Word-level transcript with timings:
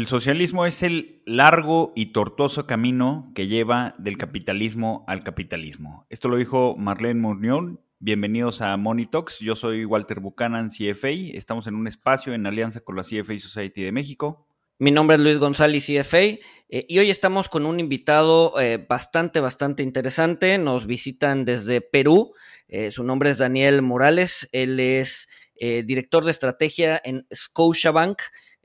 El 0.00 0.06
socialismo 0.06 0.64
es 0.64 0.82
el 0.82 1.20
largo 1.26 1.92
y 1.94 2.06
tortuoso 2.14 2.66
camino 2.66 3.30
que 3.34 3.48
lleva 3.48 3.94
del 3.98 4.16
capitalismo 4.16 5.04
al 5.06 5.22
capitalismo. 5.22 6.06
Esto 6.08 6.28
lo 6.28 6.38
dijo 6.38 6.74
Marlene 6.78 7.20
Murnión. 7.20 7.82
Bienvenidos 7.98 8.62
a 8.62 8.78
Money 8.78 9.04
Talks. 9.04 9.40
Yo 9.40 9.56
soy 9.56 9.84
Walter 9.84 10.20
Buchanan, 10.20 10.70
CFA. 10.70 11.10
Estamos 11.34 11.66
en 11.66 11.74
un 11.74 11.86
espacio 11.86 12.32
en 12.32 12.46
alianza 12.46 12.80
con 12.80 12.96
la 12.96 13.02
CFA 13.02 13.38
Society 13.38 13.82
de 13.82 13.92
México. 13.92 14.48
Mi 14.78 14.90
nombre 14.90 15.16
es 15.16 15.20
Luis 15.20 15.36
González, 15.36 15.84
CFA, 15.84 16.18
eh, 16.18 16.40
y 16.88 16.98
hoy 16.98 17.10
estamos 17.10 17.50
con 17.50 17.66
un 17.66 17.78
invitado 17.78 18.58
eh, 18.58 18.78
bastante, 18.78 19.40
bastante 19.40 19.82
interesante. 19.82 20.56
Nos 20.56 20.86
visitan 20.86 21.44
desde 21.44 21.82
Perú. 21.82 22.32
Eh, 22.68 22.90
su 22.90 23.04
nombre 23.04 23.28
es 23.28 23.36
Daniel 23.36 23.82
Morales. 23.82 24.48
Él 24.52 24.80
es 24.80 25.28
director 25.60 26.24
de 26.24 26.30
estrategia 26.30 26.98
en 27.04 27.26
Scotiabank. 27.34 28.22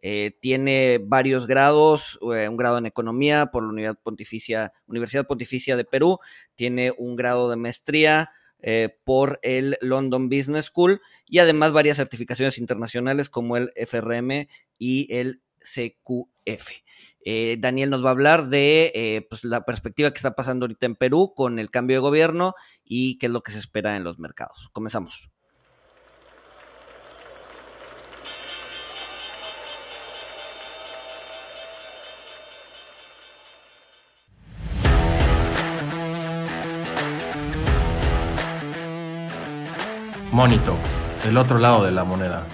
Eh, 0.08 0.38
tiene 0.40 1.00
varios 1.04 1.48
grados, 1.48 2.20
eh, 2.32 2.48
un 2.48 2.58
grado 2.58 2.78
en 2.78 2.86
economía 2.86 3.48
por 3.48 3.64
la 3.64 3.70
Universidad 3.70 5.26
Pontificia, 5.26 5.76
de 5.76 5.84
Perú, 5.84 6.20
tiene 6.54 6.94
un 6.96 7.16
grado 7.16 7.50
de 7.50 7.56
maestría 7.56 8.30
eh, 8.60 9.00
por 9.04 9.40
el 9.42 9.78
London 9.82 10.30
Business 10.30 10.66
School 10.66 11.02
y 11.26 11.40
además 11.40 11.72
varias 11.72 11.98
certificaciones 11.98 12.60
internacionales 12.60 13.32
como 13.32 13.58
el 13.58 13.72
FRM 13.76 14.48
y 14.78 15.08
el 15.10 15.42
CQF. 15.62 16.70
Daniel 17.58 17.90
nos 17.90 18.06
va 18.06 18.10
a 18.10 18.12
hablar 18.12 18.50
de 18.50 19.26
pues, 19.28 19.44
la 19.44 19.66
perspectiva 19.66 20.12
que 20.12 20.18
está 20.18 20.36
pasando 20.36 20.66
ahorita 20.66 20.86
en 20.86 20.96
Perú 20.98 21.34
con 21.36 21.58
el 21.58 21.72
cambio 21.72 21.96
de 21.96 22.02
gobierno 22.02 22.54
y 22.84 23.18
qué 23.18 23.26
es 23.26 23.32
lo 23.32 23.42
que 23.42 23.54
se 23.54 23.58
espera 23.58 23.98
en 23.98 24.04
los 24.04 24.20
mercados. 24.20 24.70
Comenzamos. 24.72 25.32
Monito, 40.36 40.76
el 41.26 41.38
otro 41.38 41.60
lado 41.60 41.86
de 41.86 41.94
la 41.94 42.04
moneda. 42.04 42.46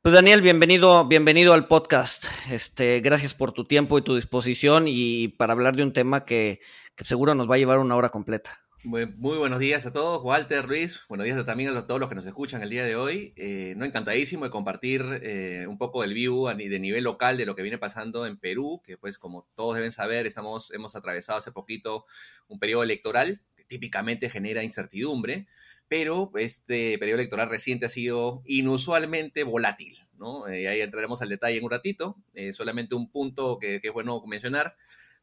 Pues 0.00 0.14
Daniel, 0.14 0.40
bienvenido, 0.40 1.06
bienvenido 1.06 1.52
al 1.52 1.68
podcast. 1.68 2.24
Este, 2.50 3.00
gracias 3.00 3.34
por 3.34 3.52
tu 3.52 3.66
tiempo 3.66 3.98
y 3.98 4.02
tu 4.02 4.14
disposición 4.14 4.86
y 4.88 5.28
para 5.28 5.52
hablar 5.52 5.76
de 5.76 5.82
un 5.82 5.92
tema 5.92 6.24
que, 6.24 6.60
seguro 7.04 7.34
nos 7.34 7.50
va 7.50 7.56
a 7.56 7.58
llevar 7.58 7.80
una 7.80 7.96
hora 7.96 8.08
completa. 8.08 8.58
Muy, 8.82 9.04
buenos 9.36 9.58
días 9.58 9.84
a 9.84 9.92
todos, 9.92 10.22
Walter, 10.22 10.66
Luis. 10.66 11.04
Buenos 11.06 11.26
días 11.26 11.44
también 11.44 11.76
a 11.76 11.86
todos 11.86 12.00
los 12.00 12.08
que 12.08 12.14
nos 12.14 12.24
escuchan 12.24 12.62
el 12.62 12.70
día 12.70 12.84
de 12.84 12.96
hoy. 12.96 13.34
Eh, 13.36 13.74
no 13.76 13.84
encantadísimo 13.84 14.46
de 14.46 14.50
compartir 14.50 15.04
eh, 15.22 15.66
un 15.68 15.76
poco 15.76 16.00
del 16.00 16.14
view 16.14 16.46
de 16.46 16.80
nivel 16.80 17.04
local 17.04 17.36
de 17.36 17.44
lo 17.44 17.54
que 17.54 17.62
viene 17.62 17.76
pasando 17.76 18.26
en 18.26 18.38
Perú, 18.38 18.80
que 18.82 18.96
pues 18.96 19.18
como 19.18 19.46
todos 19.54 19.76
deben 19.76 19.92
saber, 19.92 20.26
estamos, 20.26 20.70
hemos 20.70 20.96
atravesado 20.96 21.38
hace 21.38 21.52
poquito 21.52 22.06
un 22.48 22.58
periodo 22.58 22.84
electoral 22.84 23.42
típicamente 23.66 24.28
genera 24.28 24.62
incertidumbre, 24.62 25.46
pero 25.88 26.32
este 26.36 26.98
periodo 26.98 27.20
electoral 27.20 27.48
reciente 27.48 27.86
ha 27.86 27.88
sido 27.88 28.42
inusualmente 28.46 29.44
volátil, 29.44 29.96
¿no? 30.18 30.48
Eh, 30.48 30.68
ahí 30.68 30.80
entraremos 30.80 31.22
al 31.22 31.28
detalle 31.28 31.58
en 31.58 31.64
un 31.64 31.70
ratito, 31.70 32.16
eh, 32.34 32.52
solamente 32.52 32.94
un 32.94 33.10
punto 33.10 33.58
que, 33.58 33.80
es 33.82 33.92
bueno 33.92 34.22
mencionar. 34.26 34.76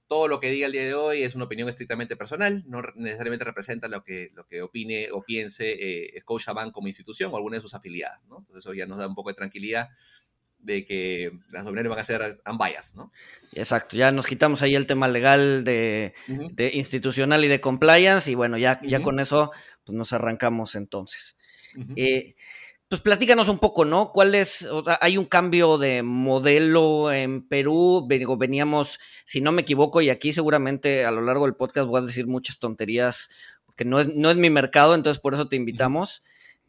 Todo 0.08 0.28
lo 0.28 0.42
que 0.42 0.52
diga 0.52 0.67
el 0.67 0.73
día 0.73 0.84
de 0.84 0.94
hoy 0.94 1.23
es 1.23 1.36
una 1.36 1.45
opinión 1.45 1.69
estrictamente 1.69 2.17
personal, 2.17 2.64
no 2.67 2.81
necesariamente 2.95 3.45
representa 3.45 3.88
lo 3.88 4.03
que, 4.03 4.31
lo 4.34 4.45
que 4.45 4.62
opine 4.62 5.09
o 5.12 5.23
piense 5.23 5.72
eh, 5.72 6.19
Scotiabank 6.19 6.73
como 6.73 6.89
institución 6.89 7.31
o 7.34 7.38
alguna 7.38 7.56
de 7.56 7.62
sus 7.62 7.73
afiliadas, 7.73 8.19
¿no? 8.28 8.39
Entonces 8.39 8.66
eso 8.66 8.73
ya 8.73 8.86
nos 8.86 8.97
da 8.97 9.08
un 9.08 9.16
poco 9.16 9.30
de 9.30 9.36
tranquilidad 9.36 9.89
de 10.62 10.84
que 10.86 11.31
las 11.52 11.64
opiniones 11.64 11.90
van 11.90 12.00
a 12.00 12.04
ser 12.04 12.42
unbiased, 12.50 12.95
¿no? 12.95 13.12
Exacto, 13.54 13.98
ya 13.98 14.12
nos 14.12 14.28
quitamos 14.28 14.62
ahí 14.62 14.76
el 14.76 14.88
tema 14.88 15.08
legal 15.08 15.64
de, 15.64 16.14
institucional 16.73 17.44
y 17.44 17.48
de 17.48 17.62
compliance 17.62 18.30
y 18.30 18.36
bueno, 18.36 18.58
ya, 18.58 18.80
ya 18.84 19.02
con 19.02 19.19
eso 19.19 19.52
pues 19.84 19.97
nos 19.97 20.13
arrancamos 20.13 20.75
entonces. 20.75 21.35
Eh, 21.96 22.35
pues 22.91 23.02
platícanos 23.02 23.47
un 23.47 23.59
poco, 23.59 23.85
¿no? 23.85 24.12
¿Cuál 24.12 24.35
es, 24.35 24.63
o 24.63 24.84
sea, 24.84 25.00
hay 25.02 25.18
un 25.18 25.24
cambio 25.24 25.78
de 25.78 26.03
modelo 26.03 27.12
en 27.14 27.47
Perú, 27.47 28.06
veníamos, 28.38 29.00
si 29.24 29.40
no 29.40 29.53
me 29.53 29.62
equivoco, 29.62 30.02
y 30.02 30.09
aquí 30.09 30.34
seguramente 30.34 31.06
a 31.06 31.12
lo 31.12 31.22
largo 31.22 31.46
del 31.46 31.56
podcast 31.56 31.88
voy 31.88 32.02
a 32.02 32.06
decir 32.06 32.28
muchas 32.28 32.59
tonterías, 32.59 33.30
porque 33.66 33.85
no 33.85 34.02
es, 34.02 34.14
no 34.14 34.30
es 34.30 34.35
mi 34.35 34.50
mercado, 34.50 34.94
entonces 34.94 35.22
por 35.22 35.34
eso 35.34 35.47
te 35.47 35.56
invitamos. 35.56 36.22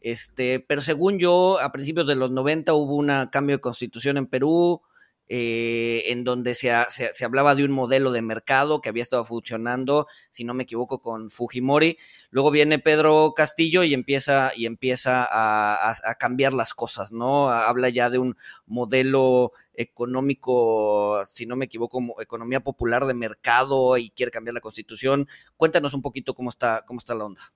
Este, 0.03 0.59
pero 0.59 0.81
según 0.81 1.17
yo, 1.17 1.59
a 1.61 1.71
principios 1.71 2.05
de 2.05 2.15
los 2.15 2.29
90 2.29 2.73
hubo 2.73 2.97
un 2.97 3.07
cambio 3.31 3.55
de 3.55 3.61
constitución 3.61 4.17
en 4.17 4.27
Perú, 4.27 4.81
eh, 5.29 6.03
en 6.07 6.25
donde 6.25 6.55
se, 6.55 6.69
se, 6.89 7.25
hablaba 7.25 7.55
de 7.55 7.63
un 7.63 7.71
modelo 7.71 8.11
de 8.11 8.21
mercado 8.21 8.81
que 8.81 8.89
había 8.89 9.01
estado 9.01 9.23
funcionando, 9.23 10.05
si 10.29 10.43
no 10.43 10.53
me 10.53 10.63
equivoco, 10.63 10.99
con 10.99 11.29
Fujimori. 11.29 11.97
Luego 12.31 12.51
viene 12.51 12.79
Pedro 12.79 13.33
Castillo 13.33 13.83
y 13.85 13.93
empieza, 13.93 14.51
y 14.57 14.65
empieza 14.65 15.25
a, 15.31 16.15
cambiar 16.19 16.51
las 16.51 16.73
cosas, 16.73 17.13
¿no? 17.13 17.49
Habla 17.49 17.87
ya 17.87 18.09
de 18.09 18.17
un 18.17 18.35
modelo 18.65 19.53
económico, 19.73 21.23
si 21.25 21.45
no 21.45 21.55
me 21.55 21.65
equivoco, 21.65 22.01
economía 22.21 22.59
popular 22.59 23.05
de 23.05 23.13
mercado 23.13 23.97
y 23.97 24.09
quiere 24.09 24.31
cambiar 24.33 24.53
la 24.53 24.61
constitución. 24.61 25.29
Cuéntanos 25.55 25.93
un 25.93 26.01
poquito 26.01 26.33
cómo 26.33 26.49
está, 26.49 26.83
cómo 26.85 26.99
está 26.99 27.15
la 27.15 27.25
onda. 27.25 27.53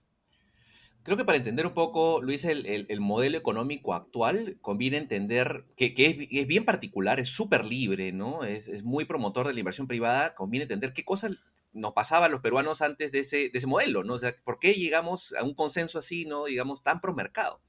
Creo 1.07 1.15
que 1.15 1.23
para 1.23 1.37
entender 1.37 1.65
un 1.65 1.73
poco, 1.73 2.21
Luis, 2.21 2.43
el, 2.43 2.99
modelo 2.99 3.37
económico 3.37 3.93
actual, 3.93 4.57
conviene 4.59 4.97
entender 4.97 5.63
que, 5.77 5.93
es, 5.95 6.47
bien 6.47 6.65
particular, 6.65 7.17
es 7.21 7.29
súper 7.29 7.63
libre, 7.63 8.11
¿no? 8.11 8.43
Es, 8.43 8.83
muy 8.83 9.05
promotor 9.05 9.47
de 9.47 9.53
la 9.53 9.59
inversión 9.61 9.87
privada, 9.87 10.35
conviene 10.35 10.63
entender 10.63 10.91
qué 10.91 11.05
cosas 11.05 11.37
nos 11.71 11.93
pasaba 11.93 12.25
a 12.25 12.29
los 12.29 12.41
peruanos 12.41 12.81
antes 12.81 13.13
de 13.13 13.19
ese, 13.19 13.37
de 13.47 13.51
ese 13.53 13.67
modelo, 13.67 14.03
¿no? 14.03 14.15
O 14.15 14.19
sea, 14.19 14.35
¿por 14.43 14.59
qué 14.59 14.73
llegamos 14.73 15.33
a 15.39 15.45
un 15.45 15.53
consenso 15.53 15.97
así, 15.97 16.25
¿no? 16.25 16.43
Digamos, 16.43 16.83
tan 16.83 16.99
pro 16.99 17.15
mercado? 17.15 17.61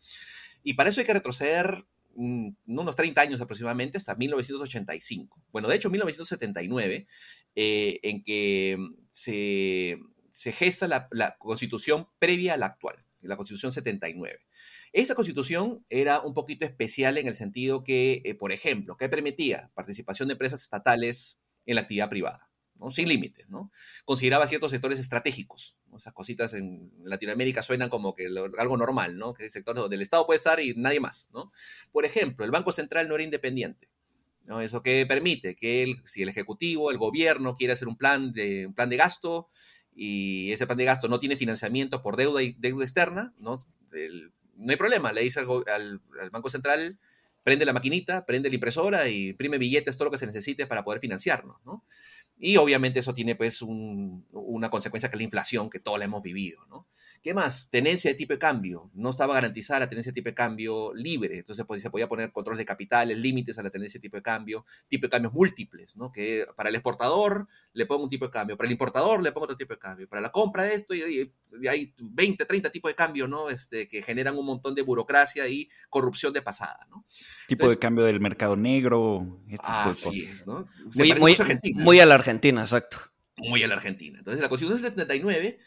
Y 0.64 0.74
para 0.74 0.90
eso 0.90 0.98
hay 0.98 1.06
que 1.06 1.14
retroceder 1.14 1.84
mm, 2.16 2.48
unos 2.66 2.96
30 2.96 3.20
años 3.20 3.40
aproximadamente, 3.40 3.98
hasta 3.98 4.16
1985. 4.16 5.40
Bueno, 5.52 5.68
de 5.68 5.76
hecho, 5.76 5.90
1979, 5.90 7.06
eh, 7.54 8.00
en 8.02 8.24
que 8.24 8.78
se, 9.08 10.00
gesta 10.50 10.88
la 10.88 11.36
constitución 11.38 12.08
previa 12.18 12.54
a 12.54 12.56
la 12.56 12.66
actual 12.66 13.04
la 13.20 13.36
Constitución 13.36 13.72
79. 13.72 14.40
Esa 14.92 15.14
constitución 15.14 15.84
era 15.88 16.20
un 16.20 16.34
poquito 16.34 16.64
especial 16.64 17.18
en 17.18 17.26
el 17.26 17.34
sentido 17.34 17.84
que, 17.84 18.22
eh, 18.24 18.34
por 18.34 18.52
ejemplo, 18.52 18.96
que 18.96 19.08
permitía 19.08 19.70
participación 19.74 20.28
de 20.28 20.32
empresas 20.32 20.62
estatales 20.62 21.40
en 21.66 21.74
la 21.74 21.82
actividad 21.82 22.08
privada, 22.08 22.50
¿no? 22.76 22.90
sin 22.90 23.08
límites. 23.08 23.48
¿no? 23.48 23.70
Consideraba 24.04 24.46
ciertos 24.46 24.70
sectores 24.70 24.98
estratégicos. 24.98 25.76
Esas 25.96 26.12
cositas 26.12 26.54
en 26.54 26.92
Latinoamérica 27.02 27.62
suenan 27.62 27.88
como 27.88 28.14
que 28.14 28.28
algo 28.58 28.76
normal, 28.76 29.18
¿no? 29.18 29.34
que 29.34 29.44
hay 29.44 29.50
sectores 29.50 29.80
donde 29.80 29.96
el 29.96 30.02
Estado 30.02 30.26
puede 30.26 30.38
estar 30.38 30.60
y 30.60 30.74
nadie 30.74 31.00
más. 31.00 31.28
¿no? 31.32 31.52
Por 31.92 32.04
ejemplo, 32.04 32.44
el 32.44 32.50
Banco 32.50 32.72
Central 32.72 33.08
no 33.08 33.14
era 33.14 33.24
independiente. 33.24 33.90
¿no? 34.44 34.60
Eso 34.62 34.82
que 34.82 35.04
permite 35.06 35.54
que 35.56 35.94
si 36.06 36.22
el 36.22 36.28
Ejecutivo, 36.28 36.90
el 36.90 36.98
gobierno 36.98 37.54
quiere 37.54 37.74
hacer 37.74 37.88
un 37.88 37.96
plan 37.96 38.32
de, 38.32 38.66
un 38.66 38.74
plan 38.74 38.88
de 38.88 38.96
gasto, 38.96 39.48
y 40.00 40.52
ese 40.52 40.64
plan 40.64 40.78
de 40.78 40.84
gasto 40.84 41.08
no 41.08 41.18
tiene 41.18 41.36
financiamiento 41.36 42.02
por 42.02 42.16
deuda 42.16 42.40
y 42.40 42.52
deuda 42.52 42.84
externa, 42.84 43.34
no, 43.40 43.56
no 44.56 44.70
hay 44.70 44.76
problema, 44.76 45.12
le 45.12 45.22
dice 45.22 45.40
al, 45.40 46.00
Banco 46.30 46.50
Central, 46.50 46.96
prende 47.42 47.64
la 47.64 47.72
maquinita, 47.72 48.24
prende 48.24 48.48
la 48.48 48.54
impresora 48.54 49.08
y 49.08 49.30
imprime 49.30 49.58
billetes, 49.58 49.96
todo 49.96 50.04
lo 50.04 50.10
que 50.12 50.18
se 50.18 50.26
necesite 50.26 50.68
para 50.68 50.84
poder 50.84 51.00
financiarnos, 51.00 51.56
¿no? 51.64 51.84
Y 52.38 52.58
obviamente 52.58 53.00
eso 53.00 53.12
tiene 53.12 53.34
pues 53.34 53.60
una 53.60 54.70
consecuencia 54.70 55.10
que 55.10 55.16
es 55.16 55.18
la 55.18 55.24
inflación 55.24 55.68
que 55.68 55.80
todos 55.80 55.98
la 55.98 56.04
hemos 56.04 56.22
vivido, 56.22 56.64
¿no? 56.70 56.86
¿Qué 57.22 57.34
más? 57.34 57.70
Tenencia 57.70 58.10
de 58.10 58.16
tipo 58.16 58.32
de 58.32 58.38
cambio. 58.38 58.90
No 58.94 59.10
estaba 59.10 59.34
garantizada 59.34 59.80
la 59.80 59.88
tenencia 59.88 60.12
de 60.12 60.14
tipo 60.14 60.28
de 60.28 60.34
cambio 60.34 60.92
libre. 60.94 61.38
Entonces 61.38 61.64
pues, 61.66 61.82
se 61.82 61.90
podía 61.90 62.08
poner 62.08 62.32
controles 62.32 62.58
de 62.58 62.64
capitales, 62.64 63.18
límites 63.18 63.58
a 63.58 63.62
la 63.62 63.70
tenencia 63.70 63.98
de 63.98 64.02
tipo 64.02 64.16
de 64.16 64.22
cambio, 64.22 64.64
tipo 64.86 65.06
de 65.06 65.10
cambios 65.10 65.32
múltiples, 65.32 65.96
¿no? 65.96 66.12
Que 66.12 66.46
para 66.56 66.68
el 66.68 66.76
exportador 66.76 67.48
le 67.72 67.86
pongo 67.86 68.04
un 68.04 68.10
tipo 68.10 68.26
de 68.26 68.30
cambio, 68.30 68.56
para 68.56 68.66
el 68.66 68.72
importador 68.72 69.22
le 69.22 69.32
pongo 69.32 69.44
otro 69.44 69.56
tipo 69.56 69.74
de 69.74 69.78
cambio, 69.78 70.08
para 70.08 70.22
la 70.22 70.30
compra 70.30 70.64
de 70.64 70.74
esto 70.74 70.94
y, 70.94 71.32
hay 71.68 71.94
20, 72.00 72.44
30 72.44 72.70
tipos 72.70 72.90
de 72.90 72.94
cambio, 72.94 73.26
¿no? 73.26 73.50
Este, 73.50 73.88
que 73.88 74.02
generan 74.02 74.36
un 74.36 74.46
montón 74.46 74.74
de 74.74 74.82
burocracia 74.82 75.48
y 75.48 75.68
corrupción 75.90 76.32
de 76.32 76.42
pasada, 76.42 76.86
¿no? 76.90 77.04
Tipo 77.46 77.68
de 77.68 77.78
cambio 77.78 78.04
del 78.04 78.20
mercado 78.20 78.56
negro. 78.56 79.42
Este 79.48 79.66
así 79.66 80.24
es, 80.24 80.46
¿no? 80.46 80.66
Muy, 80.94 81.14
muy, 81.14 81.36
muy 81.74 82.00
a 82.00 82.06
la 82.06 82.14
Argentina, 82.14 82.62
exacto. 82.62 82.98
Muy 83.36 83.62
a 83.62 83.68
la 83.68 83.74
Argentina. 83.74 84.18
Entonces 84.18 84.42
la 84.42 84.48
Constitución 84.48 84.82
del 84.82 84.94
79 84.94 85.58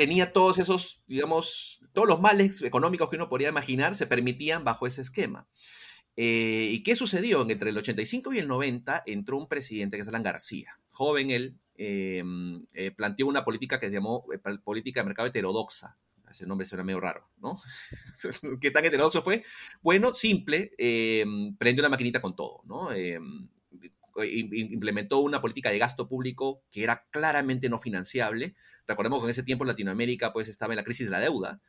tenía 0.00 0.32
todos 0.32 0.56
esos, 0.56 1.02
digamos, 1.06 1.82
todos 1.92 2.08
los 2.08 2.22
males 2.22 2.62
económicos 2.62 3.10
que 3.10 3.16
uno 3.16 3.28
podría 3.28 3.50
imaginar 3.50 3.94
se 3.94 4.06
permitían 4.06 4.64
bajo 4.64 4.86
ese 4.86 5.02
esquema. 5.02 5.46
Eh, 6.16 6.70
¿Y 6.72 6.82
qué 6.82 6.96
sucedió? 6.96 7.46
Entre 7.46 7.68
el 7.68 7.76
85 7.76 8.32
y 8.32 8.38
el 8.38 8.48
90 8.48 9.02
entró 9.04 9.36
un 9.36 9.46
presidente 9.46 9.98
que 9.98 10.02
es 10.02 10.08
Alan 10.08 10.22
García. 10.22 10.80
Joven 10.90 11.30
él, 11.30 11.58
em, 11.74 12.64
eh, 12.72 12.92
planteó 12.92 13.26
una 13.26 13.44
política 13.44 13.78
que 13.78 13.88
se 13.88 13.92
llamó 13.92 14.24
eh, 14.32 14.38
política 14.64 15.00
de 15.00 15.06
mercado 15.06 15.28
heterodoxa. 15.28 15.98
ese 16.30 16.46
nombre 16.46 16.66
suena 16.66 16.84
medio 16.84 17.00
raro, 17.00 17.28
¿no? 17.36 17.60
¿Qué 18.62 18.70
tan 18.70 18.84
heterodoxo 18.86 19.20
fue? 19.20 19.44
Bueno, 19.82 20.14
simple, 20.14 20.72
eh, 20.78 21.26
prendió 21.58 21.82
una 21.82 21.90
maquinita 21.90 22.22
con 22.22 22.34
todo, 22.34 22.62
¿no? 22.64 22.88
Eh, 24.22 24.48
implementó 24.70 25.20
una 25.20 25.40
política 25.40 25.70
de 25.70 25.78
gasto 25.78 26.08
público 26.08 26.62
que 26.70 26.82
era 26.82 27.06
claramente 27.10 27.68
no 27.68 27.78
financiable. 27.78 28.54
Recordemos 28.86 29.20
que 29.20 29.26
en 29.26 29.30
ese 29.30 29.42
tiempo 29.42 29.64
Latinoamérica 29.64 30.32
pues 30.32 30.48
estaba 30.48 30.72
en 30.72 30.78
la 30.78 30.84
crisis 30.84 31.06
de 31.06 31.12
la 31.12 31.20
deuda, 31.20 31.60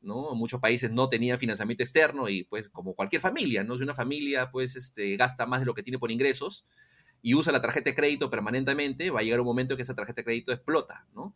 ¿no? 0.00 0.34
Muchos 0.34 0.60
países 0.60 0.90
no 0.90 1.08
tenían 1.08 1.38
financiamiento 1.38 1.82
externo 1.82 2.28
y 2.28 2.44
pues 2.44 2.68
como 2.68 2.94
cualquier 2.94 3.20
familia, 3.20 3.64
¿no? 3.64 3.76
Si 3.76 3.82
una 3.82 3.94
familia 3.94 4.50
pues 4.50 4.76
este, 4.76 5.16
gasta 5.16 5.46
más 5.46 5.60
de 5.60 5.66
lo 5.66 5.74
que 5.74 5.82
tiene 5.82 5.98
por 5.98 6.10
ingresos 6.10 6.66
y 7.22 7.34
usa 7.34 7.52
la 7.52 7.60
tarjeta 7.60 7.90
de 7.90 7.96
crédito 7.96 8.30
permanentemente, 8.30 9.10
va 9.10 9.20
a 9.20 9.22
llegar 9.22 9.40
un 9.40 9.46
momento 9.46 9.74
en 9.74 9.76
que 9.76 9.82
esa 9.82 9.94
tarjeta 9.94 10.20
de 10.20 10.24
crédito 10.24 10.52
explota, 10.52 11.06
¿no? 11.14 11.34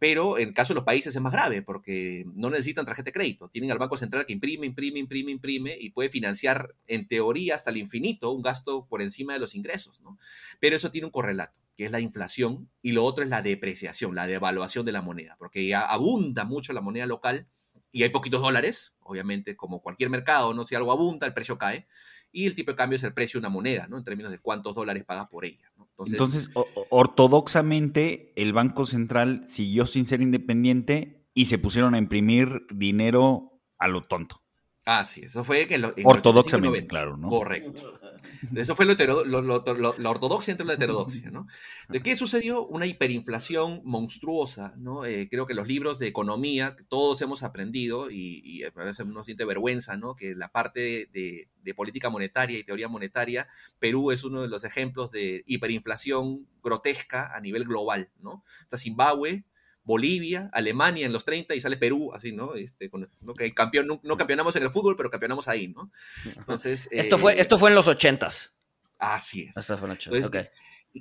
Pero 0.00 0.38
en 0.38 0.48
el 0.48 0.54
caso 0.54 0.72
de 0.72 0.76
los 0.76 0.84
países 0.84 1.14
es 1.14 1.20
más 1.20 1.30
grave 1.30 1.60
porque 1.60 2.24
no 2.34 2.48
necesitan 2.48 2.86
tarjeta 2.86 3.08
de 3.08 3.12
crédito. 3.12 3.50
Tienen 3.50 3.70
al 3.70 3.78
Banco 3.78 3.98
Central 3.98 4.24
que 4.24 4.32
imprime, 4.32 4.66
imprime, 4.66 4.98
imprime, 4.98 5.30
imprime 5.30 5.76
y 5.78 5.90
puede 5.90 6.08
financiar 6.08 6.74
en 6.86 7.06
teoría 7.06 7.54
hasta 7.54 7.70
el 7.70 7.76
infinito 7.76 8.32
un 8.32 8.40
gasto 8.40 8.86
por 8.88 9.02
encima 9.02 9.34
de 9.34 9.40
los 9.40 9.54
ingresos. 9.54 10.00
¿no? 10.00 10.18
Pero 10.58 10.74
eso 10.74 10.90
tiene 10.90 11.04
un 11.04 11.10
correlato, 11.10 11.60
que 11.76 11.84
es 11.84 11.90
la 11.90 12.00
inflación 12.00 12.70
y 12.80 12.92
lo 12.92 13.04
otro 13.04 13.22
es 13.22 13.28
la 13.28 13.42
depreciación, 13.42 14.14
la 14.14 14.26
devaluación 14.26 14.86
de 14.86 14.92
la 14.92 15.02
moneda, 15.02 15.36
porque 15.38 15.66
ya 15.66 15.82
abunda 15.82 16.44
mucho 16.44 16.72
la 16.72 16.80
moneda 16.80 17.04
local 17.04 17.46
y 17.92 18.02
hay 18.02 18.08
poquitos 18.08 18.40
dólares, 18.40 18.96
obviamente 19.00 19.54
como 19.54 19.82
cualquier 19.82 20.08
mercado, 20.08 20.54
¿no? 20.54 20.64
si 20.64 20.76
algo 20.76 20.92
abunda, 20.92 21.26
el 21.26 21.34
precio 21.34 21.58
cae 21.58 21.86
y 22.32 22.46
el 22.46 22.54
tipo 22.54 22.70
de 22.70 22.76
cambio 22.76 22.96
es 22.96 23.02
el 23.02 23.12
precio 23.12 23.38
de 23.38 23.46
una 23.46 23.48
moneda, 23.48 23.86
¿no? 23.88 23.98
En 23.98 24.04
términos 24.04 24.30
de 24.30 24.38
cuántos 24.38 24.74
dólares 24.74 25.04
pagas 25.04 25.28
por 25.28 25.44
ella. 25.44 25.69
Entonces, 26.06 26.50
ortodoxamente, 26.90 28.32
el 28.36 28.52
Banco 28.52 28.86
Central 28.86 29.44
siguió 29.46 29.86
sin 29.86 30.06
ser 30.06 30.22
independiente 30.22 31.28
y 31.34 31.46
se 31.46 31.58
pusieron 31.58 31.94
a 31.94 31.98
imprimir 31.98 32.66
dinero 32.72 33.60
a 33.78 33.88
lo 33.88 34.02
tonto. 34.02 34.39
Ah, 34.92 35.04
sí, 35.04 35.20
eso 35.22 35.44
fue 35.44 35.68
que 35.68 35.78
lo, 35.78 35.94
Ortodoxamente, 36.02 36.84
claro, 36.84 37.16
¿no? 37.16 37.28
Correcto. 37.28 37.96
Eso 38.56 38.74
fue 38.74 38.86
lo, 38.86 39.24
la 39.24 40.10
ortodoxia 40.10 40.50
entre 40.50 40.66
la 40.66 40.72
heterodoxia, 40.72 41.30
¿no? 41.30 41.46
¿De 41.88 42.02
qué 42.02 42.16
sucedió? 42.16 42.66
Una 42.66 42.86
hiperinflación 42.86 43.82
monstruosa, 43.84 44.74
¿no? 44.78 45.04
Eh, 45.04 45.28
creo 45.30 45.46
que 45.46 45.54
los 45.54 45.68
libros 45.68 46.00
de 46.00 46.08
economía, 46.08 46.74
todos 46.88 47.22
hemos 47.22 47.44
aprendido, 47.44 48.10
y, 48.10 48.64
a 48.64 48.70
veces 48.70 49.06
uno 49.06 49.22
siente 49.22 49.44
vergüenza, 49.44 49.96
¿no? 49.96 50.16
Que 50.16 50.34
la 50.34 50.48
parte 50.48 51.08
de, 51.12 51.48
de, 51.62 51.74
política 51.74 52.10
monetaria 52.10 52.58
y 52.58 52.64
teoría 52.64 52.88
monetaria, 52.88 53.46
Perú 53.78 54.10
es 54.10 54.24
uno 54.24 54.42
de 54.42 54.48
los 54.48 54.64
ejemplos 54.64 55.12
de 55.12 55.44
hiperinflación 55.46 56.48
grotesca 56.64 57.30
a 57.32 57.40
nivel 57.40 57.64
global, 57.64 58.10
¿no? 58.18 58.42
Está 58.62 58.76
Zimbabue, 58.76 59.44
Bolivia, 59.90 60.48
Alemania 60.52 61.04
en 61.04 61.12
los 61.12 61.24
30 61.24 61.52
y 61.56 61.60
sale 61.60 61.76
Perú, 61.76 62.12
así, 62.14 62.30
¿no? 62.30 62.54
Este, 62.54 62.88
¿no? 63.22 63.34
Que 63.34 63.52
campeón, 63.52 64.00
no, 64.04 64.16
campeonamos 64.16 64.54
en 64.54 64.62
el 64.62 64.70
fútbol, 64.70 64.94
pero 64.94 65.10
campeonamos 65.10 65.48
ahí, 65.48 65.66
¿no? 65.66 65.90
Entonces. 66.36 66.88
esto, 66.92 67.18
fue, 67.18 67.32
eh, 67.32 67.40
esto 67.40 67.58
fue 67.58 67.70
en 67.70 67.74
los 67.74 67.88
80s. 67.88 68.52
Así 69.00 69.48
es. 69.48 69.56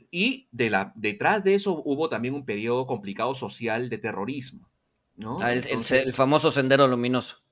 Y 0.10 0.48
de 0.52 0.72
la, 0.72 0.92
detrás 0.96 1.44
de 1.44 1.54
eso 1.54 1.84
hubo 1.86 2.10
también 2.10 2.34
un 2.34 2.46
periodo 2.46 2.88
complicado 2.88 3.36
social 3.36 3.90
de 3.90 4.00
terrorismo. 4.00 4.68
¿no? 5.18 5.40
Ah, 5.40 5.54
el, 5.54 5.66
famoso 6.12 6.52
sendero 6.52 6.88
luminoso 6.88 7.44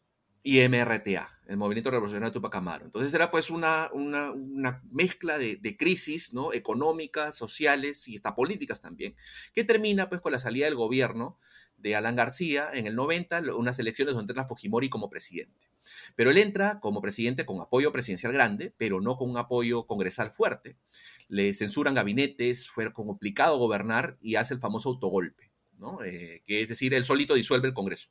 y 0.48 0.66
MRTA, 0.66 1.42
el 1.48 1.58
Movimiento 1.58 1.92
Revolucionario 1.92 2.32
Tupac 2.32 2.56
Amaru. 2.56 2.86
Entonces 2.86 3.14
era 3.14 3.32
pues 3.32 3.50
una, 3.50 3.90
una, 3.92 4.82
mezcla 4.92 5.38
de, 5.38 5.76
crisis 5.78 6.32
¿no? 6.32 6.54
económicas, 6.54 7.36
sociales 7.36 8.08
y 8.08 8.16
hasta 8.16 8.34
políticas 8.34 8.80
también, 8.80 9.14
que 9.54 9.66
termina 9.66 10.08
pues 10.08 10.22
con 10.22 10.32
la 10.32 10.40
salida 10.40 10.64
del 10.64 10.76
gobierno 10.76 11.38
de 11.76 11.98
Alan 11.98 12.16
García 12.16 12.70
en 12.74 12.88
el 12.88 12.96
90, 12.96 13.42
unas 13.58 13.78
elecciones 13.80 14.16
donde 14.16 14.32
entra 14.32 14.48
Fujimori 14.48 14.88
como 14.88 15.10
presidente. 15.10 15.68
Pero 16.16 16.32
él 16.32 16.38
entra 16.38 16.80
como 16.80 17.02
presidente 17.02 17.46
con 17.46 17.60
apoyo 17.60 17.92
presidencial 17.92 18.32
grande, 18.32 18.74
pero 18.78 19.02
no 19.02 19.18
con 19.18 19.30
un 19.30 19.36
apoyo 19.36 19.86
congresal 19.86 20.32
fuerte. 20.32 20.78
Le 21.28 21.54
censuran 21.54 21.94
gabinetes, 21.94 22.70
fue 22.70 22.94
complicado 22.94 23.58
gobernar 23.58 24.18
y 24.22 24.36
hace 24.36 24.54
el 24.54 24.62
famoso 24.62 24.88
autogolpe, 24.88 25.52
¿no? 25.78 26.02
Eh, 26.06 26.42
que 26.46 26.62
es 26.62 26.70
decir, 26.70 26.94
él 26.94 27.04
solito 27.04 27.34
disuelve 27.34 27.68
el 27.68 27.74
Congreso. 27.74 28.08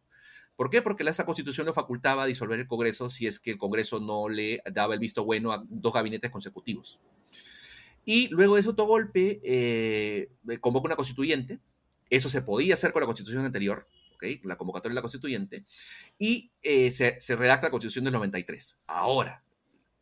¿Por 0.57 0.71
qué? 0.71 0.81
Porque 0.81 1.05
esa 1.05 1.27
constitución 1.27 1.67
no 1.67 1.75
facultaba 1.75 2.23
a 2.23 2.27
disolver 2.27 2.59
el 2.59 2.67
Congreso 2.67 3.11
si 3.11 3.27
es 3.27 3.39
que 3.39 3.51
el 3.51 3.59
Congreso 3.59 4.01
no 4.01 4.29
le 4.29 4.63
daba 4.73 4.95
el 4.95 5.01
visto 5.01 5.25
bueno 5.25 5.53
a 5.53 5.63
dos 5.69 5.93
gabinetes 5.93 6.31
consecutivos. 6.31 6.99
Y 8.07 8.29
luego 8.29 8.55
de 8.55 8.61
ese 8.61 8.71
autogolpe, 8.71 9.41
eh, 9.45 10.31
convoca 10.61 10.87
una 10.87 10.97
constituyente. 10.97 11.61
Eso 12.09 12.29
se 12.29 12.41
podía 12.41 12.75
hacer 12.75 12.93
con 12.93 13.01
la 13.01 13.07
constitución 13.07 13.45
anterior, 13.45 13.87
¿okay? 14.15 14.41
la 14.45 14.57
convocatoria 14.57 14.93
de 14.93 14.95
la 14.95 15.03
constituyente, 15.03 15.65
y 16.19 16.53
eh, 16.63 16.91
se, 16.93 17.19
se, 17.19 17.35
redacta 17.35 17.67
la 17.67 17.73
constitución 17.73 18.05
del 18.05 18.15
93. 18.15 18.81
Ahora, 18.87 19.43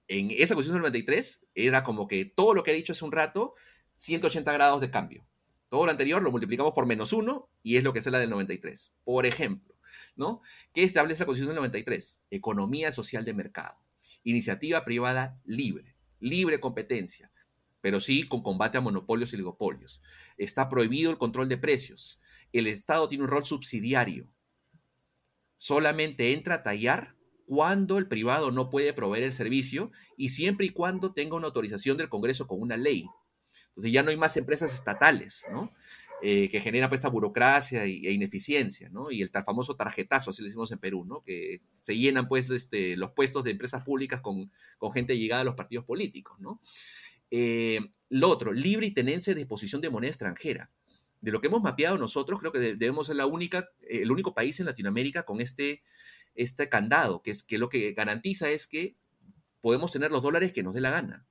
en 0.06 0.30
esa 0.30 0.54
constitución 0.54 0.82
del 0.82 0.92
93 0.92 1.46
era 1.54 1.82
como 1.82 2.06
que 2.06 2.26
todo 2.26 2.52
lo 2.52 2.62
que 2.62 2.72
he 2.72 2.74
dicho 2.74 2.92
hace 2.92 3.06
un 3.06 3.12
rato, 3.12 3.54
180 3.94 4.52
grados 4.52 4.80
de 4.82 4.90
cambio. 4.90 5.26
Todo 5.70 5.86
lo 5.86 5.90
anterior 5.90 6.22
lo 6.22 6.30
multiplicamos 6.30 6.74
por 6.74 6.86
menos 6.86 7.12
uno 7.12 7.48
y 7.62 7.78
es 7.78 7.84
lo 7.84 7.92
que 7.92 7.98
es 7.98 8.06
la 8.06 8.18
del 8.18 8.30
93. 8.30 8.94
Por 9.02 9.24
ejemplo, 9.24 9.73
¿no? 10.16 10.40
¿Qué 10.72 10.82
establece 10.82 11.22
la 11.22 11.26
Constitución 11.26 11.54
del 11.54 11.62
93? 11.62 12.22
Economía 12.30 12.92
social 12.92 13.24
de 13.24 13.34
mercado, 13.34 13.78
iniciativa 14.22 14.84
privada 14.84 15.40
libre, 15.44 15.96
libre 16.20 16.60
competencia, 16.60 17.32
pero 17.80 18.00
sí 18.00 18.24
con 18.24 18.42
combate 18.42 18.78
a 18.78 18.80
monopolios 18.80 19.32
y 19.32 19.36
oligopolios. 19.36 20.00
Está 20.38 20.68
prohibido 20.68 21.10
el 21.10 21.18
control 21.18 21.48
de 21.48 21.58
precios. 21.58 22.18
El 22.52 22.66
Estado 22.66 23.08
tiene 23.08 23.24
un 23.24 23.30
rol 23.30 23.44
subsidiario. 23.44 24.28
Solamente 25.56 26.32
entra 26.32 26.56
a 26.56 26.62
tallar 26.62 27.14
cuando 27.46 27.98
el 27.98 28.08
privado 28.08 28.50
no 28.50 28.70
puede 28.70 28.92
proveer 28.92 29.24
el 29.24 29.32
servicio 29.32 29.90
y 30.16 30.30
siempre 30.30 30.66
y 30.66 30.70
cuando 30.70 31.12
tenga 31.12 31.36
una 31.36 31.46
autorización 31.46 31.96
del 31.96 32.08
Congreso 32.08 32.46
con 32.46 32.60
una 32.60 32.76
ley. 32.76 33.06
Entonces 33.68 33.92
ya 33.92 34.02
no 34.02 34.10
hay 34.10 34.16
más 34.16 34.36
empresas 34.36 34.72
estatales, 34.72 35.46
¿no? 35.50 35.72
Eh, 36.26 36.48
que 36.48 36.58
genera 36.58 36.88
pues 36.88 37.00
esta 37.00 37.10
burocracia 37.10 37.84
e 37.84 38.10
ineficiencia, 38.10 38.88
¿no? 38.88 39.10
Y 39.10 39.20
el 39.20 39.28
famoso 39.28 39.76
tarjetazo, 39.76 40.30
así 40.30 40.40
le 40.40 40.48
decimos 40.48 40.72
en 40.72 40.78
Perú, 40.78 41.04
¿no? 41.04 41.22
Que 41.22 41.60
se 41.82 41.98
llenan 41.98 42.28
pues 42.28 42.48
este, 42.48 42.96
los 42.96 43.10
puestos 43.10 43.44
de 43.44 43.50
empresas 43.50 43.84
públicas 43.84 44.22
con, 44.22 44.50
con 44.78 44.90
gente 44.90 45.18
llegada 45.18 45.42
a 45.42 45.44
los 45.44 45.54
partidos 45.54 45.84
políticos, 45.84 46.40
¿no? 46.40 46.62
Eh, 47.30 47.78
lo 48.08 48.30
otro, 48.30 48.54
libre 48.54 48.86
y 48.86 48.92
tenencia 48.92 49.34
de 49.34 49.40
disposición 49.40 49.82
de 49.82 49.90
moneda 49.90 50.08
extranjera. 50.08 50.70
De 51.20 51.30
lo 51.30 51.42
que 51.42 51.48
hemos 51.48 51.60
mapeado 51.60 51.98
nosotros, 51.98 52.40
creo 52.40 52.52
que 52.52 52.58
debemos 52.58 53.08
ser 53.08 53.16
la 53.16 53.26
única, 53.26 53.68
el 53.82 54.10
único 54.10 54.32
país 54.32 54.58
en 54.60 54.64
Latinoamérica 54.64 55.24
con 55.24 55.42
este, 55.42 55.82
este 56.34 56.70
candado, 56.70 57.20
que 57.20 57.32
es 57.32 57.42
que 57.42 57.58
lo 57.58 57.68
que 57.68 57.92
garantiza 57.92 58.48
es 58.48 58.66
que 58.66 58.96
podemos 59.60 59.92
tener 59.92 60.10
los 60.10 60.22
dólares 60.22 60.54
que 60.54 60.62
nos 60.62 60.72
dé 60.72 60.80
la 60.80 60.90
gana. 60.90 61.26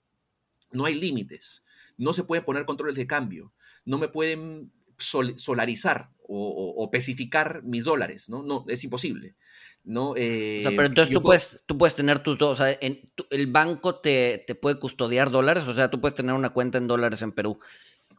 No 0.72 0.86
hay 0.86 0.94
límites, 0.94 1.64
no 1.98 2.14
se 2.14 2.26
pueden 2.26 2.46
poner 2.46 2.66
controles 2.66 2.96
de 2.96 3.08
cambio, 3.08 3.54
no 3.86 3.98
me 3.98 4.08
pueden 4.08 4.72
solarizar 4.98 6.10
o, 6.28 6.74
o, 6.78 6.92
pesificar 6.92 7.64
mis 7.64 7.84
dólares, 7.84 8.30
¿no? 8.30 8.44
No, 8.44 8.66
es 8.68 8.84
imposible. 8.84 9.36
¿no? 9.84 10.14
Eh, 10.16 10.64
pero 10.64 10.86
entonces 10.86 11.14
tú, 11.14 11.22
puedes, 11.22 11.62
tú 11.66 11.78
puedes 11.78 11.96
tener 11.96 12.20
tus 12.20 12.42
o 12.42 12.56
sea, 12.56 12.72
en, 12.80 13.12
el 13.30 13.48
banco 13.48 14.00
te, 14.00 14.44
te, 14.48 14.56
puede 14.56 14.80
custodiar 14.80 15.30
dólares, 15.30 15.64
o 15.64 15.74
sea, 15.74 15.92
tú 15.92 16.00
puedes 16.00 16.16
tener 16.16 16.34
una 16.34 16.52
cuenta 16.52 16.78
en 16.78 16.88
dólares 16.88 17.22
en 17.22 17.34
Perú. 17.34 17.60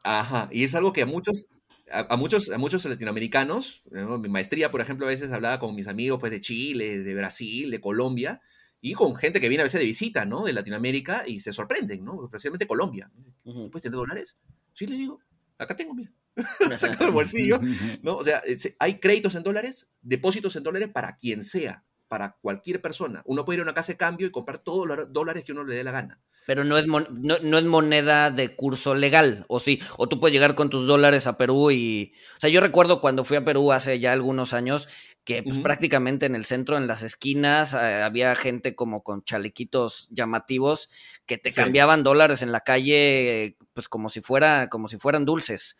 Ajá, 0.02 0.49
y 0.52 0.64
es 0.64 0.75
algo 0.75 0.93
que 0.93 1.02
a 1.02 1.07
muchos, 1.07 1.49
a, 1.90 2.16
muchos, 2.16 2.50
a 2.50 2.59
muchos 2.59 2.85
latinoamericanos, 2.85 3.83
mi 3.90 4.28
maestría, 4.28 4.71
por 4.71 4.81
ejemplo, 4.81 5.07
a 5.07 5.11
veces 5.11 5.33
hablaba 5.33 5.59
con 5.59 5.75
mis 5.75 5.88
amigos 5.88 6.21
pues, 6.21 6.33
de 6.33 6.40
Chile, 6.40 6.99
de 6.99 7.14
Brasil, 7.14 7.71
de 7.71 7.81
Colombia, 7.81 8.43
y 8.81 8.93
con 8.93 9.16
gente 9.16 9.40
que 9.40 9.49
viene 9.49 9.62
a 9.62 9.64
veces 9.64 9.81
de 9.81 9.87
visita, 9.87 10.26
¿no? 10.26 10.45
De 10.45 10.52
Latinoamérica 10.52 11.25
y 11.26 11.40
se 11.40 11.54
sorprenden, 11.54 12.04
¿no? 12.04 12.23
Especialmente 12.26 12.66
Colombia. 12.66 13.11
¿Puedes 13.43 13.81
tener 13.81 13.97
dólares? 13.97 14.37
Sí, 14.75 14.87
le 14.87 14.97
digo. 14.97 15.21
Acá 15.57 15.75
tengo, 15.75 15.95
mira. 15.95 16.12
Saca 16.76 17.05
el 17.05 17.12
bolsillo. 17.12 17.61
¿no? 18.03 18.17
O 18.17 18.25
sea, 18.25 18.43
hay 18.79 18.99
créditos 18.99 19.35
en 19.35 19.43
dólares, 19.43 19.93
depósitos 20.03 20.57
en 20.57 20.62
dólares 20.62 20.88
para 20.93 21.17
quien 21.17 21.45
sea, 21.45 21.85
para 22.09 22.37
cualquier 22.41 22.81
persona. 22.81 23.23
Uno 23.25 23.45
puede 23.45 23.57
ir 23.57 23.61
a 23.61 23.64
una 23.64 23.75
casa 23.75 23.93
de 23.93 23.99
cambio 23.99 24.26
y 24.26 24.31
comprar 24.31 24.59
todos 24.59 24.87
los 24.87 25.12
dólares 25.12 25.45
que 25.45 25.53
uno 25.53 25.64
le 25.64 25.76
dé 25.76 25.85
la 25.85 25.93
gana. 25.93 26.21
Pero 26.47 26.64
no 26.64 26.76
es, 26.76 26.87
no, 26.87 27.00
no, 27.11 27.59
es 27.59 27.64
moneda 27.64 28.31
de 28.31 28.55
curso 28.55 28.95
legal, 28.95 29.47
¿o 29.49 29.61
sí? 29.61 29.81
O 29.97 30.09
tú 30.09 30.21
puedes 30.21 30.35
llegar 30.35 30.55
con 30.55 30.69
tus 30.69 30.87
dólares 30.87 31.26
a 31.26 31.38
Perú 31.38 31.71
y... 31.71 32.12
O 32.37 32.41
sea, 32.41 32.50
yo 32.50 32.61
recuerdo 32.61 33.00
cuando 33.00 33.25
fui 33.25 33.38
a 33.38 33.45
Perú 33.45 33.73
hace 33.73 33.99
ya 33.99 34.12
algunos 34.12 34.53
años 34.53 34.88
que 35.25 35.43
pues, 35.43 35.59
prácticamente 35.59 36.26
en 36.26 36.35
el 36.35 36.45
centro, 36.45 36.76
en 36.76 36.87
las 36.87 37.03
esquinas, 37.03 37.73
eh, 37.73 38.03
había 38.03 38.37
gente 38.37 38.75
como 38.75 39.03
con 39.03 39.25
chalequitos 39.25 40.09
llamativos 40.11 40.91
que 41.25 41.38
te 41.38 41.50
cambiaban 41.50 42.03
dólares 42.03 42.43
en 42.43 42.53
la 42.53 42.61
calle, 42.61 43.57
pues 43.73 43.88
como 43.88 44.11
si 44.11 44.21
fuera, 44.21 44.69
como 44.69 44.87
si 44.87 44.99
fueran 44.99 45.25
dulces. 45.25 45.76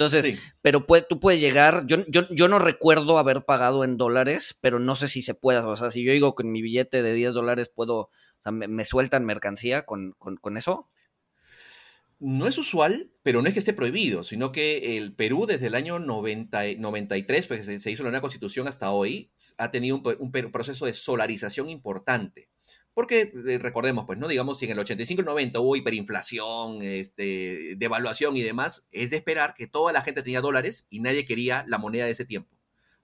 Entonces, 0.00 0.40
pero 0.62 0.86
tú 1.10 1.20
puedes 1.20 1.42
llegar, 1.42 1.84
yo, 1.86 1.98
yo, 2.08 2.26
yo, 2.30 2.48
no 2.48 2.58
recuerdo 2.58 3.18
haber 3.18 3.44
pagado 3.44 3.84
en 3.84 3.98
dólares, 3.98 4.56
pero 4.62 4.78
no 4.78 4.96
sé 4.96 5.08
si 5.08 5.20
se 5.20 5.34
puede, 5.34 5.58
o 5.58 5.76
sea, 5.76 5.90
si 5.90 6.02
yo 6.02 6.12
digo 6.12 6.34
con 6.34 6.50
mi 6.50 6.62
billete 6.62 7.02
de 7.02 7.12
10 7.12 7.34
dólares 7.34 7.70
puedo, 7.74 7.98
o 7.98 8.10
sea, 8.40 8.50
me, 8.50 8.84
sueltan 8.86 9.26
mercancía 9.26 9.84
con, 9.84 10.12
con, 10.12 10.38
con 10.38 10.56
eso. 10.56 10.88
no 12.18 12.46
es 12.46 12.56
usual, 12.56 13.12
pero 13.22 13.42
no 13.42 13.48
es 13.48 13.52
que 13.52 13.60
esté 13.60 13.74
prohibido, 13.74 14.24
sino 14.24 14.52
que 14.52 14.96
el 14.96 15.14
Perú 15.14 15.44
desde 15.46 15.66
el 15.66 15.74
año 15.74 15.98
90, 15.98 16.62
93, 16.78 17.46
pues 17.46 17.66
se, 17.66 17.90
hizo 17.90 18.02
la 18.02 18.08
nueva 18.10 18.22
constitución 18.22 18.68
hasta 18.68 18.92
hoy, 18.92 19.30
ha 19.58 19.70
tenido 19.70 20.02
un, 20.18 20.32
proceso 20.32 20.86
de 20.86 20.94
solarización 20.94 21.68
importante. 21.68 22.48
Porque 22.94 23.32
eh, 23.48 23.58
recordemos, 23.58 24.04
pues, 24.04 24.18
¿no? 24.18 24.28
Digamos, 24.28 24.58
si 24.58 24.66
en 24.66 24.72
el 24.72 24.78
85 24.80 25.22
y 25.22 25.24
90 25.24 25.60
hubo 25.60 25.76
hiperinflación, 25.76 26.82
este, 26.82 27.74
devaluación 27.76 28.36
y 28.36 28.42
demás, 28.42 28.88
es 28.90 29.10
de 29.10 29.16
esperar 29.16 29.54
que 29.54 29.66
toda 29.66 29.92
la 29.92 30.02
gente 30.02 30.22
tenía 30.22 30.40
dólares 30.40 30.86
y 30.90 31.00
nadie 31.00 31.24
quería 31.24 31.64
la 31.68 31.78
moneda 31.78 32.04
de 32.04 32.12
ese 32.12 32.24
tiempo, 32.24 32.56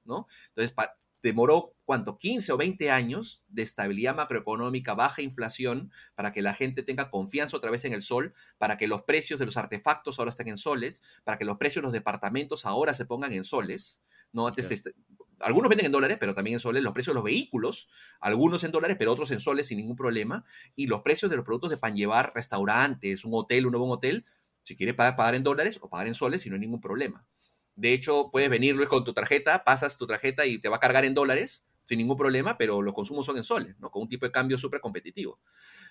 ¿no? 0.05 0.26
Entonces, 0.49 0.75
demoró, 1.23 1.75
¿cuánto? 1.85 2.19
15 2.19 2.52
o 2.52 2.57
20 2.57 2.90
años 2.90 3.45
de 3.49 3.62
estabilidad 3.62 4.14
macroeconómica, 4.14 4.95
baja 4.95 5.23
inflación, 5.23 5.90
para 6.14 6.33
que 6.33 6.43
la 6.43 6.55
gente 6.55 6.83
tenga 6.83 7.11
confianza 7.11 7.57
otra 7.57 7.71
vez 7.71 7.85
en 7.85 7.93
el 7.93 8.02
sol, 8.02 8.35
para 8.59 8.76
que 8.76 8.87
los 8.87 9.02
precios 9.02 9.38
de 9.38 9.47
los 9.47 9.57
artefactos 9.57 10.19
ahora 10.19 10.31
estén 10.31 10.49
en 10.49 10.59
soles, 10.59 11.02
para 11.25 11.38
que 11.38 11.45
los 11.45 11.59
precios 11.59 11.83
de 11.83 11.87
los 11.87 11.93
departamentos 11.93 12.64
ahora 12.64 12.95
se 12.95 13.05
pongan 13.05 13.33
en 13.33 13.45
soles. 13.45 14.02
¿no? 14.33 14.47
Antes 14.47 14.93
algunos 15.40 15.69
venden 15.69 15.87
en 15.87 15.93
dólares, 15.93 16.16
pero 16.19 16.35
también 16.35 16.55
en 16.55 16.61
soles. 16.61 16.83
Los 16.83 16.93
precios 16.93 17.12
de 17.12 17.16
los 17.16 17.25
vehículos, 17.25 17.88
algunos 18.21 18.64
en 18.64 18.73
dólares, 18.73 18.97
pero 18.99 19.12
otros 19.12 19.31
en 19.31 19.40
soles 19.40 19.66
sin 19.66 19.78
ningún 19.78 19.97
problema. 19.97 20.45
Y 20.75 20.87
los 20.87 21.02
precios 21.02 21.31
de 21.31 21.37
los 21.37 21.45
productos 21.45 21.71
de 21.71 21.76
pan 21.76 21.95
llevar, 21.97 22.33
restaurantes, 22.35 23.25
un 23.25 23.35
hotel, 23.35 23.66
un 23.66 23.73
nuevo 23.73 23.90
hotel, 23.90 24.25
si 24.62 24.76
quiere 24.76 24.95
pagar, 24.95 25.35
en 25.35 25.43
dólares 25.43 25.78
o 25.81 25.88
pagar 25.88 26.07
en 26.07 26.14
soles 26.14 26.45
y 26.47 26.50
no 26.50 26.55
hay 26.55 26.61
ningún 26.61 26.81
problema. 26.81 27.26
De 27.75 27.93
hecho, 27.93 28.31
puedes 28.33 28.49
venir 28.49 28.75
Luis 28.75 28.88
con 28.88 29.05
tu 29.05 29.12
tarjeta, 29.12 29.62
pasas 29.64 29.99
tu 29.99 30.07
tarjeta 30.07 30.47
y 30.47 30.59
te 30.59 30.69
va 30.69 30.76
a 30.76 30.81
cargar 30.81 31.05
en 31.05 31.14
dólares 31.14 31.66
sin 31.85 31.99
ningún 31.99 32.16
problema, 32.16 32.59
pero 32.59 32.83
los 32.83 32.95
consumos 32.95 33.26
son 33.26 33.37
en 33.37 33.45
soles, 33.45 33.78
¿no? 33.78 33.90
Con 33.90 34.02
un 34.02 34.09
tipo 34.09 34.26
de 34.26 34.33
cambio 34.33 34.59
súper 34.59 34.81
competitivo. 34.81 35.38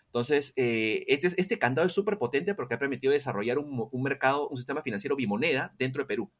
Entonces, 0.07 0.51
eh, 0.57 1.05
este, 1.07 1.29
este, 1.37 1.57
candado 1.57 1.87
es 1.87 1.93
súper 1.93 2.17
potente 2.17 2.53
porque 2.53 2.73
ha 2.73 2.79
permitido 2.79 3.13
desarrollar 3.13 3.57
un, 3.59 4.03
mercado, 4.03 4.49
un 4.49 4.57
sistema 4.57 4.81
financiero 4.81 5.15
bimoneda 5.15 5.73
dentro 5.79 6.03
de 6.03 6.07
Perú, 6.07 6.31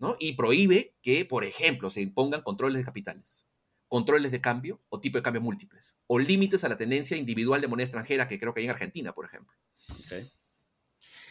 ¿no? 0.00 0.16
Y 0.18 0.34
prohíbe 0.34 0.94
que, 1.02 1.24
por 1.24 1.44
ejemplo, 1.44 1.90
se 1.90 2.00
impongan 2.00 2.42
controles 2.42 2.78
de 2.78 2.84
capitales, 2.84 3.46
controles 3.88 4.32
de 4.32 4.40
cambio 4.40 4.80
o 4.88 5.00
tipo 5.00 5.18
de 5.18 5.22
cambio 5.22 5.40
múltiples, 5.40 5.96
o 6.06 6.18
límites 6.18 6.64
a 6.64 6.68
la 6.68 6.76
tendencia 6.76 7.16
individual 7.16 7.60
de 7.60 7.68
moneda 7.68 7.84
extranjera, 7.84 8.28
que 8.28 8.38
creo 8.38 8.54
que 8.54 8.60
hay 8.60 8.66
en 8.66 8.72
Argentina, 8.72 9.12
por 9.14 9.26
ejemplo. 9.26 9.56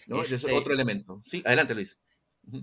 ¿No? 0.07 0.21
Ese 0.21 0.35
es 0.35 0.43
este 0.43 0.55
otro 0.55 0.73
elemento. 0.73 1.21
Sí, 1.23 1.41
adelante, 1.45 1.75
Luis. 1.75 2.01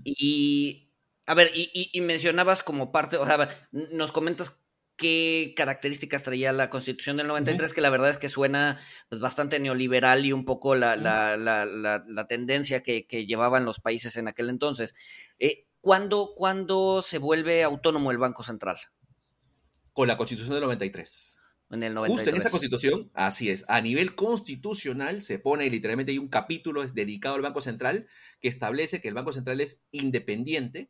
Y, 0.03 0.91
a 1.25 1.33
ver, 1.33 1.51
y, 1.53 2.01
mencionabas 2.01 2.63
como 2.63 2.91
parte, 2.91 3.17
o 3.17 3.25
sea, 3.25 3.69
nos 3.71 4.11
comentas 4.11 4.59
qué 4.95 5.53
características 5.55 6.23
traía 6.23 6.51
la 6.53 6.69
Constitución 6.69 7.17
del 7.17 7.27
93, 7.27 7.73
que 7.73 7.81
la 7.81 7.89
verdad 7.89 8.09
es 8.09 8.17
que 8.17 8.29
suena 8.29 8.79
pues, 9.09 9.21
bastante 9.21 9.59
neoliberal 9.59 10.25
y 10.25 10.31
un 10.31 10.45
poco 10.45 10.75
la, 10.75 10.95
la, 10.95 11.35
la, 11.37 12.27
tendencia 12.27 12.81
que, 12.81 13.05
llevaban 13.27 13.65
los 13.65 13.79
países 13.79 14.17
en 14.17 14.27
aquel 14.27 14.49
entonces. 14.49 14.95
Eh, 15.39 15.67
¿cuándo, 15.85 16.33
¿Cuándo 16.35 17.03
se 17.03 17.19
vuelve 17.19 17.61
autónomo 17.61 18.09
el 18.09 18.17
Banco 18.17 18.41
Central? 18.41 18.75
Con 19.93 20.07
la 20.07 20.17
Constitución 20.17 20.55
del 20.55 20.63
93. 20.63 21.39
En 21.69 21.83
el 21.83 21.95
Justo 21.95 22.27
en 22.27 22.35
esa 22.35 22.49
constitución, 22.49 23.11
así 23.13 23.51
es, 23.51 23.65
a 23.67 23.81
nivel 23.81 24.15
constitucional 24.15 25.21
se 25.21 25.37
pone 25.37 25.69
literalmente 25.69 26.11
hay 26.11 26.17
un 26.17 26.27
capítulo 26.27 26.83
dedicado 26.87 27.35
al 27.35 27.43
Banco 27.43 27.61
Central 27.61 28.07
que 28.41 28.47
establece 28.47 28.99
que 28.99 29.09
el 29.09 29.13
Banco 29.13 29.31
Central 29.31 29.61
es 29.61 29.83
independiente. 29.91 30.89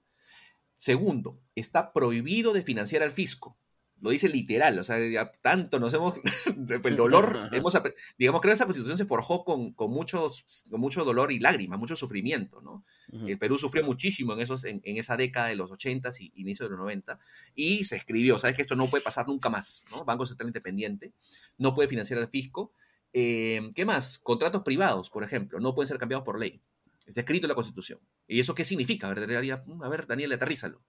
Segundo, 0.75 1.41
está 1.55 1.91
prohibido 1.91 2.53
de 2.53 2.63
financiar 2.63 3.03
al 3.03 3.11
fisco 3.11 3.57
lo 4.01 4.09
dice 4.09 4.29
literal, 4.29 4.77
o 4.77 4.83
sea, 4.83 4.99
ya 5.07 5.31
tanto 5.41 5.79
nos 5.79 5.93
hemos, 5.93 6.19
el 6.83 6.95
dolor, 6.95 7.49
hemos, 7.53 7.73
digamos, 8.17 8.41
creo 8.41 8.51
que 8.51 8.55
esa 8.55 8.65
constitución 8.65 8.97
se 8.97 9.05
forjó 9.05 9.43
con, 9.43 9.73
con, 9.73 9.91
muchos, 9.91 10.63
con 10.69 10.81
mucho 10.81 11.03
dolor 11.05 11.31
y 11.31 11.39
lágrimas, 11.39 11.79
mucho 11.79 11.95
sufrimiento, 11.95 12.61
¿no? 12.61 12.85
El 13.25 13.37
Perú 13.37 13.57
sufrió 13.57 13.83
muchísimo 13.83 14.33
en, 14.33 14.41
esos, 14.41 14.65
en, 14.65 14.81
esa 14.83 15.15
década 15.15 15.47
de 15.47 15.55
los 15.55 15.71
80 15.71 16.11
y 16.19 16.31
inicio 16.35 16.65
de 16.65 16.71
los 16.71 16.79
90, 16.79 17.17
y 17.55 17.85
se 17.85 17.95
escribió, 17.95 18.37
sabes 18.37 18.55
que 18.55 18.61
esto 18.61 18.75
no 18.75 18.87
puede 18.87 19.03
pasar 19.03 19.27
nunca 19.27 19.49
más, 19.49 19.85
¿no? 19.91 20.03
Banco 20.03 20.25
Central 20.25 20.49
Independiente, 20.49 21.13
no 21.57 21.73
puede 21.73 21.87
financiar 21.87 22.19
al 22.19 22.27
fisco. 22.27 22.73
Eh, 23.13 23.71
¿Qué 23.73 23.85
más? 23.85 24.19
Contratos 24.19 24.63
privados, 24.63 25.09
por 25.09 25.23
ejemplo, 25.23 25.59
no 25.59 25.73
pueden 25.73 25.87
ser 25.87 25.97
cambiados 25.97 26.25
por 26.25 26.37
ley. 26.37 26.61
Está 27.05 27.21
escrito 27.21 27.45
en 27.45 27.49
la 27.49 27.55
Constitución. 27.55 27.99
¿Y 28.27 28.39
eso 28.39 28.53
qué 28.55 28.65
significa? 28.65 29.07
A 29.07 29.13
ver, 29.13 29.31
a 29.31 29.89
ver 29.89 30.07
Daniel, 30.07 30.33
aterrízalo. 30.33 30.81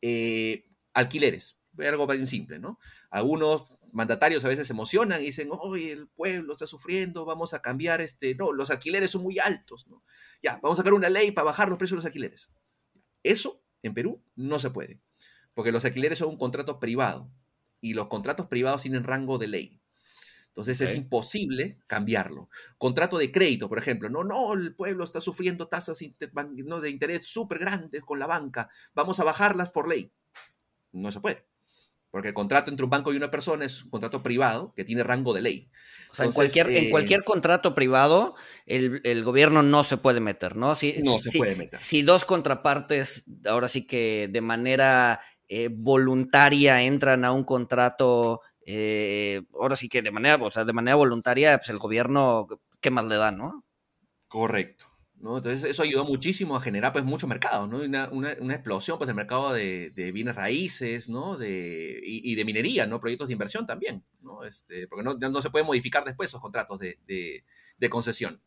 Eh, 0.00 0.64
alquileres 0.94 1.58
algo 1.78 2.06
bien 2.06 2.26
simple, 2.26 2.58
¿no? 2.58 2.78
Algunos 3.10 3.64
mandatarios 3.92 4.44
a 4.44 4.48
veces 4.48 4.66
se 4.66 4.72
emocionan 4.72 5.22
y 5.22 5.26
dicen, 5.26 5.48
oye, 5.50 5.92
el 5.92 6.08
pueblo 6.08 6.52
está 6.52 6.66
sufriendo, 6.66 7.24
vamos 7.24 7.54
a 7.54 7.60
cambiar 7.60 8.00
este, 8.00 8.34
no, 8.34 8.52
los 8.52 8.70
alquileres 8.70 9.10
son 9.10 9.22
muy 9.22 9.38
altos, 9.38 9.86
¿no? 9.88 10.02
Ya, 10.42 10.58
vamos 10.62 10.78
a 10.78 10.82
sacar 10.82 10.94
una 10.94 11.10
ley 11.10 11.32
para 11.32 11.46
bajar 11.46 11.68
los 11.68 11.78
precios 11.78 11.96
de 11.96 11.98
los 11.98 12.06
alquileres. 12.06 12.52
Eso 13.22 13.62
en 13.82 13.94
Perú 13.94 14.22
no 14.34 14.58
se 14.58 14.70
puede, 14.70 15.00
porque 15.54 15.72
los 15.72 15.84
alquileres 15.84 16.18
son 16.18 16.28
un 16.28 16.38
contrato 16.38 16.78
privado 16.80 17.30
y 17.80 17.94
los 17.94 18.08
contratos 18.08 18.46
privados 18.46 18.82
tienen 18.82 19.04
rango 19.04 19.38
de 19.38 19.48
ley. 19.48 19.80
Entonces 20.56 20.80
es 20.80 20.94
imposible 20.94 21.78
cambiarlo. 21.86 22.48
Contrato 22.78 23.18
de 23.18 23.30
crédito, 23.30 23.68
por 23.68 23.76
ejemplo. 23.76 24.08
No, 24.08 24.24
no, 24.24 24.54
el 24.54 24.74
pueblo 24.74 25.04
está 25.04 25.20
sufriendo 25.20 25.68
tasas 25.68 25.98
de 25.98 26.90
interés 26.90 27.26
súper 27.26 27.58
grandes 27.58 28.02
con 28.02 28.18
la 28.18 28.26
banca. 28.26 28.70
Vamos 28.94 29.20
a 29.20 29.24
bajarlas 29.24 29.68
por 29.68 29.86
ley. 29.86 30.14
No 30.92 31.12
se 31.12 31.20
puede. 31.20 31.46
Porque 32.16 32.28
el 32.28 32.34
contrato 32.34 32.70
entre 32.70 32.82
un 32.82 32.88
banco 32.88 33.12
y 33.12 33.18
una 33.18 33.30
persona 33.30 33.66
es 33.66 33.84
un 33.84 33.90
contrato 33.90 34.22
privado 34.22 34.72
que 34.74 34.86
tiene 34.86 35.02
rango 35.02 35.34
de 35.34 35.42
ley. 35.42 35.68
O 36.10 36.14
sea, 36.14 36.24
en, 36.24 36.32
cualquier, 36.32 36.70
en 36.70 36.84
eh, 36.84 36.90
cualquier 36.90 37.24
contrato 37.24 37.74
privado, 37.74 38.36
el, 38.64 39.22
gobierno 39.22 39.62
no 39.62 39.84
se 39.84 39.98
puede 39.98 40.20
meter, 40.20 40.56
¿no? 40.56 40.74
Si, 40.74 40.94
no 41.02 41.18
se 41.18 41.36
puede 41.36 41.56
meter. 41.56 41.78
Si 41.78 42.00
dos 42.00 42.24
contrapartes, 42.24 43.26
ahora 43.44 43.68
sí 43.68 43.86
que 43.86 44.30
de 44.32 44.40
manera 44.40 45.20
eh, 45.46 45.68
voluntaria 45.70 46.80
entran 46.84 47.22
a 47.26 47.32
un 47.32 47.44
contrato, 47.44 48.40
eh, 48.64 49.42
ahora 49.52 49.76
sí 49.76 49.90
que 49.90 50.00
de 50.00 50.10
manera, 50.10 50.36
o 50.36 50.50
sea, 50.50 50.64
de 50.64 50.72
manera 50.72 50.94
voluntaria, 50.94 51.58
pues 51.58 51.68
el 51.68 51.76
gobierno, 51.76 52.46
¿qué 52.80 52.90
más 52.90 53.04
le 53.04 53.16
da, 53.16 53.30
no? 53.30 53.66
Correcto. 54.26 54.95
Entonces 55.18 55.64
eso 55.64 55.82
ayudó 55.82 56.04
muchísimo 56.04 56.56
a 56.56 56.60
generar 56.60 56.92
pues 56.92 57.04
mucho 57.04 57.26
mercado, 57.26 57.66
¿no? 57.66 57.78
Una, 57.78 58.08
una, 58.10 58.54
explosión 58.54 58.98
pues 58.98 59.06
del 59.06 59.16
mercado 59.16 59.52
de, 59.52 59.90
bienes 60.12 60.36
raíces, 60.36 61.08
¿no? 61.08 61.36
De, 61.36 62.00
y, 62.04 62.34
de 62.34 62.44
minería, 62.44 62.86
¿no? 62.86 63.00
Proyectos 63.00 63.28
de 63.28 63.32
inversión 63.32 63.66
también, 63.66 64.04
¿no? 64.20 64.44
Este, 64.44 64.86
porque 64.86 65.04
no, 65.04 65.14
no 65.14 65.42
se 65.42 65.50
puede 65.50 65.64
modificar 65.64 66.04
después 66.04 66.28
esos 66.28 66.40
contratos 66.40 66.78
de, 66.78 66.98
de, 67.06 67.88
concesión. 67.88 68.40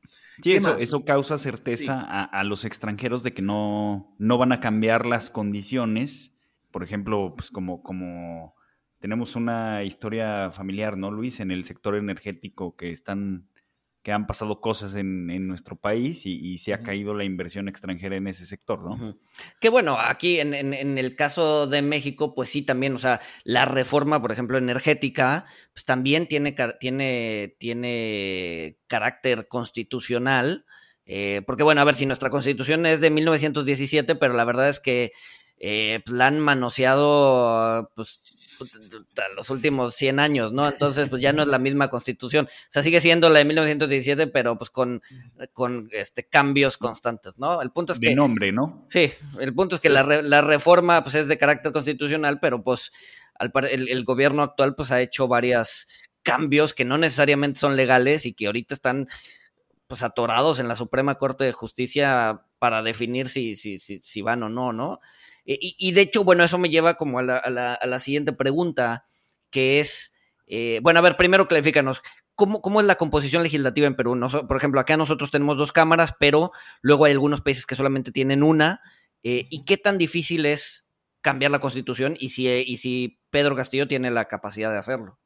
Sí, 0.44 0.54
eso, 0.54 0.76
eso, 0.76 1.04
causa 1.04 1.38
certeza 1.38 2.02
a, 2.02 2.44
los 2.44 2.66
extranjeros 2.66 3.24
de 3.24 3.34
que 3.34 3.42
no, 3.42 4.16
no 4.20 4.38
van 4.38 4.52
a 4.52 4.60
cambiar 4.60 5.06
las 5.06 5.30
condiciones. 5.30 6.36
Por 6.72 6.84
ejemplo, 6.84 7.34
pues 7.36 7.50
como, 7.50 7.82
como 7.82 8.54
tenemos 9.00 9.36
una 9.36 9.84
historia 9.84 10.52
familiar, 10.52 10.98
¿no, 10.98 11.10
Luis? 11.10 11.40
En 11.40 11.50
el 11.52 11.66
sector 11.66 11.96
energético 11.96 12.76
que 12.76 12.92
están 12.92 13.50
que 14.02 14.14
han 14.14 14.28
pasado 14.28 14.62
cosas 14.62 14.96
en, 14.96 15.48
nuestro 15.48 15.76
país 15.76 16.26
y, 16.26 16.58
se 16.58 16.74
ha 16.74 16.82
caído 16.82 17.14
la 17.14 17.26
inversión 17.26 17.68
extranjera 17.68 18.16
en 18.16 18.28
ese 18.28 18.46
sector, 18.46 18.82
¿no? 18.82 19.18
Que 19.60 19.70
bueno, 19.70 19.98
aquí 20.00 20.40
en, 20.40 20.54
el 20.54 21.16
caso 21.16 21.68
de 21.68 21.82
México, 21.82 22.34
pues 22.34 22.50
sí, 22.50 22.62
también, 22.62 22.96
o 22.96 22.98
sea, 22.98 23.20
la 23.44 23.66
reforma, 23.66 24.22
por 24.22 24.32
ejemplo, 24.32 24.58
energética, 24.58 25.46
pues 25.74 25.84
también 25.86 26.28
tiene, 26.28 26.56
tiene, 26.80 27.56
tiene 27.60 28.78
carácter 28.88 29.48
constitucional. 29.48 30.66
Eh, 31.06 31.42
porque 31.46 31.64
bueno, 31.64 31.82
a 31.82 31.86
ver, 31.86 31.96
si 31.96 32.06
nuestra 32.06 32.30
constitución 32.30 32.86
es 32.86 33.02
de 33.02 33.10
1917, 33.10 34.16
pero 34.16 34.34
la 34.34 34.46
verdad 34.46 34.70
es 34.70 34.80
que 34.80 35.12
eh, 35.60 36.02
pues, 36.06 36.16
la 36.16 36.28
han 36.28 36.40
manoseado 36.40 37.92
pues 37.96 38.22
los 39.36 39.50
últimos 39.50 39.94
100 39.96 40.20
años, 40.20 40.54
¿no? 40.54 40.68
Entonces, 40.68 41.10
pues 41.10 41.22
ya 41.22 41.34
no 41.34 41.42
es 41.44 41.48
la 41.48 41.60
misma 41.60 41.90
constitución. 41.90 42.46
O 42.46 42.68
sea, 42.70 42.82
sigue 42.82 43.02
siendo 43.02 43.30
la 43.30 43.40
de 43.40 43.46
1917, 43.46 44.28
pero 44.28 44.58
pues 44.58 44.70
con, 44.70 45.02
con 45.54 45.90
este, 45.92 46.24
cambios 46.24 46.78
constantes, 46.78 47.38
¿no? 47.38 47.62
El 47.62 47.72
punto 47.72 47.94
es 47.94 48.00
de 48.00 48.10
que... 48.10 48.16
nombre, 48.16 48.52
¿no? 48.52 48.86
Sí, 48.88 49.12
el 49.40 49.54
punto 49.54 49.76
es 49.76 49.82
que 49.82 49.90
la, 49.90 50.04
la, 50.04 50.42
reforma 50.42 51.04
pues 51.04 51.16
es 51.16 51.28
de 51.28 51.38
carácter 51.38 51.72
constitucional, 51.72 52.40
pero 52.40 52.64
pues 52.64 52.92
al, 53.36 53.52
el, 53.70 53.90
el 53.90 54.04
gobierno 54.06 54.44
actual 54.44 54.76
pues 54.76 54.92
ha 54.92 55.02
hecho 55.02 55.28
varios 55.28 55.88
cambios 56.24 56.74
que 56.74 56.86
no 56.86 56.98
necesariamente 56.98 57.60
son 57.60 57.76
legales 57.76 58.26
y 58.26 58.34
que 58.34 58.48
ahorita 58.48 58.74
están 58.74 59.08
pues 59.88 60.04
atorados 60.04 60.60
en 60.60 60.68
la 60.68 60.76
Suprema 60.76 61.16
Corte 61.16 61.46
de 61.46 61.52
Justicia 61.52 62.44
para 62.60 62.84
definir 62.84 63.28
si, 63.28 63.56
si, 63.56 63.80
si, 63.80 64.00
si 64.00 64.22
van 64.22 64.44
o 64.44 64.50
no, 64.50 64.72
¿no? 64.72 65.00
Eh, 65.50 65.58
y, 65.62 65.94
de 65.94 66.02
hecho, 66.02 66.24
bueno, 66.24 66.44
eso 66.44 66.60
me 66.60 66.70
lleva 66.70 66.94
como 66.94 67.18
a 67.18 67.24
la, 67.24 68.00
siguiente 68.00 68.34
pregunta, 68.34 69.08
que 69.50 69.80
es, 69.80 70.14
eh, 70.46 70.80
bueno, 70.84 71.00
a 71.00 71.02
ver, 71.02 71.18
primero 71.18 71.48
clarifícanos, 71.48 72.04
¿cómo, 72.36 72.62
¿cómo, 72.62 72.82
es 72.82 72.86
la 72.86 72.98
composición 72.98 73.42
legislativa 73.42 73.88
en 73.88 73.96
Perú? 73.96 74.16
por 74.48 74.58
ejemplo, 74.58 74.80
acá 74.80 74.96
nosotros 74.96 75.32
tenemos 75.32 75.58
dos 75.58 75.72
cámaras, 75.72 76.14
pero 76.20 76.52
luego 76.84 77.06
hay 77.06 77.14
algunos 77.14 77.42
países 77.42 77.66
que 77.66 77.74
solamente 77.74 78.12
tienen 78.12 78.44
una. 78.44 78.82
Eh, 79.24 79.48
¿Y 79.50 79.64
qué 79.66 79.78
tan 79.78 79.98
difícil 79.98 80.46
es 80.46 80.86
cambiar 81.22 81.50
la 81.50 81.60
constitución 81.60 82.16
y 82.20 82.30
si, 82.30 82.48
y 82.48 82.78
si 82.78 83.20
Pedro 83.32 83.56
Castillo 83.56 83.88
tiene 83.88 84.12
la 84.12 84.26
capacidad 84.26 84.72
de 84.72 84.78
hacerlo? 84.78 85.18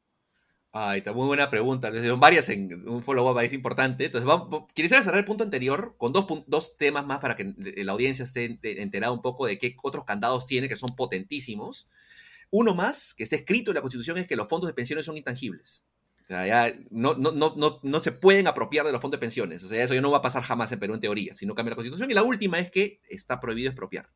Ay, 0.76 0.98
está 0.98 1.12
muy 1.12 1.28
buena 1.28 1.50
pregunta. 1.50 1.92
Son 2.04 2.18
varias 2.18 2.48
en 2.48 2.88
un 2.88 3.00
follow-up 3.00 3.38
es 3.38 3.52
importante. 3.52 4.06
Entonces, 4.06 4.26
vamos, 4.26 4.64
quisiera 4.74 5.04
cerrar 5.04 5.20
el 5.20 5.24
punto 5.24 5.44
anterior 5.44 5.94
con 5.98 6.12
dos, 6.12 6.26
dos 6.48 6.76
temas 6.76 7.06
más 7.06 7.20
para 7.20 7.36
que 7.36 7.54
la 7.76 7.92
audiencia 7.92 8.24
esté 8.24 8.58
enterada 8.60 9.12
un 9.12 9.22
poco 9.22 9.46
de 9.46 9.56
qué 9.56 9.76
otros 9.84 10.04
candados 10.04 10.46
tiene 10.46 10.66
que 10.66 10.74
son 10.74 10.96
potentísimos. 10.96 11.88
Uno 12.50 12.74
más, 12.74 13.14
que 13.14 13.22
está 13.22 13.36
escrito 13.36 13.70
en 13.70 13.76
la 13.76 13.82
Constitución, 13.82 14.18
es 14.18 14.26
que 14.26 14.34
los 14.34 14.48
fondos 14.48 14.66
de 14.66 14.74
pensiones 14.74 15.06
son 15.06 15.16
intangibles. 15.16 15.84
O 16.24 16.26
sea, 16.26 16.44
ya 16.44 16.76
no, 16.90 17.14
no, 17.14 17.30
no, 17.30 17.80
no, 17.80 18.00
se 18.00 18.10
pueden 18.10 18.48
apropiar 18.48 18.84
de 18.84 18.90
los 18.90 19.00
fondos 19.00 19.20
de 19.20 19.24
pensiones. 19.24 19.62
O 19.62 19.68
sea, 19.68 19.80
eso 19.80 19.94
ya 19.94 20.00
no 20.00 20.10
va 20.10 20.18
a 20.18 20.22
pasar 20.22 20.42
jamás 20.42 20.72
en 20.72 20.80
Perú 20.80 20.94
en 20.94 21.00
teoría, 21.00 21.36
si 21.36 21.46
no 21.46 21.54
cambia 21.54 21.70
la 21.70 21.76
Constitución. 21.76 22.10
Y 22.10 22.14
la 22.14 22.24
última 22.24 22.58
es 22.58 22.72
que 22.72 23.00
está 23.08 23.38
prohibido 23.38 23.70
expropiar. 23.70 24.10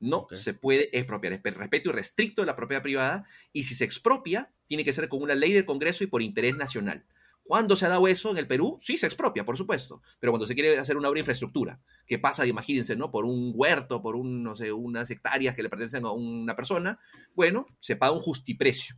No 0.00 0.26
se 0.32 0.54
puede 0.54 0.96
expropiar. 0.98 1.34
Es 1.34 1.54
respeto 1.54 1.90
y 1.90 1.92
restricto 1.92 2.42
de 2.42 2.46
la 2.46 2.56
propiedad 2.56 2.82
privada. 2.82 3.24
Y 3.52 3.62
si 3.64 3.74
se 3.74 3.84
expropia, 3.84 4.52
tiene 4.70 4.84
que 4.84 4.92
ser 4.92 5.08
con 5.08 5.20
una 5.20 5.34
ley 5.34 5.52
del 5.52 5.64
Congreso 5.64 6.04
y 6.04 6.06
por 6.06 6.22
interés 6.22 6.56
nacional. 6.56 7.04
¿Cuándo 7.42 7.74
se 7.74 7.86
ha 7.86 7.88
dado 7.88 8.06
eso 8.06 8.30
en 8.30 8.36
el 8.36 8.46
Perú? 8.46 8.78
Sí, 8.80 8.96
se 8.96 9.06
expropia, 9.06 9.44
por 9.44 9.56
supuesto. 9.56 10.00
Pero 10.20 10.30
cuando 10.30 10.46
se 10.46 10.54
quiere 10.54 10.78
hacer 10.78 10.96
una 10.96 11.08
obra 11.08 11.16
de 11.16 11.22
infraestructura, 11.22 11.80
que 12.06 12.20
pasa, 12.20 12.46
imagínense, 12.46 12.94
¿no? 12.94 13.10
Por 13.10 13.24
un 13.24 13.50
huerto, 13.52 14.00
por 14.00 14.14
un, 14.14 14.44
no 14.44 14.54
sé, 14.54 14.72
unas 14.72 15.10
hectáreas 15.10 15.56
que 15.56 15.64
le 15.64 15.70
pertenecen 15.70 16.04
a 16.04 16.12
una 16.12 16.54
persona, 16.54 17.00
bueno, 17.34 17.66
se 17.80 17.96
paga 17.96 18.12
un 18.12 18.20
justiprecio. 18.20 18.96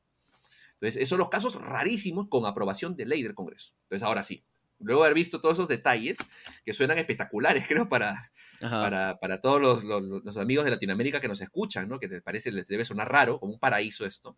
Entonces, 0.75 0.97
esos 0.97 1.09
son 1.09 1.21
los 1.21 1.31
casos 1.31 1.55
rarísimos 1.55 2.29
con 2.29 2.45
aprobación 2.45 2.95
de 2.95 3.07
ley 3.07 3.23
del 3.23 3.35
Congreso. 3.35 3.73
Entonces, 3.85 4.07
ahora 4.07 4.25
sí, 4.25 4.45
luego 4.83 5.03
de 5.03 5.07
haber 5.07 5.15
visto 5.15 5.41
todos 5.41 5.55
esos 5.55 5.69
detalles 5.69 6.19
que 6.65 6.73
suenan 6.73 6.99
espectaculares, 6.99 7.65
creo, 7.69 7.89
para, 7.89 8.31
para, 8.61 9.41
todos 9.41 9.83
los, 9.85 10.37
amigos 10.37 10.65
de 10.65 10.71
Latinoamérica 10.71 11.21
que 11.21 11.29
nos 11.29 11.41
escuchan, 11.41 11.89
¿no? 11.89 11.99
que 11.99 12.09
les 12.09 12.23
parece, 12.23 12.53
les 12.53 12.69
debe 12.69 12.85
sonar 12.85 13.11
raro, 13.11 13.39
como 13.41 13.55
un 13.55 13.61
paraíso 13.61 14.07
esto. 14.07 14.37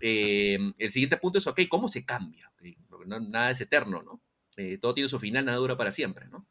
Eh, 0.00 0.58
el 0.78 0.90
siguiente 0.90 1.16
punto 1.16 1.38
es, 1.38 1.46
ok, 1.46 1.62
¿cómo 1.68 1.88
se 1.88 2.04
cambia? 2.04 2.52
nada 3.06 3.50
es 3.50 3.60
eterno, 3.60 4.02
¿no? 4.02 4.22
Eh, 4.56 4.78
todo 4.78 4.94
tiene 4.94 5.08
su 5.08 5.18
final, 5.18 5.44
nada 5.44 5.58
dura 5.58 5.76
para 5.76 5.92
siempre, 5.92 6.26
¿no? 6.28 6.46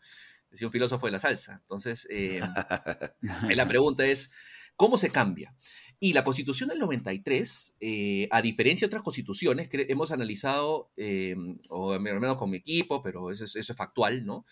Decía 0.49 0.67
un 0.67 0.71
filósofo 0.71 1.07
de 1.07 1.13
la 1.13 1.19
salsa. 1.19 1.53
Entonces, 1.53 2.07
eh, 2.11 2.41
la 3.55 3.67
pregunta 3.67 4.05
es, 4.05 4.31
¿cómo 4.75 4.97
se 4.97 5.09
cambia? 5.09 5.55
Y 5.99 6.13
la 6.13 6.23
constitución 6.23 6.69
del 6.69 6.79
93, 6.79 7.77
eh, 7.79 8.27
a 8.31 8.41
diferencia 8.41 8.85
de 8.85 8.89
otras 8.89 9.03
constituciones 9.03 9.69
que 9.69 9.85
hemos 9.89 10.11
analizado, 10.11 10.91
eh, 10.97 11.35
o 11.69 11.93
al 11.93 12.01
menos 12.01 12.37
con 12.37 12.49
mi 12.49 12.57
equipo, 12.57 13.01
pero 13.01 13.31
eso 13.31 13.45
es, 13.45 13.67
factual, 13.75 14.25
¿no? 14.25 14.45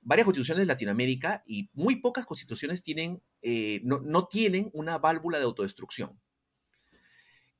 Varias 0.00 0.24
constituciones 0.24 0.62
de 0.62 0.66
Latinoamérica 0.66 1.42
y 1.46 1.70
muy 1.74 1.96
pocas 1.96 2.26
constituciones 2.26 2.82
tienen, 2.82 3.22
eh, 3.42 3.80
no, 3.84 4.26
tienen 4.26 4.70
una 4.72 4.98
válvula 4.98 5.38
de 5.38 5.44
autodestrucción. 5.44 6.20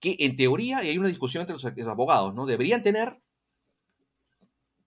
Que 0.01 0.17
en 0.21 0.37
teoría, 0.37 0.85
y 0.85 0.89
hay 0.89 0.99
una 0.99 1.09
discusión 1.09 1.41
entre 1.41 1.55
los, 1.55 1.65
los 1.65 1.89
abogados, 1.89 2.35
¿no? 2.35 2.47
Deberían 2.47 2.83
tener, 2.83 3.21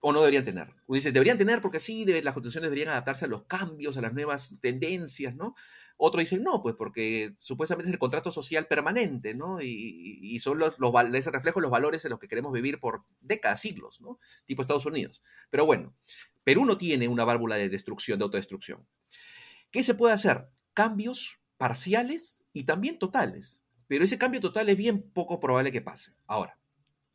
o 0.04 0.12
no 0.12 0.18
deberían 0.18 0.44
tener. 0.44 0.74
Dice, 0.88 1.12
deberían 1.12 1.38
tener 1.38 1.62
porque 1.62 1.78
sí, 1.78 2.04
las 2.04 2.34
constituciones 2.34 2.70
deberían 2.70 2.88
adaptarse 2.88 3.24
a 3.24 3.28
los 3.28 3.44
cambios, 3.44 3.96
a 3.96 4.00
las 4.00 4.12
nuevas 4.12 4.58
tendencias, 4.60 5.36
¿no? 5.36 5.54
Otro 5.96 6.18
dice, 6.18 6.40
no, 6.40 6.60
pues 6.60 6.74
porque 6.74 7.36
supuestamente 7.38 7.88
es 7.88 7.92
el 7.92 8.00
contrato 8.00 8.32
social 8.32 8.66
permanente, 8.66 9.34
¿no? 9.34 9.62
Y, 9.62 10.36
son 10.40 10.58
los, 10.58 10.76
los, 10.80 10.92
ese 11.14 11.30
reflejo 11.30 11.60
los 11.60 11.70
valores 11.70 12.04
en 12.04 12.10
los 12.10 12.18
que 12.18 12.26
queremos 12.26 12.52
vivir 12.52 12.80
por 12.80 13.04
décadas, 13.20 13.60
siglos, 13.60 14.00
¿no? 14.00 14.18
Tipo 14.44 14.62
Estados 14.62 14.86
Unidos. 14.86 15.22
Pero 15.50 15.66
bueno, 15.66 15.94
Perú 16.42 16.64
no 16.64 16.76
tiene 16.76 17.06
una 17.06 17.24
válvula 17.24 17.54
de 17.54 17.68
destrucción, 17.68 18.18
de 18.18 18.24
autodestrucción. 18.24 18.84
¿Qué 19.70 19.84
se 19.84 19.94
puede 19.94 20.14
hacer? 20.14 20.48
Cambios 20.74 21.38
parciales 21.58 22.42
y 22.52 22.64
también 22.64 22.98
totales. 22.98 23.62
Pero 23.86 24.02
ese 24.02 24.18
cambio 24.18 24.40
total 24.40 24.68
es 24.68 24.76
bien 24.76 25.00
poco 25.00 25.38
probable 25.38 25.70
que 25.70 25.80
pase. 25.80 26.12
Ahora, 26.26 26.58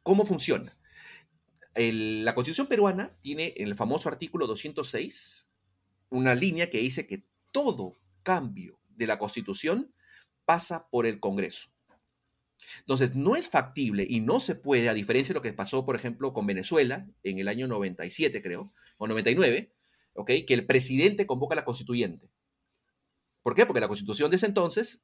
¿cómo 0.03 0.25
funciona? 0.25 0.76
La 1.77 2.33
constitución 2.33 2.67
peruana 2.67 3.11
tiene 3.21 3.53
en 3.57 3.67
el 3.67 3.75
famoso 3.75 4.09
artículo 4.09 4.47
206 4.47 5.47
una 6.09 6.33
línea 6.33 6.69
que 6.69 6.79
dice 6.79 7.05
que 7.05 7.23
todo 7.51 7.97
cambio 8.23 8.79
de 8.89 9.07
la 9.07 9.19
constitución 9.19 9.93
pasa 10.45 10.89
por 10.89 11.05
el 11.05 11.19
Congreso. 11.19 11.69
Entonces, 12.79 13.15
no 13.15 13.35
es 13.35 13.49
factible 13.49 14.05
y 14.09 14.21
no 14.21 14.39
se 14.39 14.55
puede, 14.55 14.89
a 14.89 14.93
diferencia 14.93 15.33
de 15.33 15.39
lo 15.39 15.41
que 15.41 15.53
pasó, 15.53 15.85
por 15.85 15.95
ejemplo, 15.95 16.33
con 16.33 16.47
Venezuela 16.47 17.07
en 17.23 17.39
el 17.39 17.47
año 17.47 17.67
97, 17.67 18.41
creo, 18.41 18.73
o 18.97 19.07
99, 19.07 19.71
¿ok? 20.13 20.31
Que 20.47 20.53
el 20.53 20.65
presidente 20.65 21.27
convoca 21.27 21.53
a 21.53 21.57
la 21.57 21.65
constituyente. 21.65 22.31
¿Por 23.43 23.53
qué? 23.53 23.65
Porque 23.65 23.81
la 23.81 23.87
constitución 23.87 24.31
de 24.31 24.37
ese 24.37 24.47
entonces, 24.47 25.03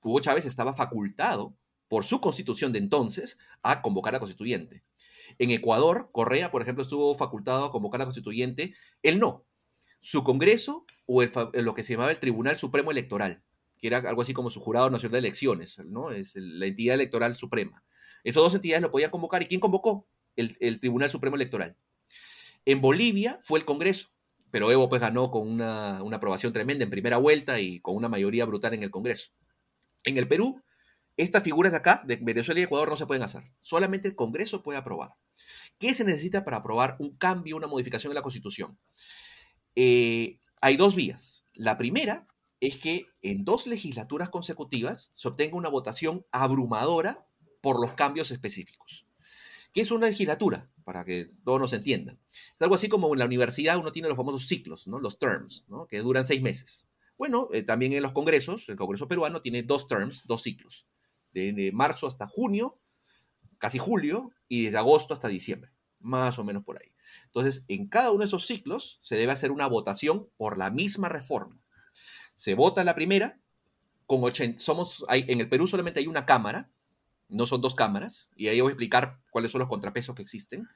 Hugo 0.00 0.20
Chávez 0.20 0.46
estaba 0.46 0.72
facultado 0.72 1.56
por 1.88 2.04
su 2.04 2.20
constitución 2.20 2.72
de 2.72 2.78
entonces 2.78 3.38
a 3.62 3.82
convocar 3.82 4.14
a 4.14 4.16
la 4.16 4.20
constituyente. 4.20 4.84
En 5.38 5.50
Ecuador, 5.50 6.10
Correa, 6.12 6.50
por 6.50 6.62
ejemplo, 6.62 6.82
estuvo 6.82 7.14
facultado 7.14 7.64
a 7.64 7.70
convocar 7.70 8.00
a 8.00 8.02
la 8.02 8.06
constituyente. 8.06 8.74
Él 9.02 9.18
no. 9.18 9.44
Su 10.00 10.22
Congreso 10.24 10.86
o 11.06 11.22
lo 11.22 11.74
que 11.74 11.82
se 11.82 11.94
llamaba 11.94 12.10
el 12.10 12.18
Tribunal 12.18 12.56
Supremo 12.58 12.90
Electoral, 12.90 13.42
que 13.78 13.86
era 13.86 13.98
algo 13.98 14.22
así 14.22 14.34
como 14.34 14.50
su 14.50 14.60
Jurado 14.60 14.90
Nacional 14.90 15.12
de 15.12 15.18
Elecciones, 15.18 15.78
¿no? 15.86 16.10
Es 16.10 16.34
la 16.36 16.66
entidad 16.66 16.94
electoral 16.94 17.34
suprema. 17.34 17.84
Esas 18.22 18.42
dos 18.42 18.54
entidades 18.54 18.82
lo 18.82 18.90
podían 18.90 19.10
convocar. 19.10 19.42
¿Y 19.42 19.46
quién 19.46 19.60
convocó? 19.60 20.06
El, 20.36 20.80
Tribunal 20.80 21.10
Supremo 21.10 21.36
Electoral. 21.36 21.76
En 22.64 22.80
Bolivia 22.80 23.38
fue 23.42 23.58
el 23.58 23.64
Congreso, 23.64 24.08
pero 24.50 24.72
Evo 24.72 24.88
pues 24.88 25.00
ganó 25.00 25.30
con 25.30 25.48
una, 25.48 26.02
una 26.02 26.16
aprobación 26.16 26.52
tremenda 26.52 26.84
en 26.84 26.90
primera 26.90 27.18
vuelta 27.18 27.60
y 27.60 27.80
con 27.80 27.94
una 27.94 28.08
mayoría 28.08 28.46
brutal 28.46 28.74
en 28.74 28.82
el 28.82 28.90
Congreso. 28.90 29.28
En 30.04 30.16
el 30.16 30.26
Perú 30.26 30.62
estas 31.16 31.42
figuras 31.42 31.72
de 31.72 31.78
acá, 31.78 32.02
de 32.06 32.16
Venezuela 32.16 32.60
y 32.60 32.64
Ecuador, 32.64 32.88
no 32.88 32.96
se 32.96 33.06
pueden 33.06 33.22
hacer. 33.22 33.44
Solamente 33.60 34.08
el 34.08 34.16
Congreso 34.16 34.62
puede 34.62 34.78
aprobar. 34.78 35.14
¿Qué 35.78 35.94
se 35.94 36.04
necesita 36.04 36.44
para 36.44 36.58
aprobar 36.58 36.96
un 36.98 37.16
cambio, 37.16 37.56
una 37.56 37.66
modificación 37.66 38.10
de 38.10 38.14
la 38.14 38.22
Constitución? 38.22 38.78
Eh, 39.76 40.38
hay 40.60 40.76
dos 40.76 40.94
vías. 40.94 41.44
La 41.54 41.76
primera 41.78 42.26
es 42.60 42.78
que 42.78 43.06
en 43.22 43.44
dos 43.44 43.66
legislaturas 43.66 44.30
consecutivas 44.30 45.10
se 45.14 45.28
obtenga 45.28 45.56
una 45.56 45.68
votación 45.68 46.26
abrumadora 46.32 47.26
por 47.60 47.80
los 47.80 47.92
cambios 47.92 48.30
específicos. 48.30 49.06
¿Qué 49.72 49.80
es 49.80 49.90
una 49.90 50.06
legislatura? 50.06 50.70
Para 50.84 51.04
que 51.04 51.28
todos 51.44 51.60
nos 51.60 51.72
entiendan. 51.72 52.20
Es 52.30 52.62
algo 52.62 52.74
así 52.74 52.88
como 52.88 53.12
en 53.12 53.18
la 53.18 53.24
universidad 53.24 53.78
uno 53.78 53.92
tiene 53.92 54.08
los 54.08 54.16
famosos 54.16 54.46
ciclos, 54.46 54.86
¿no? 54.86 54.98
los 54.98 55.18
terms, 55.18 55.66
que 55.88 55.98
duran 56.00 56.26
seis 56.26 56.42
meses. 56.42 56.86
Bueno, 57.16 57.48
eh, 57.52 57.62
también 57.62 57.92
en 57.92 58.02
los 58.02 58.12
congresos, 58.12 58.68
el 58.68 58.76
Congreso 58.76 59.08
peruano 59.08 59.40
tiene 59.40 59.62
dos 59.62 59.86
terms, 59.86 60.22
dos 60.26 60.42
ciclos 60.42 60.86
de, 61.34 61.70
marzo 61.72 62.06
hasta 62.06 62.26
junio, 62.26 62.78
casi 63.58 63.78
julio, 63.78 64.30
y 64.48 64.64
desde 64.64 64.78
agosto 64.78 65.14
hasta 65.14 65.28
diciembre, 65.28 65.72
más 65.98 66.38
o 66.38 66.44
menos 66.44 66.64
por 66.64 66.80
ahí. 66.80 66.92
Entonces, 67.26 67.64
en 67.68 67.88
cada 67.88 68.10
uno 68.10 68.20
de 68.20 68.26
esos 68.26 68.46
ciclos 68.46 68.98
se 69.02 69.16
debe 69.16 69.32
hacer 69.32 69.50
una 69.50 69.66
votación 69.66 70.30
por 70.36 70.56
la 70.56 70.70
misma 70.70 71.08
reforma. 71.08 71.60
Se 72.34 72.54
vota 72.54 72.84
la 72.84 72.94
primera, 72.94 73.40
con 74.06 74.22
80, 74.22 74.62
somos, 74.62 75.04
hay, 75.08 75.24
en 75.28 75.40
el 75.40 75.48
Perú 75.48 75.66
solamente 75.66 76.00
hay 76.00 76.06
una 76.06 76.26
cámara, 76.26 76.70
no 77.28 77.46
son 77.46 77.60
dos 77.60 77.74
cámaras, 77.74 78.30
y 78.36 78.48
ahí 78.48 78.60
voy 78.60 78.70
a 78.70 78.72
explicar 78.72 79.20
cuáles 79.30 79.50
son 79.50 79.60
los 79.60 79.68
contrapesos 79.68 80.14
que 80.14 80.22
existen, 80.22 80.68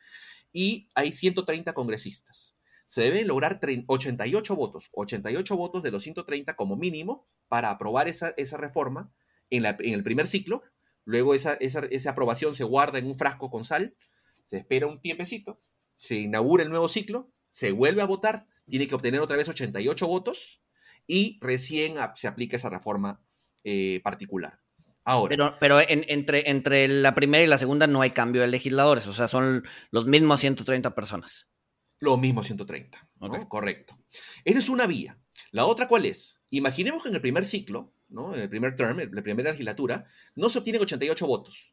y 0.52 0.88
hay 0.94 1.12
130 1.12 1.72
congresistas. 1.74 2.54
Se 2.86 3.02
deben 3.02 3.26
lograr 3.26 3.60
88 3.86 4.56
votos, 4.56 4.88
88 4.92 5.56
votos 5.56 5.82
de 5.82 5.90
los 5.90 6.02
130 6.02 6.56
como 6.56 6.76
mínimo 6.76 7.28
para 7.46 7.70
aprobar 7.70 8.08
esa, 8.08 8.32
esa 8.38 8.56
reforma 8.56 9.12
en, 9.50 9.64
el 9.64 10.04
primer 10.04 10.26
ciclo, 10.26 10.62
luego 11.04 11.34
esa, 11.34 11.54
esa, 11.54 12.10
aprobación 12.10 12.54
se 12.54 12.64
guarda 12.64 12.98
en 12.98 13.06
un 13.06 13.16
frasco 13.16 13.50
con 13.50 13.64
sal, 13.64 13.96
se 14.44 14.58
espera 14.58 14.86
un 14.86 15.00
tiempecito, 15.00 15.60
se 15.94 16.16
inaugura 16.16 16.62
el 16.62 16.70
nuevo 16.70 16.88
ciclo, 16.88 17.30
se 17.50 17.72
vuelve 17.72 18.02
a 18.02 18.06
votar, 18.06 18.46
tiene 18.68 18.86
que 18.86 18.94
obtener 18.94 19.20
otra 19.20 19.36
vez 19.36 19.48
88 19.48 20.06
votos 20.06 20.62
y 21.06 21.38
recién 21.40 21.96
se 22.14 22.28
aplica 22.28 22.56
esa 22.56 22.70
reforma 22.70 23.20
eh, 23.64 24.00
particular. 24.04 24.60
Ahora. 25.04 25.30
Pero, 25.30 25.56
pero 25.58 25.80
entre, 25.80 26.50
entre 26.50 26.86
la 26.86 27.14
primera 27.14 27.42
y 27.42 27.46
la 27.46 27.56
segunda 27.56 27.86
no 27.86 28.02
hay 28.02 28.10
cambio 28.10 28.42
de 28.42 28.48
legisladores, 28.48 29.06
o 29.06 29.12
sea, 29.14 29.26
son 29.26 29.66
los 29.90 30.06
mismos 30.06 30.40
130 30.40 30.94
personas. 30.94 31.50
Los 31.98 32.18
mismos 32.18 32.46
130, 32.46 33.08
correcto. 33.48 33.98
Esa 34.44 34.58
es 34.58 34.68
una 34.68 34.86
vía. 34.86 35.18
La 35.50 35.64
otra, 35.64 35.88
¿cuál 35.88 36.04
es? 36.04 36.42
Imaginemos 36.50 37.02
que 37.02 37.08
en 37.08 37.14
el 37.14 37.20
primer 37.20 37.44
ciclo 37.44 37.92
¿no? 38.08 38.34
En 38.34 38.40
el 38.40 38.48
primer 38.48 38.76
term, 38.76 39.00
en 39.00 39.14
la 39.14 39.22
primera 39.22 39.50
legislatura, 39.50 40.04
no 40.34 40.48
se 40.48 40.58
obtienen 40.58 40.82
88 40.82 41.26
votos. 41.26 41.72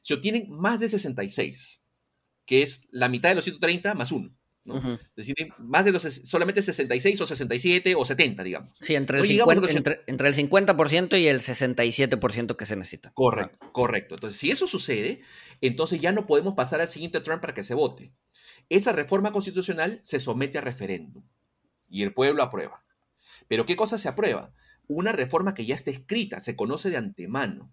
Se 0.00 0.14
obtienen 0.14 0.46
más 0.48 0.80
de 0.80 0.88
66, 0.88 1.84
que 2.44 2.62
es 2.62 2.88
la 2.90 3.08
mitad 3.08 3.28
de 3.30 3.36
los 3.36 3.44
130 3.44 3.94
más 3.94 4.12
uno. 4.12 4.34
¿no? 4.64 4.92
Es 4.94 5.14
decir, 5.16 5.34
más 5.58 5.84
de 5.84 5.92
los 5.92 6.02
solamente 6.02 6.62
66 6.62 7.20
o 7.20 7.26
67 7.26 7.94
o 7.96 8.04
70, 8.04 8.44
digamos. 8.44 8.70
Sí, 8.80 8.94
entre 8.94 9.18
el, 9.18 9.26
50, 9.26 9.70
entre, 10.06 10.28
el 10.28 10.34
50% 10.34 11.20
y 11.20 11.26
el 11.26 11.40
67% 11.40 12.56
que 12.56 12.66
se 12.66 12.76
necesita. 12.76 13.12
Correcto, 13.12 13.58
correcto. 13.72 14.14
Entonces, 14.14 14.38
si 14.38 14.50
eso 14.50 14.68
sucede, 14.68 15.20
entonces 15.60 16.00
ya 16.00 16.12
no 16.12 16.26
podemos 16.26 16.54
pasar 16.54 16.80
al 16.80 16.88
siguiente 16.88 17.20
term 17.20 17.40
para 17.40 17.54
que 17.54 17.64
se 17.64 17.74
vote. 17.74 18.12
Esa 18.68 18.92
reforma 18.92 19.32
constitucional 19.32 19.98
se 20.00 20.20
somete 20.20 20.58
a 20.58 20.60
referéndum 20.60 21.24
y 21.88 22.02
el 22.02 22.14
pueblo 22.14 22.42
aprueba. 22.42 22.84
Pero 23.48 23.66
¿qué 23.66 23.76
cosa 23.76 23.98
se 23.98 24.08
aprueba? 24.08 24.54
Una 24.92 25.12
reforma 25.12 25.54
que 25.54 25.66
ya 25.66 25.74
está 25.74 25.90
escrita, 25.90 26.40
se 26.40 26.56
conoce 26.56 26.90
de 26.90 26.96
antemano. 26.96 27.72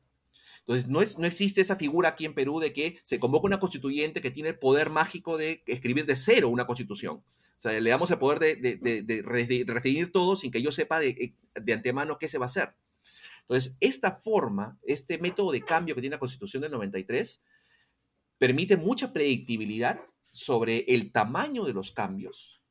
Entonces, 0.60 0.88
no, 0.88 1.02
es, 1.02 1.18
no 1.18 1.26
existe 1.26 1.62
esa 1.62 1.76
figura 1.76 2.10
aquí 2.10 2.26
en 2.26 2.34
Perú 2.34 2.60
de 2.60 2.74
que 2.74 3.00
se 3.04 3.20
convoca 3.20 3.48
una 3.48 3.60
constituyente 3.60 4.22
que 4.22 4.32
tiene 4.32 4.50
el 4.50 4.60
poder 4.60 4.90
mágico 4.90 5.38
de 5.38 5.64
escribir 5.66 6.06
de 6.06 6.16
cero 6.16 6.50
una 6.50 6.68
constitución. 6.68 7.24
O 7.60 7.62
sea, 7.62 7.78
le 7.78 7.90
damos 7.90 8.10
el 8.12 8.20
poder 8.20 8.40
de, 8.40 8.56
de, 8.56 9.02
de, 9.04 10.10
todo 10.14 10.36
sin 10.36 10.50
que 10.50 10.62
yo 10.62 10.72
sepa 10.72 11.00
de, 11.00 11.34
antemano 11.74 12.18
qué 12.18 12.28
se 12.28 12.38
va 12.38 12.46
a 12.46 12.48
hacer. 12.48 12.74
Entonces, 13.42 13.76
esta 13.80 14.12
forma, 14.12 14.78
este 14.84 15.18
método 15.18 15.52
de 15.52 15.62
cambio 15.62 15.96
que 15.96 16.02
tiene 16.02 16.16
la 16.16 16.20
Constitución 16.20 16.62
del 16.62 16.72
93, 16.72 17.42
permite 18.38 18.78
mucha 18.78 19.12
predictibilidad 19.12 20.00
sobre 20.32 20.86
el 20.88 21.12
tamaño 21.12 21.66
de 21.66 21.74
los 21.74 21.92
cambios 21.92 22.62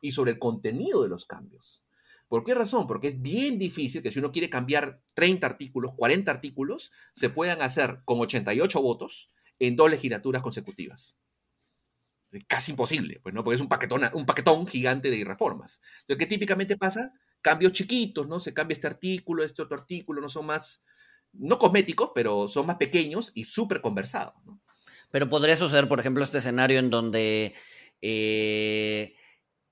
y 0.00 0.12
sobre 0.12 0.30
el 0.30 0.38
contenido 0.38 1.02
de 1.02 1.08
los 1.08 1.26
cambios. 1.26 1.82
¿Por 2.30 2.44
qué 2.44 2.54
razón? 2.54 2.86
Porque 2.86 3.08
es 3.08 3.20
bien 3.20 3.58
difícil 3.58 4.02
que 4.02 4.12
si 4.12 4.20
uno 4.20 4.30
quiere 4.30 4.48
cambiar 4.48 5.02
30 5.14 5.44
artículos, 5.44 5.94
40 5.96 6.30
artículos, 6.30 6.92
se 7.12 7.28
puedan 7.28 7.60
hacer 7.60 8.02
con 8.04 8.20
88 8.20 8.80
votos 8.80 9.32
en 9.58 9.74
dos 9.74 9.90
legislaturas 9.90 10.40
consecutivas. 10.40 11.18
Es 12.30 12.44
casi 12.46 12.70
imposible, 12.70 13.18
pues 13.20 13.34
no, 13.34 13.42
porque 13.42 13.56
es 13.56 13.60
un 13.60 13.68
paquetón, 13.68 14.02
un 14.12 14.26
paquetón 14.26 14.64
gigante 14.68 15.10
de 15.10 15.24
reformas. 15.24 15.80
Entonces, 16.02 16.24
¿qué 16.24 16.26
típicamente 16.26 16.76
pasa? 16.76 17.12
Cambios 17.42 17.72
chiquitos, 17.72 18.28
¿no? 18.28 18.38
Se 18.38 18.54
cambia 18.54 18.74
este 18.74 18.86
artículo, 18.86 19.42
este 19.42 19.62
otro 19.62 19.76
artículo, 19.76 20.22
no 20.22 20.28
son 20.28 20.46
más, 20.46 20.84
no 21.32 21.58
cosméticos, 21.58 22.12
pero 22.14 22.46
son 22.46 22.64
más 22.64 22.76
pequeños 22.76 23.32
y 23.34 23.42
súper 23.42 23.80
conversados. 23.80 24.34
Pero 25.10 25.28
podría 25.28 25.56
suceder, 25.56 25.88
por 25.88 25.98
ejemplo, 25.98 26.22
este 26.22 26.38
escenario 26.38 26.78
en 26.78 26.90
donde 26.90 27.54
eh, 28.00 29.16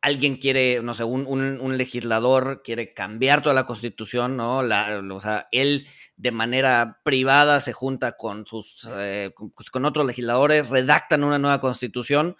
alguien 0.00 0.36
quiere, 0.36 0.80
no 0.82 0.94
sé, 0.94 1.04
un, 1.04 1.76
legislador 1.76 2.62
quiere 2.62 2.94
cambiar 2.94 3.42
toda 3.42 3.54
la 3.54 3.66
constitución, 3.66 4.36
¿no? 4.36 4.62
La, 4.62 5.02
o 5.12 5.20
sea, 5.20 5.48
él 5.50 5.86
de 6.16 6.30
manera 6.30 7.00
privada 7.04 7.60
se 7.60 7.72
junta 7.72 8.12
con 8.12 8.46
sus, 8.46 8.88
eh, 8.92 9.32
pues, 9.56 9.70
con, 9.70 9.84
otros 9.84 10.06
legisladores, 10.06 10.68
redactan 10.68 11.24
una 11.24 11.38
nueva 11.38 11.60
constitución, 11.60 12.36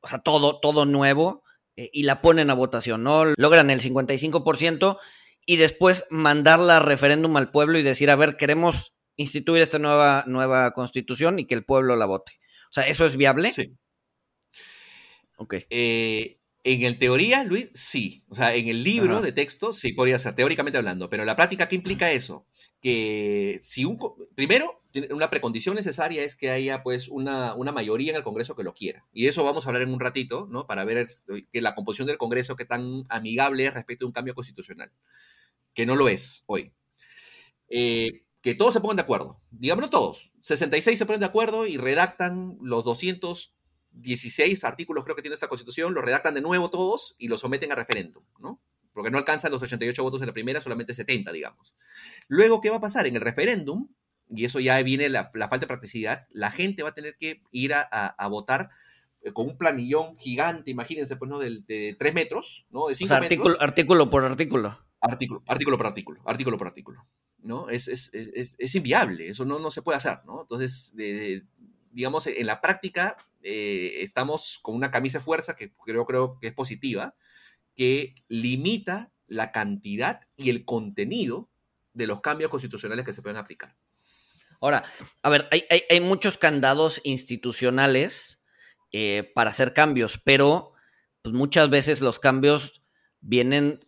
o 0.00 0.08
sea, 0.08 0.20
todo, 0.20 0.60
todo 0.60 0.84
nuevo, 0.84 1.42
eh, 1.76 1.90
y 1.92 2.04
la 2.04 2.22
ponen 2.22 2.50
a 2.50 2.54
votación, 2.54 3.02
¿no? 3.02 3.24
Logran 3.36 3.70
el 3.70 3.80
55% 3.80 4.98
y 5.44 5.56
después 5.56 6.06
mandarla 6.10 6.76
a 6.76 6.80
referéndum 6.80 7.36
al 7.36 7.50
pueblo 7.50 7.78
y 7.78 7.82
decir, 7.82 8.10
a 8.10 8.16
ver, 8.16 8.36
queremos 8.36 8.94
instituir 9.16 9.62
esta 9.62 9.78
nueva, 9.78 10.24
nueva 10.26 10.72
constitución 10.72 11.38
y 11.38 11.46
que 11.46 11.54
el 11.54 11.64
pueblo 11.64 11.96
la 11.96 12.06
vote. 12.06 12.32
O 12.70 12.72
sea, 12.72 12.86
¿eso 12.86 13.06
es 13.06 13.16
viable? 13.16 13.52
Sí. 13.52 13.76
Ok. 15.36 15.54
Eh, 15.70 16.36
en 16.66 16.82
el 16.82 16.98
teoría, 16.98 17.44
Luis, 17.44 17.70
sí. 17.74 18.24
O 18.28 18.34
sea, 18.34 18.52
en 18.56 18.66
el 18.66 18.82
libro 18.82 19.22
de 19.22 19.30
texto 19.30 19.72
sí 19.72 19.92
podría 19.92 20.18
ser, 20.18 20.34
teóricamente 20.34 20.76
hablando. 20.76 21.08
Pero 21.08 21.22
en 21.22 21.28
la 21.28 21.36
práctica, 21.36 21.68
¿qué 21.68 21.76
implica 21.76 22.10
eso? 22.10 22.44
Que 22.82 23.60
si 23.62 23.84
un... 23.84 24.00
Primero, 24.34 24.82
una 25.10 25.30
precondición 25.30 25.76
necesaria 25.76 26.24
es 26.24 26.34
que 26.34 26.50
haya 26.50 26.82
pues 26.82 27.06
una, 27.06 27.54
una 27.54 27.70
mayoría 27.70 28.10
en 28.10 28.16
el 28.16 28.24
Congreso 28.24 28.56
que 28.56 28.64
lo 28.64 28.74
quiera. 28.74 29.06
Y 29.12 29.28
eso 29.28 29.44
vamos 29.44 29.64
a 29.64 29.68
hablar 29.68 29.82
en 29.82 29.94
un 29.94 30.00
ratito, 30.00 30.48
¿no? 30.50 30.66
Para 30.66 30.84
ver 30.84 31.06
que 31.52 31.60
la 31.60 31.76
composición 31.76 32.08
del 32.08 32.18
Congreso, 32.18 32.56
qué 32.56 32.64
tan 32.64 33.04
amigable 33.10 33.64
es 33.64 33.72
respecto 33.72 34.04
a 34.04 34.08
un 34.08 34.12
cambio 34.12 34.34
constitucional. 34.34 34.90
Que 35.72 35.86
no 35.86 35.94
lo 35.94 36.08
es 36.08 36.42
hoy. 36.46 36.72
Eh, 37.68 38.24
que 38.42 38.56
todos 38.56 38.72
se 38.72 38.80
pongan 38.80 38.96
de 38.96 39.04
acuerdo. 39.04 39.40
Digámoslo 39.52 39.88
todos. 39.88 40.32
66 40.40 40.98
se 40.98 41.06
ponen 41.06 41.20
de 41.20 41.26
acuerdo 41.26 41.64
y 41.64 41.76
redactan 41.76 42.58
los 42.60 42.82
216 43.96 44.64
artículos, 44.64 45.04
creo 45.04 45.16
que 45.16 45.22
tiene 45.22 45.34
esta 45.34 45.48
constitución, 45.48 45.94
los 45.94 46.04
redactan 46.04 46.34
de 46.34 46.40
nuevo 46.40 46.70
todos 46.70 47.16
y 47.18 47.28
los 47.28 47.40
someten 47.40 47.72
a 47.72 47.74
referéndum, 47.74 48.24
¿no? 48.38 48.60
Porque 48.92 49.10
no 49.10 49.18
alcanzan 49.18 49.52
los 49.52 49.62
88 49.62 50.02
votos 50.02 50.20
en 50.20 50.26
la 50.26 50.32
primera, 50.32 50.60
solamente 50.60 50.94
70, 50.94 51.32
digamos. 51.32 51.74
Luego, 52.28 52.60
¿qué 52.60 52.70
va 52.70 52.76
a 52.76 52.80
pasar? 52.80 53.06
En 53.06 53.14
el 53.14 53.20
referéndum, 53.20 53.88
y 54.28 54.44
eso 54.44 54.60
ya 54.60 54.80
viene 54.82 55.08
la, 55.08 55.30
falta 55.30 55.58
de 55.58 55.66
practicidad, 55.66 56.26
la 56.30 56.50
gente 56.50 56.82
va 56.82 56.90
a 56.90 56.94
tener 56.94 57.16
que 57.16 57.42
ir 57.50 57.72
a, 57.74 58.28
votar 58.28 58.70
eh, 59.22 59.32
con 59.32 59.46
un 59.46 59.58
planillón 59.58 60.16
gigante, 60.16 60.70
imagínense, 60.70 61.16
pues, 61.16 61.30
¿no? 61.30 61.38
De, 61.38 61.62
de 61.66 61.96
3 61.98 62.14
metros, 62.14 62.66
¿no? 62.70 62.88
De 62.88 62.94
5 62.94 63.14
artículo, 63.14 63.56
Artículo 63.60 64.10
por 64.10 64.24
artículo. 64.24 64.78
Artículo, 65.00 65.42
artículo 65.46 65.76
por 65.76 65.86
artículo, 65.86 66.22
artículo 66.24 66.58
por 66.58 66.66
artículo. 66.68 67.06
¿no? 67.46 67.68
Es, 67.68 67.86
es, 67.88 68.12
es, 68.12 68.56
es 68.58 68.74
inviable, 68.74 69.28
eso 69.28 69.44
no, 69.44 69.58
no, 69.58 69.70
se 69.70 69.82
puede 69.82 69.96
hacer, 69.96 70.18
¿no? 70.26 70.42
Entonces, 70.42 70.94
digamos, 71.96 72.26
en 72.26 72.46
la 72.46 72.60
práctica 72.60 73.16
eh, 73.42 74.00
estamos 74.02 74.58
con 74.60 74.74
una 74.74 74.90
camisa 74.90 75.16
de 75.16 75.24
fuerza 75.24 75.56
que 75.56 75.72
creo, 75.72 76.04
creo 76.04 76.38
que 76.38 76.48
es 76.48 76.52
positiva, 76.52 77.14
que 77.74 78.14
limita 78.28 79.12
la 79.26 79.50
cantidad 79.50 80.20
y 80.36 80.50
el 80.50 80.66
contenido 80.66 81.48
de 81.94 82.06
los 82.06 82.20
cambios 82.20 82.50
constitucionales 82.50 83.06
que 83.06 83.14
se 83.14 83.22
pueden 83.22 83.38
aplicar. 83.38 83.76
Ahora, 84.60 84.84
a 85.22 85.30
ver, 85.30 85.48
hay, 85.50 85.64
hay, 85.88 86.00
muchos 86.00 86.36
candados 86.36 87.00
institucionales 87.02 88.42
eh, 88.92 89.32
para 89.34 89.48
hacer 89.48 89.72
cambios, 89.72 90.20
pero 90.22 90.74
pues, 91.22 91.34
muchas 91.34 91.70
veces 91.70 92.02
los 92.02 92.20
cambios 92.20 92.82
vienen 93.20 93.80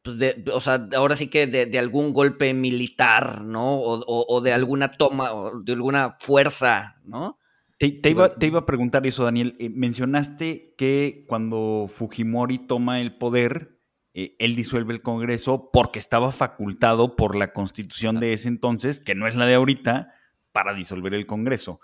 pues 0.00 0.18
de, 0.18 0.46
o 0.54 0.62
sea, 0.62 0.88
ahora 0.96 1.14
sí 1.14 1.28
que 1.28 1.46
de, 1.46 1.78
algún 1.78 2.14
golpe 2.14 2.54
militar, 2.54 3.42
¿no? 3.42 3.78
O, 3.82 4.40
de 4.40 4.54
alguna 4.54 4.92
toma, 4.92 5.34
o 5.34 5.60
de 5.60 5.74
alguna 5.74 6.16
fuerza, 6.20 6.98
¿no? 7.04 7.38
Te, 7.80 8.10
iba, 8.10 8.58
a 8.58 8.66
preguntar 8.66 9.06
eso, 9.06 9.24
Daniel. 9.24 9.56
Eh, 9.58 9.70
mencionaste 9.70 10.74
que 10.76 11.24
cuando 11.26 11.86
Fujimori 11.88 12.58
toma 12.58 13.00
el 13.00 13.16
poder, 13.16 13.80
eh, 14.12 14.36
él 14.38 14.54
disuelve 14.54 14.92
el 14.92 15.00
Congreso 15.00 15.70
porque 15.72 15.98
estaba 15.98 16.30
facultado 16.30 17.16
por 17.16 17.34
la 17.34 17.54
constitución 17.54 18.20
de 18.20 18.34
ese 18.34 18.48
entonces, 18.48 19.00
que 19.00 19.14
no 19.14 19.26
es 19.26 19.34
la 19.34 19.46
de 19.46 19.54
ahorita, 19.54 20.12
para 20.52 20.74
disolver 20.74 21.14
el 21.14 21.24
Congreso. 21.24 21.80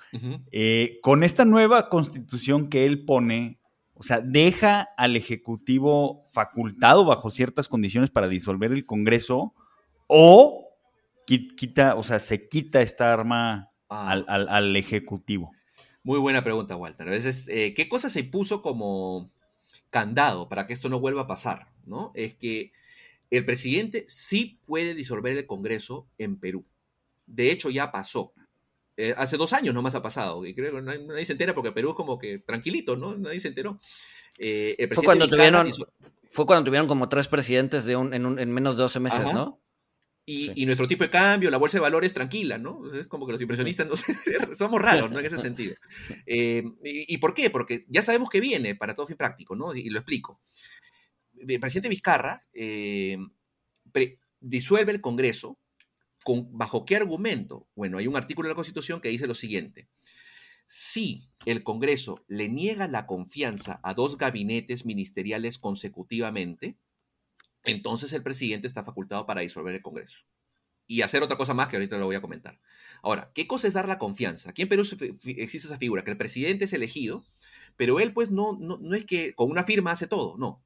Eh, 0.52 0.98
con 1.02 1.22
esta 1.22 1.46
nueva 1.46 1.88
constitución 1.88 2.68
que 2.68 2.84
él 2.84 3.06
pone, 3.06 3.58
o 3.94 4.02
sea, 4.02 4.20
deja 4.20 4.88
al 4.98 5.16
Ejecutivo 5.16 6.28
facultado 6.30 7.06
bajo 7.06 7.30
ciertas 7.30 7.68
condiciones 7.68 8.10
para 8.10 8.28
disolver 8.28 8.70
el 8.70 8.84
Congreso 8.84 9.54
o 10.08 10.68
quita, 11.24 11.94
o 11.94 12.02
sea, 12.02 12.20
se 12.20 12.48
quita 12.48 12.82
esta 12.82 13.14
arma 13.14 13.70
ah. 13.88 14.10
al, 14.10 14.76
Ejecutivo. 14.76 15.52
Muy 16.06 16.20
buena 16.20 16.44
pregunta, 16.44 16.76
Walter. 16.76 17.08
A 17.08 17.10
veces, 17.10 17.48
eh, 17.48 17.74
¿qué 17.74 17.88
cosa 17.88 18.08
se 18.08 18.22
puso 18.22 18.62
como 18.62 19.26
candado 19.90 20.48
para 20.48 20.68
que 20.68 20.72
esto 20.72 20.88
no 20.88 21.00
vuelva 21.00 21.22
a 21.22 21.26
pasar? 21.26 21.66
¿no? 21.84 22.12
Es 22.14 22.34
que 22.34 22.70
el 23.32 23.44
presidente 23.44 24.04
sí 24.06 24.60
puede 24.66 24.94
disolver 24.94 25.36
el 25.36 25.46
Congreso 25.46 26.06
en 26.16 26.36
Perú. 26.38 26.64
De 27.26 27.50
hecho, 27.50 27.70
ya 27.70 27.90
pasó. 27.90 28.32
Eh, 28.96 29.16
hace 29.16 29.36
dos 29.36 29.52
años 29.52 29.74
nomás 29.74 29.96
ha 29.96 30.02
pasado, 30.02 30.46
y 30.46 30.54
creo 30.54 30.76
que 30.76 30.80
nadie, 30.80 31.26
se 31.26 31.32
entera 31.32 31.54
porque 31.54 31.72
Perú 31.72 31.90
es 31.90 31.96
como 31.96 32.20
que 32.20 32.38
tranquilito, 32.38 32.94
¿no? 32.94 33.16
Nadie 33.16 33.40
se 33.40 33.48
enteró. 33.48 33.80
Eh, 34.38 34.88
fue, 34.94 35.02
cuando 35.02 35.26
tuvieron, 35.26 35.68
fue 36.30 36.46
cuando 36.46 36.66
tuvieron 36.66 36.86
como 36.86 37.08
tres 37.08 37.26
presidentes 37.26 37.84
de 37.84 37.96
un, 37.96 38.14
en, 38.14 38.52
menos 38.52 38.76
de 38.76 38.82
12 38.84 39.00
meses, 39.00 39.34
¿no? 39.34 39.58
Y, 40.28 40.66
nuestro 40.66 40.88
tipo 40.88 41.04
de 41.04 41.10
cambio, 41.10 41.52
la 41.52 41.56
bolsa 41.56 41.76
de 41.76 41.82
valores 41.82 42.12
tranquila, 42.12 42.58
¿no? 42.58 42.82
Es 42.92 43.06
como 43.06 43.26
que 43.26 43.32
los 43.32 43.40
impresionistas 43.40 43.86
no 43.86 43.94
somos 44.56 44.82
raros, 44.82 45.10
¿no? 45.12 45.20
En 45.20 45.26
ese 45.26 45.38
sentido. 45.38 45.76
Eh, 46.26 46.64
y, 46.82 47.18
por 47.18 47.32
qué? 47.34 47.50
Porque 47.50 47.78
ya 47.88 48.02
sabemos 48.02 48.28
que 48.28 48.40
viene 48.40 48.74
para 48.74 48.94
todo 48.94 49.06
fin 49.06 49.16
práctico, 49.16 49.54
¿no? 49.54 49.74
Y, 49.74 49.88
lo 49.90 50.00
explico. 50.00 50.40
El 51.38 51.60
presidente 51.60 51.88
Vizcarra 51.88 52.40
disuelve 54.40 54.92
el 54.92 55.00
Congreso 55.00 55.58
¿Bajo 56.50 56.84
qué 56.84 56.96
argumento? 56.96 57.68
Bueno, 57.74 57.98
hay 57.98 58.06
un 58.06 58.16
artículo 58.16 58.48
en 58.48 58.50
la 58.50 58.56
Constitución 58.56 59.00
que 59.00 59.08
dice 59.08 59.26
lo 59.26 59.34
siguiente. 59.34 59.88
Si 60.66 61.28
el 61.44 61.62
Congreso 61.62 62.24
le 62.26 62.48
niega 62.48 62.88
la 62.88 63.06
confianza 63.06 63.80
a 63.84 63.94
dos 63.94 64.16
gabinetes 64.16 64.84
ministeriales 64.84 65.58
consecutivamente, 65.58 66.76
entonces 67.66 68.12
el 68.12 68.22
presidente 68.22 68.66
está 68.66 68.82
facultado 68.82 69.26
para 69.26 69.42
disolver 69.42 69.74
el 69.74 69.82
Congreso. 69.82 70.24
Y 70.88 71.02
hacer 71.02 71.22
otra 71.22 71.36
cosa 71.36 71.52
más 71.52 71.68
que 71.68 71.76
ahorita 71.76 71.98
lo 71.98 72.06
voy 72.06 72.14
a 72.14 72.20
comentar. 72.20 72.60
Ahora, 73.02 73.32
¿qué 73.34 73.46
cosa 73.46 73.66
es 73.66 73.74
dar 73.74 73.88
la 73.88 73.98
confianza? 73.98 74.50
Aquí 74.50 74.62
en 74.62 74.68
Perú 74.68 74.82
existe 74.82 75.68
esa 75.68 75.78
figura, 75.78 76.04
que 76.04 76.12
el 76.12 76.16
presidente 76.16 76.66
es 76.66 76.72
elegido, 76.72 77.24
pero 77.76 77.98
él 77.98 78.12
pues 78.12 78.30
no, 78.30 78.56
no, 78.58 78.78
no 78.80 78.94
es 78.94 79.04
que 79.04 79.34
con 79.34 79.50
una 79.50 79.64
firma 79.64 79.90
hace 79.90 80.06
todo, 80.06 80.36
no. 80.38 80.64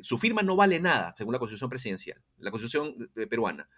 Su 0.00 0.18
firma 0.18 0.42
no 0.42 0.56
vale 0.56 0.80
nada, 0.80 1.14
según 1.16 1.32
la 1.32 1.38
Constitución 1.38 1.70
presidencial, 1.70 2.22
la 2.38 2.50
Constitución 2.50 3.10
eh, 3.16 3.26
peruana 3.26 3.68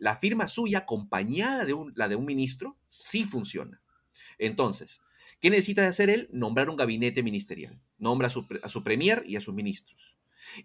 la 0.00 0.16
firma 0.16 0.48
suya 0.48 0.78
acompañada 0.78 1.64
de 1.64 1.76
la 1.94 2.08
de 2.08 2.16
un 2.16 2.24
ministro 2.24 2.76
sí 2.88 3.24
funciona. 3.24 3.82
Entonces, 4.38 5.02
¿qué 5.40 5.50
necesita 5.50 5.86
hacer 5.86 6.08
él? 6.08 6.28
Nombrar 6.32 6.70
un 6.70 6.76
gabinete 6.76 7.22
ministerial. 7.22 7.80
Nombra 7.98 8.28
a 8.28 8.30
su, 8.30 8.82
premier 8.82 9.22
y 9.26 9.36
a 9.36 9.42
sus 9.42 9.54
ministros. 9.54 10.16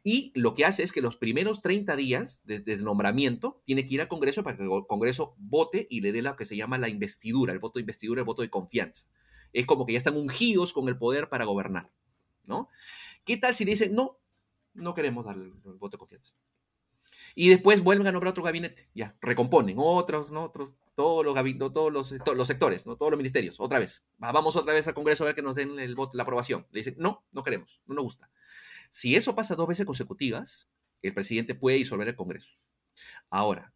Y 0.03 0.31
lo 0.35 0.53
que 0.53 0.65
hace 0.65 0.83
es 0.83 0.91
que 0.91 1.01
los 1.01 1.15
primeros 1.15 1.61
30 1.61 1.95
días 1.95 2.41
desde 2.45 2.73
el 2.73 2.83
nombramiento 2.83 3.61
tiene 3.65 3.85
que 3.85 3.95
ir 3.95 4.01
al 4.01 4.07
Congreso 4.07 4.43
para 4.43 4.57
que 4.57 4.63
el 4.63 4.69
Congreso 4.87 5.35
vote 5.37 5.87
y 5.89 6.01
le 6.01 6.11
dé 6.11 6.21
lo 6.21 6.35
que 6.35 6.45
se 6.45 6.55
llama 6.55 6.77
la 6.77 6.89
investidura, 6.89 7.53
el 7.53 7.59
voto 7.59 7.79
de 7.79 7.81
investidura, 7.81 8.21
el 8.21 8.25
voto 8.25 8.41
de 8.41 8.49
confianza. 8.49 9.07
Es 9.53 9.65
como 9.65 9.85
que 9.85 9.93
ya 9.93 9.97
están 9.97 10.17
ungidos 10.17 10.73
con 10.73 10.87
el 10.89 10.97
poder 10.97 11.29
para 11.29 11.45
gobernar, 11.45 11.91
¿no? 12.43 12.69
¿Qué 13.23 13.37
tal 13.37 13.55
si 13.55 13.65
le 13.65 13.71
dicen, 13.71 13.95
no, 13.95 14.19
no 14.73 14.93
queremos 14.93 15.25
darle 15.25 15.45
el 15.45 15.77
voto 15.77 15.97
de 15.97 15.99
confianza? 15.99 16.35
Y 17.35 17.49
después 17.49 17.83
vuelven 17.83 18.07
a 18.07 18.11
nombrar 18.11 18.31
otro 18.31 18.43
gabinete, 18.43 18.89
ya, 18.93 19.17
recomponen 19.21 19.75
otros, 19.77 20.31
¿no? 20.31 20.43
Otros, 20.43 20.75
todos 20.93 21.25
los, 21.25 21.35
todos 21.73 21.91
los, 21.91 22.13
los 22.35 22.47
sectores, 22.47 22.85
¿no? 22.85 22.95
Todos 22.95 23.11
los 23.11 23.17
ministerios, 23.17 23.59
otra 23.59 23.79
vez. 23.79 24.05
Vamos 24.17 24.55
otra 24.55 24.73
vez 24.73 24.87
al 24.87 24.93
Congreso 24.93 25.23
a 25.23 25.27
ver 25.27 25.35
que 25.35 25.41
nos 25.41 25.55
den 25.55 25.77
el 25.79 25.95
voto, 25.95 26.15
la 26.15 26.23
aprobación. 26.23 26.65
Le 26.71 26.79
dicen, 26.79 26.95
no, 26.97 27.25
no 27.31 27.43
queremos, 27.43 27.81
no 27.85 27.95
nos 27.95 28.05
gusta. 28.05 28.31
Si 28.95 29.13
eso 29.13 29.35
pasa 29.35 29.57
dos 29.57 29.67
veces 29.67 29.85
consecutivas, 29.85 30.69
el 31.01 31.13
presidente 31.13 31.53
puede 31.53 31.75
disolver 31.75 32.07
el 32.07 32.15
Congreso. 32.15 32.51
Ahora, 33.29 33.73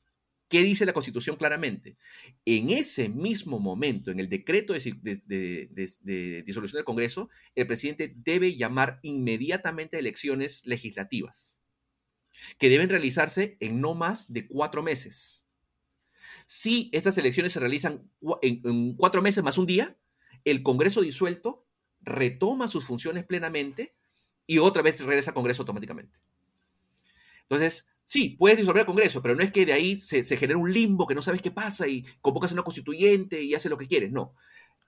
¿qué 0.47 0.63
dice 0.63 0.85
la 0.85 0.93
Constitución 0.93 1.35
claramente? 1.35 1.97
En 2.45 2.69
ese 2.69 3.09
mismo 3.09 3.59
momento, 3.59 4.11
en 4.11 4.21
el 4.21 4.29
decreto 4.29 4.71
de, 4.71 6.41
disolución 6.45 6.77
del 6.77 6.85
Congreso, 6.85 7.29
el 7.53 7.67
presidente 7.67 8.13
debe 8.15 8.55
llamar 8.55 9.01
inmediatamente 9.03 9.97
a 9.97 9.99
elecciones 9.99 10.65
legislativas, 10.65 11.59
que 12.57 12.69
deben 12.69 12.87
realizarse 12.87 13.57
en 13.59 13.81
no 13.81 13.95
más 13.95 14.31
de 14.31 14.47
cuatro 14.47 14.83
meses. 14.83 15.43
Si 16.47 16.89
estas 16.93 17.17
elecciones 17.17 17.51
se 17.51 17.59
realizan 17.59 18.09
en 18.41 18.95
cuatro 18.95 19.21
meses 19.21 19.43
más 19.43 19.57
un 19.57 19.65
día, 19.65 19.99
el 20.45 20.63
Congreso 20.63 21.01
disuelto 21.01 21.67
retoma 21.99 22.69
sus 22.69 22.85
funciones 22.85 23.25
plenamente 23.25 23.98
y 24.49 24.57
otra 24.57 24.81
vez 24.81 24.99
regresa 25.01 25.29
al 25.29 25.35
Congreso 25.35 25.61
automáticamente. 25.61 26.17
Entonces, 27.43 27.87
sí, 28.03 28.29
puedes 28.31 28.57
disolver 28.57 28.81
el 28.81 28.87
Congreso, 28.87 29.21
pero 29.21 29.35
no 29.35 29.43
es 29.43 29.51
que 29.51 29.63
de 29.63 29.73
ahí 29.73 29.99
se, 29.99 30.23
se 30.23 30.37
genere 30.37 30.57
un 30.57 30.73
limbo 30.73 31.05
que 31.05 31.13
no 31.13 31.21
sabes 31.21 31.43
qué 31.43 31.51
pasa 31.51 31.87
y 31.87 32.03
convocas 32.19 32.49
a 32.49 32.55
una 32.55 32.63
constituyente 32.63 33.43
y 33.43 33.53
haces 33.53 33.69
lo 33.69 33.77
que 33.77 33.87
quieres. 33.87 34.11
No, 34.11 34.33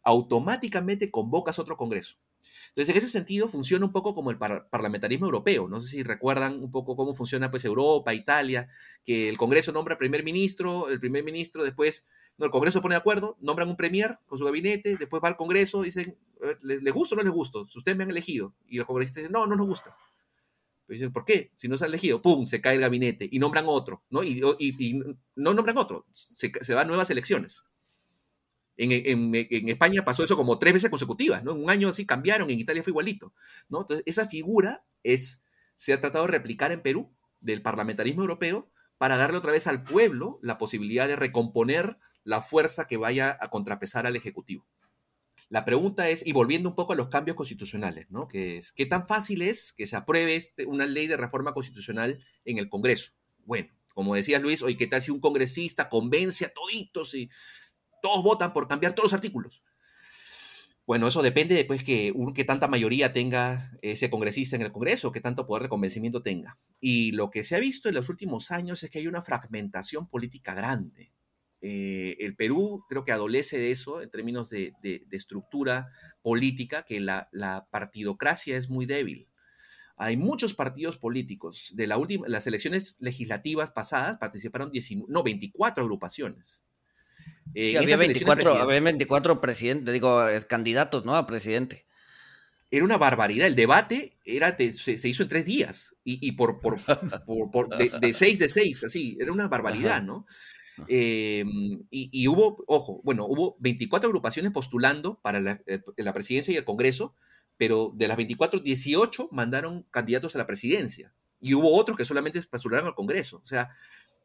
automáticamente 0.01 1.11
convocas 1.11 1.59
otro 1.59 1.77
Congreso. 1.77 2.15
Entonces, 2.69 2.89
en 2.89 2.97
ese 2.97 3.07
sentido, 3.07 3.47
funciona 3.47 3.85
un 3.85 3.91
poco 3.91 4.13
como 4.13 4.31
el 4.31 4.37
parlamentarismo 4.37 5.25
europeo. 5.25 5.67
No 5.67 5.81
sé 5.81 5.89
si 5.89 6.03
recuerdan 6.03 6.61
un 6.61 6.71
poco 6.71 6.95
cómo 6.95 7.13
funciona 7.13 7.51
pues, 7.51 7.65
Europa, 7.65 8.13
Italia, 8.13 8.69
que 9.03 9.29
el 9.29 9.37
Congreso 9.37 9.71
nombra 9.71 9.97
primer 9.97 10.23
ministro, 10.23 10.89
el 10.89 10.99
primer 10.99 11.23
ministro 11.23 11.63
después, 11.63 12.05
no, 12.37 12.45
el 12.45 12.51
Congreso 12.51 12.81
pone 12.81 12.95
de 12.95 12.99
acuerdo, 12.99 13.37
nombran 13.41 13.69
un 13.69 13.75
premier 13.75 14.19
con 14.25 14.37
su 14.37 14.45
gabinete, 14.45 14.97
después 14.97 15.21
va 15.23 15.27
al 15.27 15.37
Congreso, 15.37 15.81
dicen, 15.81 16.17
¿les, 16.61 16.93
gusta 16.93 17.15
o 17.15 17.17
no 17.17 17.23
les 17.23 17.33
gusta? 17.33 17.59
Ustedes 17.59 17.97
me 17.97 18.03
han 18.03 18.11
elegido. 18.11 18.55
Y 18.67 18.79
el 18.79 18.85
Congreso 18.85 19.13
dice, 19.15 19.31
no, 19.31 19.45
no 19.47 19.55
nos 19.55 19.67
gusta. 19.67 19.91
¿por 21.13 21.23
qué? 21.23 21.51
Si 21.55 21.67
no 21.67 21.77
se 21.77 21.85
ha 21.85 21.87
elegido, 21.87 22.21
¡pum! 22.21 22.45
Se 22.45 22.59
cae 22.59 22.75
el 22.75 22.81
gabinete 22.81 23.27
y 23.31 23.39
nombran 23.39 23.65
otro, 23.67 24.03
¿no? 24.09 24.23
Y, 24.23 24.41
no 25.35 25.53
nombran 25.53 25.77
otro, 25.77 26.05
se, 26.11 26.51
se 26.61 26.73
van 26.73 26.87
nuevas 26.87 27.09
elecciones. 27.09 27.63
En, 28.77 29.35
España 29.69 30.03
pasó 30.03 30.23
eso 30.23 30.37
como 30.37 30.57
tres 30.57 30.73
veces 30.73 30.89
consecutivas, 30.89 31.43
¿no? 31.43 31.51
En 31.51 31.63
un 31.63 31.69
año 31.69 31.89
así 31.89 32.05
cambiaron, 32.05 32.49
en 32.49 32.59
Italia 32.59 32.83
fue 32.83 32.91
igualito, 32.91 33.33
¿no? 33.69 33.81
Entonces, 33.81 34.03
esa 34.05 34.27
figura 34.27 34.85
se 35.75 35.93
ha 35.93 36.01
tratado 36.01 36.25
de 36.25 36.31
replicar 36.31 36.71
en 36.71 36.81
Perú, 36.81 37.13
del 37.39 37.61
parlamentarismo 37.61 38.21
europeo, 38.21 38.71
para 38.97 39.17
darle 39.17 39.37
otra 39.37 39.51
vez 39.51 39.67
al 39.67 39.83
pueblo 39.83 40.39
la 40.41 40.57
posibilidad 40.57 41.07
de 41.07 41.15
recomponer 41.15 41.97
la 42.23 42.41
fuerza 42.41 42.87
que 42.87 42.97
vaya 42.97 43.37
a 43.39 43.49
contrapesar 43.49 44.05
al 44.05 44.15
Ejecutivo. 44.15 44.67
La 45.49 45.65
pregunta 45.65 46.07
es, 46.07 46.25
y 46.25 46.31
volviendo 46.31 46.69
un 46.69 46.75
poco 46.75 46.93
a 46.93 46.95
los 46.95 47.09
cambios 47.09 47.35
constitucionales, 47.35 48.09
¿no? 48.09 48.27
Que 48.27 48.57
es, 48.57 48.71
¿qué 48.71 48.85
tan 48.85 49.05
fácil 49.05 49.41
es 49.41 49.73
que 49.73 49.85
se 49.85 49.97
apruebe 49.97 50.35
este, 50.35 50.65
una 50.65 50.85
ley 50.85 51.07
de 51.07 51.17
reforma 51.17 51.53
constitucional 51.53 52.23
en 52.45 52.57
el 52.57 52.69
Congreso? 52.69 53.11
Bueno, 53.39 53.67
como 53.93 54.15
decía 54.15 54.39
Luis, 54.39 54.61
oye, 54.61 54.77
¿qué 54.77 54.87
tal 54.87 55.01
si 55.01 55.11
un 55.11 55.19
congresista 55.19 55.89
convence 55.89 56.45
a 56.45 56.53
toditos 56.53 57.13
y 57.15 57.29
todos 58.01 58.23
votan 58.23 58.53
por 58.53 58.67
cambiar 58.67 58.93
todos 58.93 59.11
los 59.11 59.13
artículos? 59.13 59.63
Bueno, 60.85 61.07
eso 61.07 61.21
depende 61.21 61.55
de 61.55 61.63
pues, 61.63 61.83
que, 61.83 62.13
que 62.35 62.43
tanta 62.43 62.67
mayoría 62.67 63.13
tenga 63.13 63.71
ese 63.81 64.09
congresista 64.09 64.55
en 64.55 64.63
el 64.63 64.71
Congreso, 64.71 65.11
que 65.11 65.21
tanto 65.21 65.45
poder 65.45 65.63
de 65.63 65.69
convencimiento 65.69 66.21
tenga. 66.21 66.57
Y 66.79 67.11
lo 67.11 67.29
que 67.29 67.43
se 67.43 67.55
ha 67.55 67.59
visto 67.59 67.87
en 67.87 67.95
los 67.95 68.09
últimos 68.09 68.51
años 68.51 68.83
es 68.83 68.89
que 68.89 68.99
hay 68.99 69.07
una 69.07 69.21
fragmentación 69.21 70.07
política 70.07 70.53
grande. 70.53 71.13
Eh, 71.61 72.17
el 72.19 72.35
Perú 72.35 72.83
creo 72.89 73.05
que 73.05 73.11
adolece 73.11 73.59
de 73.59 73.69
eso 73.69 74.01
en 74.01 74.09
términos 74.09 74.49
de, 74.49 74.73
estructura 75.11 75.91
política, 76.23 76.83
que 76.83 76.99
la, 76.99 77.29
partidocracia 77.71 78.57
es 78.57 78.69
muy 78.69 78.85
débil. 78.85 79.29
Hay 79.95 80.17
muchos 80.17 80.55
partidos 80.55 80.97
políticos. 80.97 81.73
De 81.75 81.85
la 81.85 81.97
última, 81.97 82.27
las 82.27 82.47
elecciones 82.47 82.97
legislativas 82.99 83.71
pasadas 83.71 84.17
participaron 84.17 84.71
19, 84.71 85.05
no, 85.09 85.21
24 85.21 85.83
agrupaciones. 85.83 86.65
Había, 87.77 87.97
24, 87.97 89.41
presidentes, 89.41 89.93
digo, 89.93 90.25
candidatos, 90.47 91.05
¿no? 91.05 91.15
A 91.15 91.27
presidente. 91.27 91.85
Era 92.69 92.85
una 92.85 92.97
barbaridad. 92.97 93.47
El 93.47 93.55
debate 93.55 94.17
era 94.23 94.55
se, 94.57 95.09
hizo 95.09 95.23
en 95.23 95.29
tres 95.29 95.45
días 95.45 95.95
y, 96.05 96.31
por, 96.33 96.61
por, 96.61 96.79
de, 97.99 98.13
seis 98.13 98.39
de 98.39 98.47
seis, 98.47 98.83
así. 98.83 99.17
Era 99.19 99.31
una 99.31 99.47
barbaridad, 99.47 100.01
¿no? 100.01 100.25
Em, 100.87 101.83
y, 101.89 102.27
hubo, 102.27 102.63
ojo, 102.67 103.01
bueno, 103.03 103.25
hubo 103.25 103.57
24 103.59 104.07
agrupaciones 104.07 104.51
postulando 104.51 105.19
para 105.21 105.61
eh, 105.67 105.81
la, 105.97 106.13
presidencia 106.13 106.53
y 106.53 106.57
el 106.57 106.63
Congreso, 106.63 107.13
pero 107.57 107.91
de 107.93 108.07
las 108.07 108.17
24, 108.17 108.61
18 108.61 109.29
mandaron 109.31 109.83
candidatos 109.91 110.35
a 110.35 110.39
la 110.39 110.45
presidencia. 110.45 111.13
Y 111.39 111.55
hubo 111.55 111.73
otros 111.73 111.97
que 111.97 112.05
solamente 112.05 112.41
postularon 112.43 112.87
al 112.87 112.95
Congreso. 112.95 113.41
O 113.43 113.47
sea, 113.47 113.69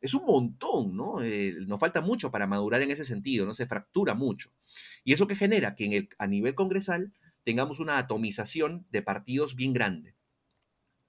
es 0.00 0.14
un 0.14 0.24
montón, 0.24 0.96
¿no? 0.96 1.22
Eh, 1.22 1.54
nos 1.66 1.80
falta 1.80 2.00
mucho 2.00 2.30
para 2.30 2.46
madurar 2.46 2.82
en 2.82 2.90
ese 2.90 3.04
sentido, 3.04 3.46
¿no? 3.46 3.54
Se 3.54 3.66
fractura 3.66 4.14
mucho. 4.14 4.50
Y 5.04 5.12
eso 5.12 5.26
que 5.26 5.36
genera 5.36 5.74
que 5.74 5.84
en 5.84 5.92
el, 5.92 6.08
a 6.18 6.26
nivel 6.26 6.54
congresal 6.54 7.12
tengamos 7.44 7.80
una 7.80 7.98
atomización 7.98 8.86
de 8.90 9.02
partidos 9.02 9.54
bien 9.54 9.72
grande. 9.72 10.16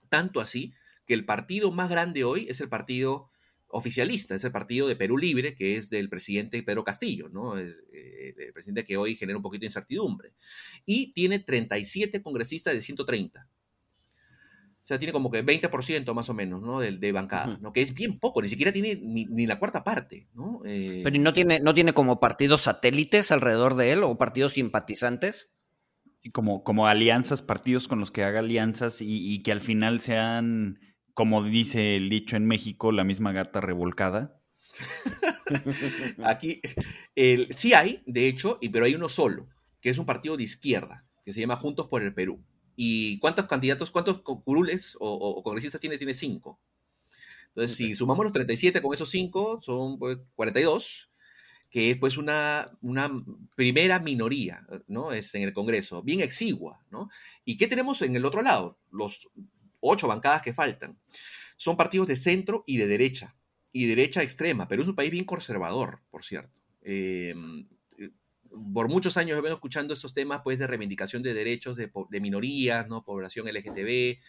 Tanto 0.09 0.39
así 0.39 0.73
que 1.05 1.13
el 1.13 1.25
partido 1.25 1.71
más 1.71 1.89
grande 1.89 2.23
hoy 2.23 2.47
es 2.49 2.61
el 2.61 2.69
partido 2.69 3.29
oficialista, 3.69 4.35
es 4.35 4.43
el 4.43 4.51
partido 4.51 4.87
de 4.87 4.95
Perú 4.95 5.17
Libre, 5.17 5.53
que 5.53 5.75
es 5.75 5.89
del 5.89 6.09
presidente 6.09 6.61
Pedro 6.63 6.83
Castillo, 6.83 7.29
¿no? 7.29 7.57
El, 7.57 7.75
eh, 7.91 8.33
el, 8.37 8.53
presidente 8.53 8.85
que 8.85 8.97
hoy 8.97 9.15
genera 9.15 9.37
un 9.37 9.43
poquito 9.43 9.61
de 9.61 9.67
incertidumbre. 9.67 10.33
Y 10.85 11.11
tiene 11.11 11.39
37 11.39 12.21
congresistas 12.21 12.73
de 12.73 12.81
130. 12.81 13.49
O 14.87 14.89
sea, 14.89 14.97
tiene 14.97 15.11
como 15.11 15.29
que 15.29 15.45
20% 15.45 16.13
más 16.13 16.29
o 16.29 16.33
menos, 16.33 16.61
¿no? 16.61 16.79
De, 16.79 16.93
de 16.93 17.11
bancada, 17.11 17.57
¿no? 17.59 17.73
Que 17.73 17.81
es 17.81 17.93
bien 17.93 18.19
poco, 18.19 18.41
ni 18.41 18.47
siquiera 18.47 18.71
tiene 18.71 18.95
ni, 18.95 19.45
la 19.45 19.59
cuarta 19.59 19.83
parte, 19.83 20.29
¿no? 20.33 20.61
Eh, 20.63 21.01
Pero 21.03 21.19
no 21.19 21.33
tiene, 21.33 21.59
no 21.59 21.73
tiene 21.73 21.93
como 21.93 22.21
partidos 22.21 22.61
satélites 22.61 23.33
alrededor 23.33 23.75
de 23.75 23.91
él 23.91 24.03
o 24.03 24.17
partidos 24.17 24.53
simpatizantes? 24.53 25.51
Como, 26.31 26.63
como 26.63 26.87
alianzas, 26.87 27.41
partidos 27.41 27.89
con 27.89 27.99
los 27.99 28.11
que 28.11 28.23
haga 28.23 28.39
alianzas 28.39 29.01
y, 29.01 29.33
y 29.33 29.43
que 29.43 29.51
al 29.51 29.59
final 29.59 29.99
sean 29.99 30.79
como 31.13 31.43
dice 31.43 31.97
el 31.97 32.09
dicho 32.09 32.37
en 32.37 32.45
México, 32.45 32.93
la 32.93 33.03
misma 33.03 33.33
gata 33.33 33.59
revolcada. 33.59 34.39
Aquí 36.23 36.61
el, 37.15 37.51
sí 37.51 37.73
hay, 37.73 38.03
de 38.05 38.29
hecho, 38.29 38.57
pero 38.71 38.85
hay 38.85 38.95
uno 38.95 39.09
solo, 39.09 39.49
que 39.81 39.89
es 39.89 39.97
un 39.97 40.05
partido 40.05 40.37
de 40.37 40.43
izquierda, 40.43 41.09
que 41.23 41.33
se 41.33 41.41
llama 41.41 41.57
Juntos 41.57 41.87
por 41.87 42.03
el 42.03 42.13
Perú. 42.13 42.45
¿Y 42.79 43.17
cuántos 43.17 43.47
candidatos, 43.47 43.89
cuántos 43.89 44.21
curules 44.21 44.95
o, 44.99 45.41
congresistas 45.41 45.81
tiene? 45.81 45.97
Tiene 45.97 46.13
cinco. 46.13 46.59
Entonces, 47.47 47.75
si 47.75 47.95
sumamos 47.95 48.23
los 48.23 48.31
37 48.31 48.83
con 48.83 48.93
esos 48.93 49.09
cinco, 49.09 49.59
son 49.59 49.97
42, 49.97 50.29
pues, 50.35 51.07
que 51.71 51.89
es 51.89 51.97
pues 51.97 52.17
una, 52.17 52.71
una 52.81 53.09
primera 53.55 53.97
minoría, 53.99 54.65
¿no? 54.85 55.11
Es 55.11 55.33
en 55.33 55.41
el 55.41 55.53
Congreso, 55.53 56.03
bien 56.03 56.21
exigua, 56.21 56.85
¿no? 56.91 57.09
¿Y 57.45 57.57
qué 57.57 57.65
tenemos 57.65 58.03
en 58.03 58.15
el 58.15 58.25
otro 58.25 58.43
lado? 58.43 58.77
Los 58.91 59.27
ocho 59.79 60.07
bancadas 60.07 60.43
que 60.43 60.53
faltan. 60.53 60.99
Son 61.57 61.75
partidos 61.77 62.07
de 62.07 62.15
centro 62.15 62.63
y 62.67 62.77
de 62.77 62.85
derecha, 62.85 63.35
y 63.71 63.87
derecha 63.87 64.21
extrema, 64.21 64.67
pero 64.67 64.83
es 64.83 64.87
un 64.87 64.95
país 64.95 65.09
bien 65.09 65.25
conservador, 65.25 66.03
por 66.11 66.23
cierto. 66.23 66.61
Em, 66.83 67.67
por 68.73 68.89
muchos 68.89 69.17
años 69.17 69.37
he 69.37 69.41
venido 69.41 69.55
escuchando 69.55 69.93
estos 69.93 70.13
temas 70.13 70.41
pues, 70.43 70.59
de 70.59 70.67
reivindicación 70.67 71.23
de 71.23 71.33
derechos 71.33 71.75
de, 71.75 72.21
minorías, 72.21 72.87
¿no? 72.87 73.03
población 73.03 73.47
LGTB, 73.47 74.19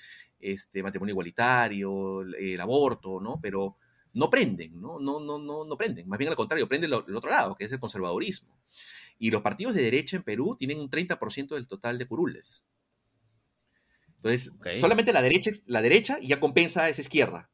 este, 0.41 0.83
matrimonio 0.83 1.13
igualitario, 1.13 2.23
el 2.23 2.61
aborto, 2.61 3.21
¿no? 3.21 3.41
pero 3.41 3.77
no 4.15 4.31
prenden, 4.31 4.81
¿no? 4.81 4.99
No, 4.99 5.21
no, 5.21 5.39
no, 5.39 5.65
no 5.65 5.77
prenden. 5.77 6.09
Más 6.09 6.19
bien 6.19 6.31
al 6.31 6.37
contrario, 6.37 6.69
prenden 6.69 6.93
el 6.93 7.15
otro 7.15 7.31
lado, 7.31 7.55
que 7.55 7.65
es 7.65 7.73
el 7.73 7.79
conservadurismo. 7.79 8.59
Y 9.19 9.31
los 9.31 9.43
partidos 9.43 9.75
de 9.75 9.83
derecha 9.83 10.17
en 10.17 10.23
Perú 10.23 10.57
tienen 10.59 10.79
un 10.81 10.91
30% 10.91 11.55
del 11.55 11.69
total 11.69 11.99
de 11.99 12.07
curules. 12.07 12.67
Entonces, 14.15 14.53
solamente 14.79 15.13
la 15.13 15.23
derecha, 15.23 15.51
la 15.67 15.83
derecha 15.83 16.19
ya 16.21 16.41
compensa 16.41 16.85
a 16.85 16.89
esa 16.89 17.01
izquierda. 17.01 17.51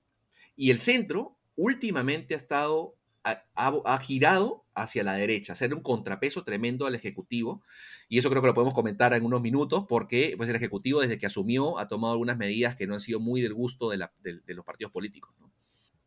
Y 0.57 0.71
el 0.71 0.79
centro 0.79 1.39
últimamente 1.57 2.35
ha 2.35 2.39
estado, 2.39 2.97
ha, 3.25 3.99
girado 3.99 4.67
hacia 4.75 5.03
la 5.03 5.15
derecha, 5.15 5.53
hacer 5.55 5.75
un 5.75 5.83
contrapeso 5.83 6.45
tremendo 6.45 6.87
al 6.87 6.95
Ejecutivo. 6.95 7.63
Y 8.09 8.19
eso 8.19 8.29
creo 8.29 8.43
que 8.43 8.49
lo 8.49 8.55
podemos 8.55 8.75
comentar 8.75 9.15
en 9.15 9.25
unos 9.25 9.41
minutos, 9.41 9.87
porque 9.89 10.35
pues, 10.37 10.49
el 10.51 10.57
Ejecutivo 10.57 11.01
desde 11.01 11.19
que 11.19 11.27
asumió 11.27 11.79
ha 11.79 11.89
tomado 11.89 12.13
algunas 12.13 12.37
medidas 12.37 12.75
que 12.77 12.87
no 12.87 12.95
han 12.95 13.01
sido 13.01 13.21
muy 13.21 13.41
del 13.41 13.55
gusto 13.55 13.91
de, 13.91 13.99
los 14.47 14.65
partidos 14.65 14.93
políticos. 14.93 15.35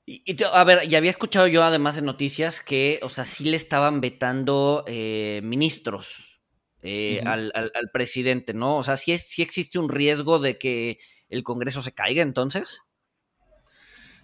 Y, 0.05 0.23
a 0.53 0.63
ver, 0.63 0.87
ya 0.87 0.99
había 0.99 1.11
escuchado 1.11 1.47
yo 1.47 1.63
además 1.63 1.97
en 1.97 2.05
noticias 2.05 2.61
que, 2.61 2.99
o 3.01 3.09
sea, 3.09 3.25
sí 3.25 3.43
le 3.43 3.57
estaban 3.57 3.99
vetando 3.99 4.85
eh, 4.87 5.41
ministros 5.43 6.39
eh, 6.81 7.21
al, 7.25 7.51
presidente, 7.91 8.53
¿no? 8.53 8.77
O 8.77 8.83
sea, 8.83 8.95
¿sí, 8.95 9.11
existe 9.11 9.79
un 9.79 9.89
riesgo 9.89 10.39
de 10.39 10.57
que 10.57 10.99
el 11.27 11.43
Congreso 11.43 11.81
se 11.81 11.91
caiga 11.91 12.21
entonces. 12.21 12.83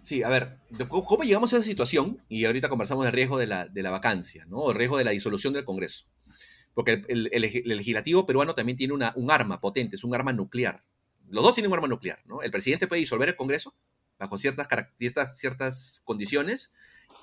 Sí, 0.03 0.21
a 0.21 0.27
ver, 0.27 0.59
¿cómo 0.89 1.23
llegamos 1.23 1.53
a 1.53 1.57
esa 1.57 1.65
situación? 1.65 2.21
Y 2.27 2.43
ahorita 2.43 2.67
conversamos 2.67 3.05
del 3.05 3.13
riesgo 3.13 3.37
de 3.37 3.47
la, 3.47 3.67
de 3.67 3.81
la 3.81 3.89
vacancia, 3.89 4.45
¿no? 4.47 4.69
El 4.69 4.75
riesgo 4.75 4.97
de 4.97 5.05
la 5.05 5.11
disolución 5.11 5.53
del 5.53 5.63
Congreso. 5.63 6.05
Porque 6.73 7.03
el, 7.07 7.23
legislativo 7.23 8.25
peruano 8.25 8.53
también 8.53 8.77
tiene 8.77 8.93
una, 8.93 9.13
un 9.15 9.31
arma 9.31 9.61
potente, 9.61 9.95
es 9.95 10.03
un 10.03 10.13
arma 10.13 10.33
nuclear. 10.33 10.83
Los 11.29 11.45
dos 11.45 11.53
tienen 11.53 11.71
un 11.71 11.77
arma 11.77 11.87
nuclear, 11.87 12.19
¿no? 12.25 12.41
El 12.41 12.51
presidente 12.51 12.85
puede 12.85 12.99
disolver 12.99 13.29
el 13.29 13.37
Congreso 13.37 13.73
bajo 14.19 14.37
ciertas, 14.37 14.67
ciertas, 14.97 15.37
ciertas 15.37 16.01
condiciones 16.03 16.73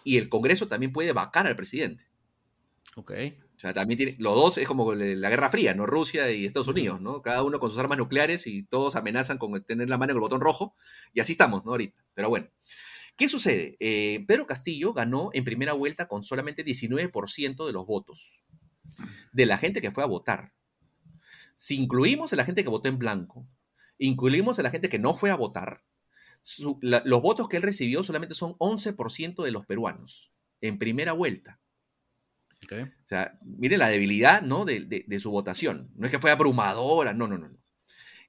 y 0.02 0.16
el 0.16 0.30
Congreso 0.30 0.66
también 0.66 0.90
puede 0.90 1.12
vacar 1.12 1.46
al 1.46 1.56
presidente. 1.56 2.08
Ok. 2.96 3.12
O 3.60 3.62
sea, 3.62 3.74
también 3.74 3.98
tiene, 3.98 4.16
los 4.18 4.34
dos 4.34 4.56
es 4.56 4.66
como 4.66 4.94
la 4.94 5.28
Guerra 5.28 5.50
Fría, 5.50 5.74
¿no? 5.74 5.84
Rusia 5.84 6.30
y 6.30 6.46
Estados 6.46 6.68
Unidos, 6.68 7.02
¿no? 7.02 7.20
Cada 7.20 7.42
uno 7.42 7.60
con 7.60 7.68
sus 7.68 7.78
armas 7.78 7.98
nucleares 7.98 8.46
y 8.46 8.62
todos 8.62 8.96
amenazan 8.96 9.36
con 9.36 9.62
tener 9.64 9.86
la 9.90 9.98
mano 9.98 10.12
en 10.12 10.16
el 10.16 10.20
botón 10.22 10.40
rojo. 10.40 10.74
Y 11.12 11.20
así 11.20 11.32
estamos, 11.32 11.66
¿no? 11.66 11.72
Ahorita. 11.72 12.02
Pero 12.14 12.30
bueno. 12.30 12.48
¿Qué 13.18 13.28
sucede? 13.28 13.76
Eh, 13.78 14.24
Pedro 14.26 14.46
Castillo 14.46 14.94
ganó 14.94 15.28
en 15.34 15.44
primera 15.44 15.74
vuelta 15.74 16.08
con 16.08 16.22
solamente 16.22 16.64
19% 16.64 17.66
de 17.66 17.72
los 17.74 17.84
votos 17.84 18.46
de 19.32 19.44
la 19.44 19.58
gente 19.58 19.82
que 19.82 19.90
fue 19.90 20.04
a 20.04 20.06
votar. 20.06 20.54
Si 21.54 21.76
incluimos 21.76 22.32
a 22.32 22.36
la 22.36 22.46
gente 22.46 22.62
que 22.62 22.70
votó 22.70 22.88
en 22.88 22.98
blanco, 22.98 23.46
incluimos 23.98 24.58
a 24.58 24.62
la 24.62 24.70
gente 24.70 24.88
que 24.88 24.98
no 24.98 25.12
fue 25.12 25.30
a 25.30 25.34
votar, 25.34 25.84
los 26.80 27.20
votos 27.20 27.46
que 27.46 27.58
él 27.58 27.62
recibió 27.62 28.02
solamente 28.02 28.34
son 28.34 28.54
11% 28.54 29.44
de 29.44 29.52
los 29.52 29.66
peruanos 29.66 30.32
en 30.62 30.78
primera 30.78 31.12
vuelta. 31.12 31.60
O 32.70 33.06
sea, 33.06 33.38
mire 33.42 33.78
la 33.78 33.88
debilidad 33.88 34.42
¿no? 34.42 34.64
De, 34.64 35.18
su 35.18 35.30
votación. 35.30 35.90
No 35.96 36.06
es 36.06 36.12
que 36.12 36.18
fue 36.18 36.30
abrumadora, 36.30 37.14
no, 37.14 37.26
no, 37.26 37.38
no. 37.38 37.50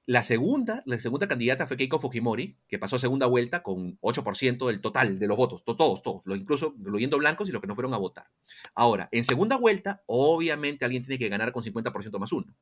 La 0.04 0.24
segunda, 0.24 0.82
la 0.84 0.98
segunda 0.98 1.28
candidata 1.28 1.68
fue 1.68 1.76
Keiko 1.76 2.00
Fujimori, 2.00 2.58
que 2.66 2.78
pasó 2.78 2.96
a 2.96 2.98
segunda 2.98 3.26
vuelta 3.26 3.62
con 3.62 4.00
8% 4.00 4.66
del 4.66 4.80
total 4.80 5.20
de 5.20 5.28
los 5.28 5.36
votos, 5.36 5.62
todos, 5.64 6.02
todos, 6.02 6.22
incluso 6.36 6.74
incluyendo 6.76 7.18
blancos 7.18 7.48
y 7.48 7.52
los 7.52 7.60
que 7.60 7.68
no 7.68 7.76
fueron 7.76 7.94
a 7.94 7.98
votar. 7.98 8.26
Ahora, 8.74 9.08
en 9.12 9.24
segunda 9.24 9.56
vuelta, 9.56 10.02
obviamente 10.06 10.84
alguien 10.84 11.04
tiene 11.04 11.20
que 11.20 11.28
ganar 11.28 11.52
con 11.52 11.62
50% 11.62 12.18
más 12.18 12.32
uno, 12.32 12.52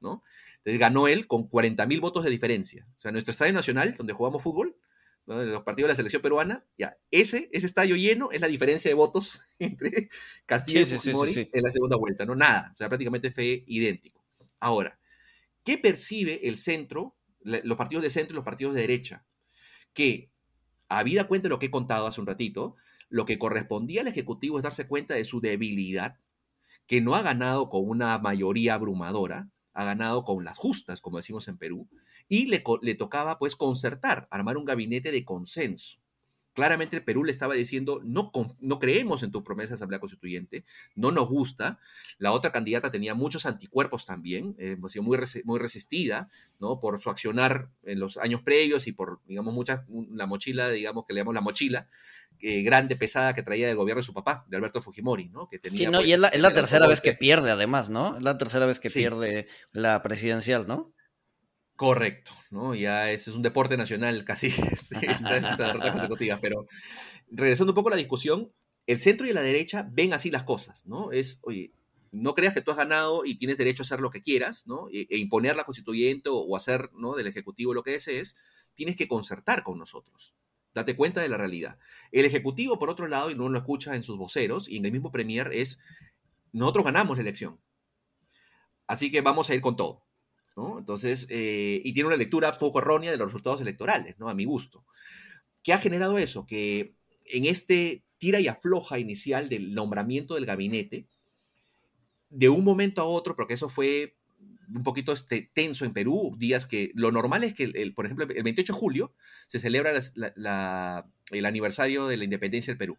¿no? 0.00 0.24
Entonces 0.56 0.80
ganó 0.80 1.06
él 1.06 1.28
con 1.28 1.46
40 1.46 1.86
mil 1.86 2.00
votos 2.00 2.24
de 2.24 2.30
diferencia. 2.30 2.84
O 2.96 3.00
sea, 3.00 3.12
nuestro 3.12 3.30
estadio 3.30 3.52
nacional, 3.52 3.94
donde 3.96 4.12
jugamos 4.12 4.42
fútbol, 4.42 4.76
los 5.26 5.62
partidos 5.62 5.88
de 5.88 5.92
la 5.92 5.96
selección 5.96 6.22
peruana, 6.22 6.66
ya, 6.76 6.98
ese, 7.10 7.48
ese 7.52 7.66
estadio 7.66 7.96
lleno 7.96 8.30
es 8.32 8.40
la 8.40 8.48
diferencia 8.48 8.90
de 8.90 8.94
votos 8.94 9.42
entre 9.58 10.08
Castillo 10.46 10.80
y 10.80 10.86
Fujimori 10.86 11.50
en 11.52 11.62
la 11.62 11.70
segunda 11.70 11.96
vuelta, 11.96 12.24
no 12.24 12.34
nada, 12.34 12.70
o 12.72 12.76
sea, 12.76 12.88
prácticamente 12.88 13.30
fue 13.30 13.64
idéntico. 13.66 14.24
Ahora, 14.60 14.98
¿qué 15.64 15.78
percibe 15.78 16.48
el 16.48 16.56
centro, 16.56 17.16
los 17.40 17.76
partidos 17.76 18.02
de 18.02 18.10
centro 18.10 18.34
y 18.34 18.36
los 18.36 18.44
partidos 18.44 18.74
de 18.74 18.80
derecha? 18.82 19.24
Que, 19.92 20.30
habida 20.88 21.24
cuenta 21.24 21.44
de 21.44 21.50
lo 21.50 21.58
que 21.58 21.66
he 21.66 21.70
contado 21.70 22.06
hace 22.06 22.20
un 22.20 22.26
ratito, 22.26 22.76
lo 23.08 23.26
que 23.26 23.38
correspondía 23.38 24.00
al 24.00 24.08
Ejecutivo 24.08 24.58
es 24.58 24.64
darse 24.64 24.86
cuenta 24.86 25.14
de 25.14 25.24
su 25.24 25.40
debilidad, 25.40 26.18
que 26.86 27.00
no 27.00 27.14
ha 27.14 27.22
ganado 27.22 27.70
con 27.70 27.88
una 27.88 28.18
mayoría 28.18 28.74
abrumadora, 28.74 29.50
ha 29.74 29.84
ganado 29.84 30.24
con 30.24 30.44
las 30.44 30.58
justas, 30.58 31.00
como 31.00 31.18
decimos 31.18 31.48
en 31.48 31.58
Perú, 31.58 31.88
y 32.28 32.46
le, 32.46 32.62
le 32.82 32.94
tocaba 32.94 33.38
pues 33.38 33.56
concertar, 33.56 34.28
armar 34.30 34.56
un 34.56 34.64
gabinete 34.64 35.10
de 35.12 35.24
consenso. 35.24 36.01
Claramente 36.54 36.96
el 36.96 37.04
Perú 37.04 37.24
le 37.24 37.32
estaba 37.32 37.54
diciendo, 37.54 38.00
no, 38.04 38.30
no 38.60 38.78
creemos 38.78 39.22
en 39.22 39.32
tu 39.32 39.42
promesa 39.42 39.70
de 39.70 39.74
Asamblea 39.76 40.00
Constituyente, 40.00 40.64
no 40.94 41.10
nos 41.10 41.28
gusta. 41.28 41.78
La 42.18 42.32
otra 42.32 42.52
candidata 42.52 42.90
tenía 42.90 43.14
muchos 43.14 43.46
anticuerpos 43.46 44.06
también, 44.06 44.54
eh, 44.58 44.76
sido 44.88 45.02
muy, 45.02 45.18
muy 45.44 45.58
resistida, 45.58 46.28
¿no? 46.60 46.80
Por 46.80 47.00
su 47.00 47.10
accionar 47.10 47.70
en 47.84 48.00
los 48.00 48.16
años 48.18 48.42
previos 48.42 48.86
y 48.86 48.92
por, 48.92 49.20
digamos, 49.26 49.54
muchas, 49.54 49.82
la 50.10 50.26
mochila, 50.26 50.68
digamos, 50.68 51.04
que 51.06 51.14
le 51.14 51.20
llamamos 51.20 51.34
la 51.34 51.40
mochila, 51.40 51.88
grande, 52.42 52.96
pesada 52.96 53.34
que 53.34 53.42
traía 53.42 53.68
del 53.68 53.76
gobierno 53.76 54.00
de 54.00 54.06
su 54.06 54.12
papá, 54.12 54.44
de 54.48 54.56
Alberto 54.56 54.82
Fujimori, 54.82 55.28
¿no? 55.28 55.48
Que 55.48 55.58
tenía, 55.58 55.78
sí, 55.78 55.84
no, 55.86 56.00
y 56.00 56.14
pues, 56.14 56.32
es 56.32 56.40
la, 56.40 56.52
tercera 56.52 56.86
vez 56.86 57.00
que 57.00 57.12
pierde, 57.12 57.50
además, 57.50 57.88
¿no? 57.88 58.16
Es 58.16 58.22
la 58.22 58.36
tercera 58.36 58.66
vez 58.66 58.80
que 58.80 58.90
pierde 58.90 59.46
la 59.70 60.02
presidencial, 60.02 60.66
¿no? 60.66 60.92
Correcto, 61.82 62.30
¿no? 62.52 62.76
Ya 62.76 63.10
es 63.10 63.26
un 63.26 63.42
deporte 63.42 63.76
nacional 63.76 64.24
casi, 64.24 64.46
esta, 64.72 65.40
derrota 65.40 65.80
consecutiva. 65.92 66.38
Pero 66.40 66.68
regresando 67.28 67.72
un 67.72 67.74
poco 67.74 67.88
a 67.88 67.90
la 67.90 67.96
discusión, 67.96 68.52
el 68.86 69.00
centro 69.00 69.26
y 69.26 69.32
la 69.32 69.40
derecha 69.40 69.88
ven 69.90 70.12
así 70.12 70.30
las 70.30 70.44
cosas, 70.44 70.86
¿no? 70.86 71.10
Es, 71.10 71.40
oye, 71.42 71.72
no 72.12 72.34
creas 72.34 72.54
que 72.54 72.60
tú 72.60 72.70
has 72.70 72.76
ganado 72.76 73.24
y 73.24 73.34
tienes 73.34 73.58
derecho 73.58 73.82
a 73.82 73.86
hacer 73.86 73.98
lo 73.98 74.10
que 74.10 74.22
quieras, 74.22 74.64
¿no? 74.68 74.86
E, 74.92 75.08
e 75.10 75.16
imponer 75.16 75.56
la 75.56 75.64
constituyente 75.64 76.28
o, 76.30 76.54
hacer, 76.54 76.88
¿no? 76.92 77.16
Del 77.16 77.26
ejecutivo 77.26 77.74
lo 77.74 77.82
que 77.82 77.90
desees, 77.90 78.36
tienes 78.74 78.94
que 78.94 79.08
concertar 79.08 79.64
con 79.64 79.76
nosotros. 79.76 80.36
Date 80.74 80.94
cuenta 80.94 81.20
de 81.20 81.30
la 81.30 81.36
realidad. 81.36 81.80
El 82.12 82.26
Ejecutivo, 82.26 82.78
por 82.78 82.90
otro 82.90 83.08
lado, 83.08 83.28
y 83.32 83.34
no 83.34 83.48
lo 83.48 83.58
escucha 83.58 83.96
en 83.96 84.04
sus 84.04 84.18
voceros, 84.18 84.68
y 84.68 84.76
en 84.76 84.84
el 84.84 84.92
mismo 84.92 85.10
Premier, 85.10 85.50
es, 85.52 85.80
nosotros 86.52 86.84
ganamos 86.84 87.16
la 87.16 87.22
elección. 87.22 87.60
Así 88.86 89.10
que 89.10 89.20
vamos 89.20 89.50
a 89.50 89.54
ir 89.56 89.60
con 89.60 89.74
todo. 89.74 90.04
Entonces, 90.56 91.26
eh, 91.30 91.80
y 91.84 91.92
tiene 91.92 92.08
una 92.08 92.16
lectura 92.16 92.58
poco 92.58 92.78
errónea 92.78 93.10
de 93.10 93.16
los 93.16 93.28
resultados 93.28 93.60
electorales, 93.60 94.16
¿no? 94.18 94.28
A 94.28 94.34
mi 94.34 94.44
gusto. 94.44 94.84
¿Qué 95.62 95.72
ha 95.72 95.78
generado 95.78 96.18
eso? 96.18 96.44
Que 96.46 96.94
en 97.26 97.46
este 97.46 98.04
tira 98.18 98.40
y 98.40 98.48
afloja 98.48 98.98
inicial 98.98 99.48
del 99.48 99.74
nombramiento 99.74 100.34
del 100.34 100.46
gabinete, 100.46 101.08
de 102.30 102.48
un 102.48 102.64
momento 102.64 103.02
a 103.02 103.04
otro, 103.04 103.34
porque 103.34 103.54
eso 103.54 103.68
fue 103.68 104.16
un 104.74 104.84
poquito 104.84 105.12
este, 105.12 105.50
tenso 105.52 105.84
en 105.84 105.92
Perú, 105.92 106.34
días 106.38 106.66
que 106.66 106.92
lo 106.94 107.10
normal 107.10 107.44
es 107.44 107.54
que, 107.54 107.64
el, 107.64 107.94
por 107.94 108.06
ejemplo, 108.06 108.26
el 108.28 108.42
28 108.42 108.72
de 108.72 108.78
julio 108.78 109.14
se 109.48 109.58
celebra 109.58 109.92
el 111.30 111.46
aniversario 111.46 112.06
de 112.06 112.16
la 112.16 112.24
independencia 112.24 112.70
del 112.70 112.78
Perú. 112.78 112.98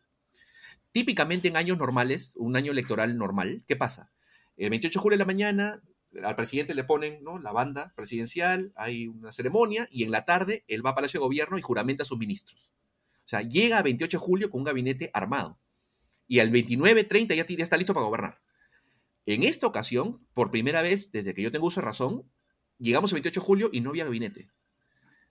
Típicamente 0.91 1.47
en 1.47 1.57
años 1.57 1.77
normales, 1.77 2.35
un 2.37 2.55
año 2.55 2.71
electoral 2.71 3.17
normal, 3.17 3.63
¿qué 3.67 3.75
pasa? 3.75 4.11
El 4.57 4.69
28 4.69 4.99
de 4.99 5.01
julio 5.01 5.17
de 5.17 5.23
la 5.23 5.25
mañana, 5.25 5.81
al 6.21 6.35
presidente 6.35 6.75
le 6.75 6.83
ponen 6.83 7.23
¿no? 7.23 7.39
la 7.39 7.51
banda 7.51 7.93
presidencial, 7.95 8.71
hay 8.75 9.07
una 9.07 9.31
ceremonia 9.31 9.87
y 9.91 10.03
en 10.03 10.11
la 10.11 10.25
tarde 10.25 10.63
él 10.67 10.85
va 10.85 10.91
a 10.91 10.95
Palacio 10.95 11.19
de 11.19 11.25
Gobierno 11.25 11.57
y 11.57 11.61
juramenta 11.61 12.03
a 12.03 12.05
sus 12.05 12.19
ministros. 12.19 12.69
O 13.19 13.27
sea, 13.27 13.41
llega 13.41 13.77
a 13.77 13.83
28 13.83 14.17
de 14.17 14.23
julio 14.23 14.49
con 14.49 14.61
un 14.61 14.65
gabinete 14.65 15.09
armado 15.13 15.59
y 16.27 16.39
al 16.39 16.51
29, 16.51 17.03
30 17.03 17.35
ya, 17.35 17.45
está 17.47 17.77
listo 17.77 17.93
para 17.93 18.05
gobernar. 18.05 18.41
En 19.25 19.43
esta 19.43 19.67
ocasión, 19.67 20.27
por 20.33 20.51
primera 20.51 20.81
vez 20.81 21.11
desde 21.11 21.33
que 21.33 21.41
yo 21.41 21.51
tengo 21.51 21.67
uso 21.67 21.79
de 21.79 21.85
razón, 21.85 22.29
llegamos 22.77 23.11
el 23.11 23.17
28 23.17 23.39
de 23.39 23.45
julio 23.45 23.69
y 23.71 23.81
no 23.81 23.91
había 23.91 24.05
gabinete. 24.05 24.49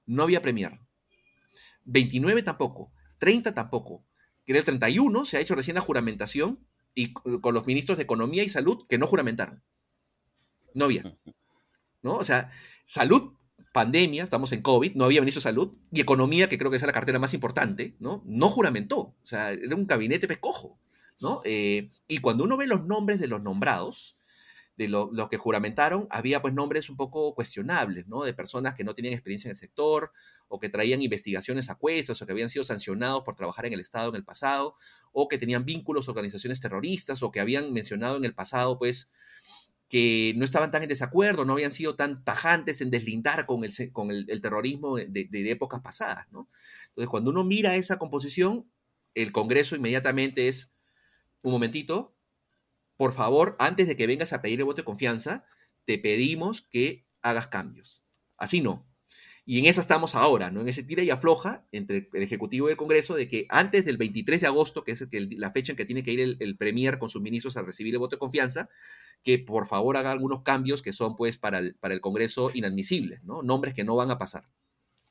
No 0.07 0.23
había 0.23 0.43
premier. 0.43 0.81
29 1.85 2.43
tampoco. 2.43 2.93
30 3.19 3.55
tampoco. 3.55 4.05
Creo 4.45 4.65
31 4.65 5.25
se 5.25 5.37
ha 5.37 5.41
hecho 5.41 5.55
recién 5.55 5.75
la 5.75 5.81
juramentación 5.81 6.67
y 6.95 7.13
con 7.13 7.55
los 7.55 7.67
ministros 7.67 7.99
de 7.99 8.05
Economía 8.05 8.43
y 8.43 8.49
Salud 8.49 8.87
que 8.89 8.99
no 8.99 9.07
juramentaron. 9.07 9.63
No 10.75 10.87
había. 10.87 11.17
¿No? 12.03 12.17
O 12.17 12.25
sea, 12.25 12.51
salud, 12.85 13.33
pandemia, 13.73 14.23
estamos 14.23 14.53
en 14.53 14.63
COVID, 14.63 14.95
no 14.95 15.05
había 15.05 15.21
ministro 15.21 15.41
de 15.41 15.45
salud, 15.45 15.77
y 15.93 16.01
economía, 16.01 16.49
que 16.49 16.59
creo 16.59 16.71
que 16.71 16.77
es 16.77 16.83
la 16.83 16.93
cartera 16.93 17.19
más 17.19 17.35
importante, 17.35 17.95
¿no? 18.01 18.23
No 18.27 18.49
juramentó. 18.49 18.99
O 18.99 19.17
sea, 19.23 19.51
era 19.53 19.77
un 19.77 19.87
gabinete 19.87 20.27
pescojo. 20.27 20.79
¿no? 21.23 21.41
Eh, 21.45 21.91
y 22.09 22.19
cuando 22.19 22.45
uno 22.45 22.57
ve 22.57 22.67
los 22.67 22.85
nombres 22.85 23.21
de 23.21 23.29
los 23.29 23.43
nombrados, 23.43 24.19
de 24.77 24.89
los 24.89 25.29
que 25.29 25.37
juramentaron, 25.37 26.09
había 26.11 26.41
pues 26.41 26.55
nombres 26.55 26.89
un 26.89 26.97
poco 26.97 27.35
cuestionables, 27.35 28.09
¿no? 28.09 28.25
De 28.25 28.33
personas 28.33 28.75
que 28.75 28.85
no 28.85 28.95
tenían 28.95 29.13
experiencia 29.13 29.49
en 29.49 29.53
el 29.53 29.57
sector, 29.57 30.13
o 30.49 30.59
que 30.59 30.71
traían 30.71 31.03
investigaciones 31.03 31.69
a 31.69 31.75
o 31.75 32.27
que 32.27 32.33
habían 32.33 32.49
sido 32.49 32.65
sancionados 32.65 33.23
por 33.23 33.37
trabajar 33.37 33.67
en 33.67 33.75
el 33.75 33.81
Estado 33.81 34.09
en 34.09 34.17
el 34.17 34.25
pasado, 34.25 34.75
o 35.13 35.29
que 35.29 35.39
tenían 35.39 35.65
vínculos 35.65 36.09
a 36.09 36.13
organizaciones 36.13 36.61
terroristas, 36.61 37.23
o 37.23 37.31
que 37.31 37.41
habían 37.41 37.73
mencionado 37.73 38.17
en 38.17 38.25
el 38.25 38.35
pasado, 38.35 38.79
pues, 38.79 39.11
que 39.93 40.33
no 40.39 40.47
estaban 40.47 40.71
tan 40.71 40.83
en 40.83 40.89
desacuerdo, 40.89 41.45
no 41.45 41.53
habían 41.53 41.71
sido 41.71 41.97
tan 41.97 42.25
tajantes 42.25 42.81
en 42.81 42.91
deslindar 42.91 43.45
con 43.45 43.63
el, 43.63 43.93
con 43.93 44.11
el, 44.11 44.41
terrorismo 44.41 44.97
de, 44.97 45.51
épocas 45.51 45.83
pasadas, 45.83 46.33
¿no? 46.33 46.49
Entonces, 46.89 47.11
cuando 47.11 47.29
uno 47.29 47.45
mira 47.45 47.77
esa 47.77 47.99
composición, 47.99 48.73
el 49.15 49.33
Congreso 49.33 49.77
inmediatamente 49.77 50.49
es, 50.49 50.73
un 51.43 51.53
momentito, 51.53 52.17
por 52.97 53.13
favor, 53.13 53.55
antes 53.59 53.87
de 53.87 53.95
que 53.95 54.07
vengas 54.07 54.33
a 54.33 54.41
pedir 54.41 54.61
el 54.61 54.65
voto 54.65 54.81
de 54.81 54.87
confianza, 54.87 55.45
te 55.85 55.99
pedimos 55.99 56.63
que 56.63 57.07
hagas 57.21 57.49
cambios. 57.49 58.03
Así 58.39 58.63
no. 58.63 58.91
Y 59.45 59.59
en 59.59 59.67
esa 59.67 59.81
estamos 59.81 60.15
ahora, 60.15 60.51
¿no? 60.51 60.61
En 60.61 60.69
ese 60.69 60.85
tira 60.85 61.03
y 61.03 61.11
afloja 61.11 61.65
entre 61.73 62.09
el 62.13 62.23
Ejecutivo 62.23 62.69
y 62.69 62.73
el 62.73 62.77
Congreso 62.77 63.15
de 63.15 63.27
que 63.27 63.47
antes 63.49 63.85
del 63.85 63.97
23 63.97 64.41
de 64.41 64.47
agosto, 64.47 64.85
que 64.85 64.93
es 64.93 65.09
la 65.37 65.51
fecha 65.51 65.73
en 65.73 65.77
que 65.77 65.85
tiene 65.85 66.05
que 66.05 66.13
ir 66.13 66.37
el, 66.39 66.57
Premier 66.57 66.99
con 66.99 67.11
sus 67.11 67.21
ministros 67.21 67.57
a 67.57 67.63
recibir 67.63 67.93
el 67.95 67.99
voto 67.99 68.17
de 68.17 68.21
confianza, 68.21 68.69
que 69.25 69.39
por 69.39 69.67
favor 69.67 69.97
haga 69.97 70.13
algunos 70.13 70.43
cambios 70.43 70.81
que 70.81 70.93
son, 70.93 71.17
pues, 71.17 71.39
para 71.39 71.59
el, 71.59 71.75
para 71.75 71.95
el 71.95 72.01
Congreso 72.01 72.51
inadmisibles, 72.55 73.25
¿no? 73.25 73.43
Nombres 73.43 73.75
que 73.75 73.85
no 73.85 73.97
van 73.97 74.13
a 74.13 74.19
pasar. 74.19 74.45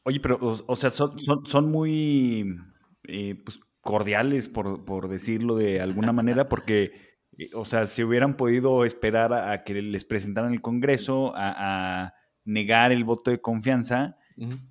Oye, 0.04 0.20
pero, 0.20 0.40
o, 0.66 0.76
sea, 0.76 0.90
son, 0.90 1.20
son, 1.20 1.70
muy 1.70 2.56
eh, 3.04 3.36
pues, 3.44 3.60
cordiales, 3.82 4.48
por, 4.48 4.86
por 4.86 5.10
decirlo 5.10 5.56
de 5.56 5.82
alguna 5.82 6.14
manera, 6.14 6.48
porque 6.48 7.12
eh, 7.38 7.50
o 7.56 7.66
sea, 7.66 7.86
si 7.86 8.04
hubieran 8.04 8.36
podido 8.38 8.86
esperar 8.86 9.34
a, 9.34 9.64
que 9.64 9.82
les 9.82 10.06
presentaran 10.06 10.54
el 10.54 10.62
Congreso, 10.62 11.34
a, 11.36 12.14
negar 12.44 12.92
el 12.92 13.04
voto 13.04 13.30
de 13.30 13.40
confianza, 13.40 14.18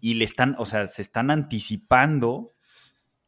y 0.01 0.15
le 0.15 0.25
están, 0.25 0.57
o 0.59 0.67
sea, 0.67 0.87
se 0.89 1.03
están 1.03 1.31
anticipando 1.31 2.55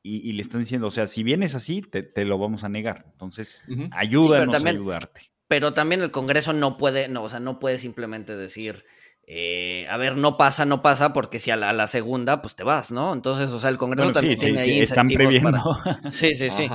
y, 0.02 0.32
le 0.32 0.42
están 0.42 0.60
diciendo, 0.60 0.88
o 0.88 0.90
sea, 0.90 1.06
si 1.06 1.22
vienes 1.22 1.54
así, 1.54 1.80
te, 1.80 2.24
lo 2.24 2.38
vamos 2.38 2.64
a 2.64 2.68
negar. 2.68 3.06
Entonces, 3.12 3.64
ayúdanos 3.92 4.64
a 4.64 4.68
ayudarte. 4.68 5.30
Pero 5.46 5.72
también 5.74 6.00
el 6.00 6.10
Congreso 6.10 6.52
no 6.52 6.76
puede, 6.76 7.08
no, 7.08 7.22
o 7.22 7.28
sea, 7.28 7.38
no 7.38 7.60
puede 7.60 7.78
simplemente 7.78 8.34
decir, 8.36 8.84
eh, 9.26 9.86
a 9.88 9.96
ver, 9.96 10.16
no 10.16 10.36
pasa, 10.36 10.64
no 10.64 10.82
pasa, 10.82 11.12
porque 11.12 11.38
si 11.38 11.50
a 11.50 11.56
la, 11.56 11.86
segunda, 11.86 12.42
pues 12.42 12.56
te 12.56 12.64
vas, 12.64 12.90
¿no? 12.90 13.12
Entonces, 13.12 13.50
o 13.50 13.60
sea, 13.60 13.70
el 13.70 13.78
Congreso 13.78 14.12
también 14.12 14.38
tiene 14.38 14.60
ahí 14.60 14.80
están 14.80 15.06
previendo. 15.06 15.78
Sí, 16.10 16.34
sí, 16.34 16.50
sí. 16.50 16.66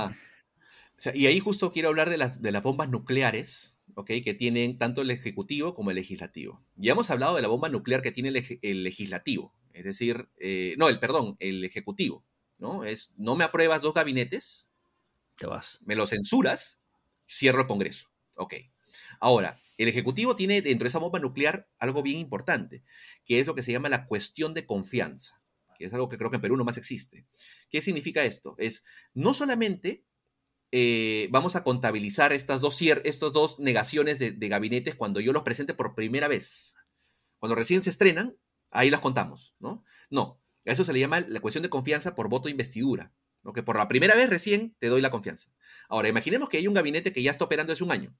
y 1.14 1.26
ahí 1.26 1.40
justo 1.40 1.72
quiero 1.72 1.90
hablar 1.90 2.10
de 2.10 2.18
las, 2.18 2.42
de 2.42 2.52
las 2.52 2.64
bombas 2.64 2.90
nucleares, 2.90 3.77
¿ok? 3.96 4.12
Que 4.24 4.34
tienen 4.34 4.78
tanto 4.78 5.02
el 5.02 5.12
Ejecutivo 5.12 5.74
como 5.74 5.92
el 5.92 5.96
Legislativo. 5.96 6.64
Ya 6.76 6.94
hemos 6.94 7.10
hablado 7.10 7.36
de 7.36 7.42
la 7.42 7.48
bomba 7.48 7.70
nuclear 7.70 8.02
que 8.02 8.12
tiene 8.12 8.30
el, 8.30 8.84
Legislativo, 8.84 9.54
es 9.74 9.84
decir, 9.84 10.30
eh, 10.38 10.76
no, 10.78 10.90
el 10.90 11.00
perdón, 11.00 11.36
el 11.40 11.64
Ejecutivo, 11.64 12.26
¿no? 12.58 12.84
Es, 12.84 13.14
no 13.18 13.36
me 13.36 13.44
apruebas 13.44 13.82
dos 13.82 13.94
gabinetes, 13.94 14.70
te 15.38 15.46
vas. 15.46 15.80
Me 15.86 15.96
lo 15.96 16.08
censuras, 16.08 16.80
cierro 17.28 17.62
el 17.62 17.68
Congreso. 17.68 18.10
Ok. 18.36 18.56
Ahora, 19.20 19.62
el 19.78 19.88
Ejecutivo 19.88 20.36
tiene 20.36 20.62
dentro 20.62 20.86
de 20.86 20.90
esa 20.90 21.00
bomba 21.00 21.20
nuclear 21.20 21.70
algo 21.78 22.02
bien 22.02 22.20
importante, 22.20 22.84
que 23.26 23.40
es 23.40 23.48
lo 23.48 23.56
que 23.56 23.62
se 23.62 23.72
llama 23.72 23.90
la 23.90 24.08
cuestión 24.08 24.54
de 24.54 24.66
confianza, 24.66 25.42
que 25.78 25.86
es 25.86 25.94
algo 25.94 26.10
que 26.10 26.18
creo 26.18 26.32
que 26.32 26.38
en 26.38 26.42
Perú 26.42 26.58
no 26.58 26.66
más 26.66 26.78
existe. 26.78 27.28
¿Qué 27.70 27.82
significa 27.82 28.24
esto? 28.26 28.56
Es 28.58 28.84
no 29.14 29.34
solamente 29.34 30.04
eh, 30.72 31.30
vamos 31.32 31.56
a 31.56 31.64
contabilizar 31.64 32.34
estas 32.34 32.60
dos, 32.60 32.80
dos 33.34 33.60
negaciones 33.60 34.20
de, 34.20 34.50
gabinetes 34.50 34.96
cuando 34.96 35.20
yo 35.20 35.34
los 35.34 35.44
presente 35.44 35.74
por 35.74 35.96
primera 35.96 36.28
vez. 36.28 36.76
Cuando 37.40 37.56
recién 37.56 37.84
se 37.84 37.90
estrenan, 37.90 38.38
ahí 38.72 38.90
las 38.90 39.00
contamos, 39.00 39.56
¿no? 39.60 39.84
No, 40.10 40.42
a 40.66 40.72
eso 40.72 40.84
se 40.84 40.94
le 40.94 41.00
llama 41.00 41.22
la 41.22 41.40
cuestión 41.40 41.64
de 41.64 41.70
confianza 41.70 42.16
por 42.16 42.30
voto 42.30 42.46
de 42.46 42.52
investidura, 42.52 43.14
¿no? 43.44 43.54
que 43.54 43.64
por 43.64 43.78
la 43.78 43.88
primera 43.88 44.16
vez 44.16 44.30
recién 44.30 44.76
te 44.80 44.88
doy 44.88 45.02
la 45.02 45.12
confianza. 45.12 45.52
Ahora, 45.88 46.10
imaginemos 46.10 46.50
que 46.50 46.58
hay 46.58 46.68
un 46.68 46.74
gabinete 46.74 47.14
que 47.14 47.24
ya 47.24 47.32
está 47.32 47.46
operando 47.46 47.72
hace 47.72 47.84
un 47.84 47.92
año, 47.92 48.18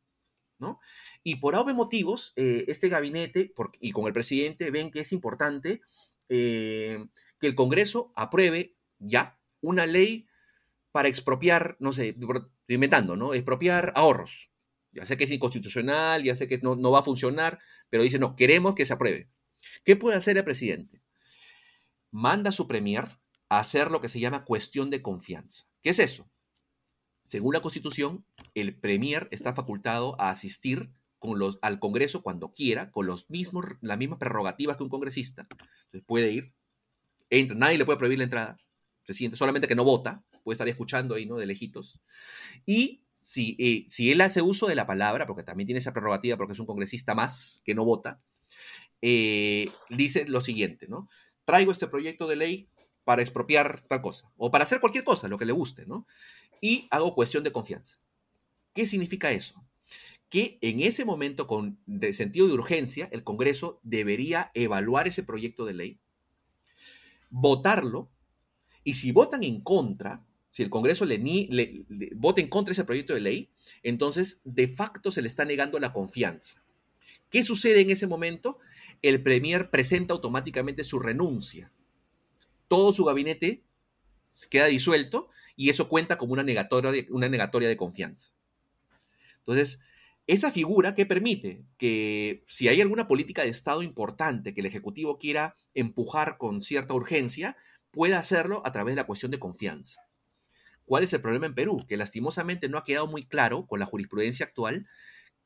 ¿no? 0.60 0.80
Y 1.24 1.36
por 1.38 1.56
obvios 1.56 1.76
motivos, 1.76 2.34
eh, 2.36 2.66
este 2.68 2.88
gabinete 2.90 3.54
y 3.82 3.92
con 3.92 4.08
el 4.08 4.14
presidente 4.14 4.72
ven 4.72 4.92
que 4.92 5.02
es 5.02 5.12
importante 5.12 5.82
eh, 6.30 7.06
que 7.40 7.48
el 7.48 7.56
Congreso 7.56 8.14
apruebe 8.16 8.76
ya 9.00 9.40
una 9.62 9.86
ley 9.86 10.28
para 10.98 11.10
expropiar, 11.10 11.78
no 11.80 11.94
sé, 11.94 12.18
inventando, 12.68 13.16
¿no? 13.16 13.36
Expropiar 13.36 13.94
ahorros. 13.96 14.50
Ya 14.92 15.06
sé 15.06 15.16
que 15.16 15.26
es 15.26 15.32
inconstitucional, 15.32 16.24
ya 16.24 16.36
sé 16.36 16.48
que 16.48 16.58
no, 16.64 16.76
no 16.76 16.90
va 16.90 17.02
a 17.02 17.04
funcionar, 17.04 17.60
pero 17.92 18.02
dice, 18.02 18.18
no, 18.18 18.36
queremos 18.36 18.74
que 18.74 18.84
se 18.84 18.94
apruebe. 18.94 19.30
¿Qué 19.86 19.96
puede 19.96 20.18
hacer 20.18 20.40
el 20.40 20.44
presidente? 20.44 21.04
Manda 22.10 22.50
a 22.50 22.52
su 22.52 22.68
premier 22.68 23.06
a 23.48 23.60
hacer 23.60 23.92
lo 23.92 24.02
que 24.02 24.10
se 24.10 24.20
llama 24.20 24.44
cuestión 24.44 24.90
de 24.90 25.04
confianza. 25.04 25.66
¿Qué 25.84 25.92
es 25.92 26.00
eso? 26.00 26.32
Según 27.22 27.54
la 27.54 27.62
Constitución, 27.62 28.26
el 28.56 28.76
Premier 28.76 29.28
está 29.30 29.54
facultado 29.54 30.20
a 30.20 30.32
asistir 30.32 30.90
con 31.20 31.38
los, 31.38 31.60
al 31.62 31.78
Congreso 31.78 32.24
cuando 32.24 32.56
quiera, 32.56 32.90
con 32.90 33.06
los 33.06 33.30
mismos, 33.30 33.66
las 33.82 34.00
mismas 34.00 34.18
prerrogativas 34.18 34.78
que 34.78 34.84
un 34.84 34.90
congresista. 34.90 35.48
Entonces 35.52 36.04
puede 36.08 36.32
ir, 36.32 36.56
entra, 37.30 37.56
nadie 37.56 37.78
le 37.78 37.86
puede 37.86 38.00
prohibir 38.00 38.18
la 38.18 38.24
entrada, 38.24 38.58
presidente, 39.06 39.38
solamente 39.38 39.68
que 39.68 39.76
no 39.76 39.84
vota, 39.84 40.24
puede 40.48 40.56
estar 40.56 40.70
escuchando 40.70 41.16
ahí, 41.16 41.26
¿no? 41.26 41.36
De 41.36 41.46
lejitos. 41.46 42.00
Y 42.66 43.04
si, 43.10 43.58
eh, 43.60 43.86
si 43.90 44.12
él 44.12 44.22
hace 44.22 44.42
uso 44.42 44.68
de 44.68 44.76
la 44.76 44.88
palabra, 44.88 45.28
porque 45.28 45.44
también 45.44 45.68
tiene 45.68 45.80
esa 45.80 45.92
prerrogativa, 45.92 46.38
porque 46.38 46.54
es 46.54 46.60
un 46.60 46.66
congresista 46.66 47.14
más 47.14 47.62
que 47.66 47.76
no 47.76 47.84
vota, 47.84 48.22
eh, 49.02 49.70
dice 49.90 50.26
lo 50.30 50.42
siguiente, 50.42 50.88
¿no? 50.88 51.10
Traigo 51.44 51.74
este 51.74 51.88
proyecto 51.88 52.28
de 52.28 52.38
ley 52.38 52.70
para 53.04 53.22
expropiar 53.22 53.82
tal 53.88 54.02
cosa, 54.02 54.32
o 54.38 54.52
para 54.52 54.64
hacer 54.64 54.80
cualquier 54.80 55.04
cosa, 55.04 55.28
lo 55.28 55.38
que 55.38 55.46
le 55.46 55.54
guste, 55.54 55.86
¿no? 55.86 56.06
y 56.62 56.88
hago 56.92 57.16
cuestión 57.16 57.44
de 57.44 57.52
confianza. 57.52 58.00
¿Qué 58.74 58.86
significa 58.86 59.32
eso? 59.32 59.64
Que 60.30 60.58
en 60.62 60.82
ese 60.82 61.06
momento, 61.06 61.48
con 61.48 61.80
de 61.86 62.14
sentido 62.14 62.48
de 62.48 62.54
urgencia, 62.54 63.08
el 63.12 63.24
Congreso 63.24 63.80
debería 63.84 64.52
evaluar 64.54 65.08
ese 65.08 65.24
proyecto 65.24 65.66
de 65.66 65.74
ley, 65.74 66.00
votarlo, 67.30 68.12
y 68.84 68.96
si 68.96 69.12
votan 69.12 69.44
en 69.44 69.62
contra, 69.62 70.26
si 70.50 70.64
el 70.64 70.70
Congreso 70.70 71.06
le, 71.06 71.18
le, 71.18 71.86
vota 72.16 72.42
en 72.42 72.48
contra 72.48 72.72
de 72.72 72.74
ese 72.74 72.86
proyecto 72.86 73.14
de 73.14 73.22
ley, 73.22 73.50
entonces 73.84 74.42
de 74.44 74.68
facto 74.68 75.12
se 75.12 75.22
le 75.22 75.28
está 75.28 75.46
negando 75.46 75.80
la 75.80 75.94
confianza. 75.94 76.64
¿Qué 77.30 77.44
sucede 77.44 77.82
en 77.82 77.92
ese 77.92 78.08
momento? 78.08 78.58
El 79.02 79.22
Premier 79.22 79.70
presenta 79.70 80.14
automáticamente 80.14 80.84
su 80.84 81.00
renuncia. 81.00 81.72
Todo 82.68 82.94
su 82.94 83.04
gabinete 83.06 83.64
queda 84.50 84.66
disuelto 84.66 85.30
y 85.56 85.70
eso 85.70 85.90
cuenta 85.90 86.18
como 86.18 86.34
una 86.34 86.44
negatoria 86.44 86.92
de, 86.92 87.08
una 87.10 87.30
negatoria 87.30 87.70
de 87.70 87.78
confianza. 87.78 88.32
Entonces, 89.40 89.80
esa 90.28 90.52
figura 90.52 90.94
que 90.94 91.06
permite 91.06 91.64
que 91.78 92.44
si 92.48 92.68
hay 92.68 92.82
alguna 92.82 93.08
política 93.08 93.44
de 93.44 93.50
Estado 93.50 93.82
importante 93.82 94.54
que 94.54 94.60
el 94.60 94.68
Ejecutivo 94.68 95.18
quiera 95.18 95.56
empujar 95.74 96.38
con 96.38 96.62
cierta 96.62 96.94
urgencia, 96.94 97.56
pueda 97.92 98.20
hacerlo 98.20 98.62
a 98.66 98.72
través 98.74 98.92
de 98.92 98.98
la 98.98 99.08
cuestión 99.08 99.32
de 99.32 99.40
confianza. 99.40 100.07
¿Cuál 100.88 101.04
es 101.04 101.12
el 101.12 101.22
problema 101.22 101.46
en 101.46 101.54
Perú? 101.54 101.86
Que 101.86 101.98
lastimosamente 101.98 102.70
no 102.70 102.78
ha 102.78 102.84
quedado 102.86 103.08
muy 103.08 103.26
claro 103.26 103.68
con 103.68 103.80
la 103.80 103.86
jurisprudencia 103.86 104.46
actual 104.46 104.88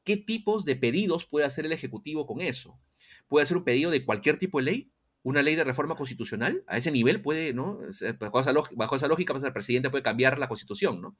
qué 0.03 0.15
tipos 0.15 0.65
de 0.65 0.75
pedidos 0.75 1.25
puede 1.25 1.47
hacer 1.47 1.65
el 1.65 1.71
Ejecutivo 1.71 2.27
con 2.27 2.41
eso. 2.41 2.79
¿Puede 3.27 3.43
hacer 3.43 3.57
un 3.57 3.63
pedido 3.63 3.89
de 3.89 4.05
cualquier 4.05 4.37
tipo 4.37 4.59
de 4.59 4.65
ley? 4.65 4.91
una 5.23 5.43
ley 5.43 5.55
de 5.55 5.63
reforma 5.63 5.95
constitucional, 5.95 6.63
a 6.67 6.77
ese 6.77 6.91
nivel 6.91 7.21
puede, 7.21 7.53
¿no? 7.53 7.77
Bajo 8.19 8.39
esa, 8.39 8.53
lógica, 8.53 8.75
bajo 8.75 8.95
esa 8.95 9.07
lógica, 9.07 9.33
pues, 9.33 9.43
el 9.43 9.53
presidente 9.53 9.91
puede 9.91 10.03
cambiar 10.03 10.39
la 10.39 10.47
constitución, 10.47 10.99
¿no? 10.99 11.15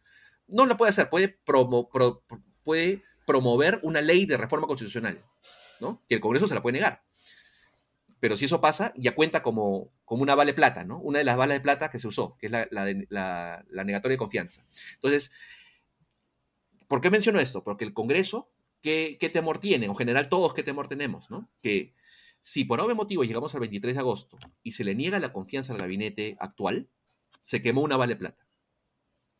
No 0.47 0.65
lo 0.65 0.75
puede 0.75 0.89
hacer, 0.89 1.07
puede 1.09 1.39
promover 3.27 3.79
una 3.83 4.01
ley 4.01 4.25
de 4.25 4.37
reforma 4.37 4.65
constitucional, 4.65 5.23
¿no? 5.79 6.03
Que 6.09 6.15
el 6.15 6.21
Congreso 6.21 6.47
se 6.47 6.55
la 6.55 6.63
puede 6.63 6.79
negar. 6.79 7.03
Pero 8.21 8.37
si 8.37 8.45
eso 8.45 8.61
pasa, 8.61 8.93
ya 8.95 9.13
cuenta 9.13 9.43
como, 9.43 9.91
como 10.05 10.23
una 10.23 10.35
vale 10.35 10.53
plata, 10.53 10.85
¿no? 10.85 10.99
Una 10.99 11.17
de 11.19 11.25
las 11.25 11.35
balas 11.35 11.57
de 11.57 11.61
plata 11.61 11.89
que 11.89 11.99
se 11.99 12.07
usó, 12.07 12.37
que 12.37 12.45
es 12.45 12.51
la, 12.51 13.65
negatoria 13.83 14.13
de 14.13 14.17
confianza. 14.17 14.65
Entonces, 14.93 15.33
¿por 16.87 17.01
qué 17.01 17.09
menciono 17.09 17.39
esto? 17.39 17.63
Porque 17.63 17.83
el 17.83 17.93
Congreso, 17.93 18.49
¿qué, 18.79 19.17
¿qué, 19.19 19.27
temor 19.27 19.59
tiene? 19.59 19.87
En 19.87 19.95
general, 19.95 20.29
todos, 20.29 20.53
¿qué 20.53 20.63
temor 20.63 20.87
tenemos? 20.87 21.29
¿no? 21.29 21.49
Que 21.61 21.93
si 22.41 22.63
por 22.63 22.79
obvio 22.79 22.95
motivo 22.95 23.23
llegamos 23.23 23.53
al 23.53 23.61
23 23.61 23.93
de 23.93 23.99
agosto 23.99 24.37
y 24.63 24.73
se 24.73 24.83
le 24.83 24.95
niega 24.95 25.19
la 25.19 25.33
confianza 25.33 25.73
al 25.73 25.79
gabinete 25.79 26.37
actual, 26.39 26.89
se 27.41 27.61
quemó 27.61 27.81
una 27.81 27.97
vale 27.97 28.15
plata. 28.15 28.47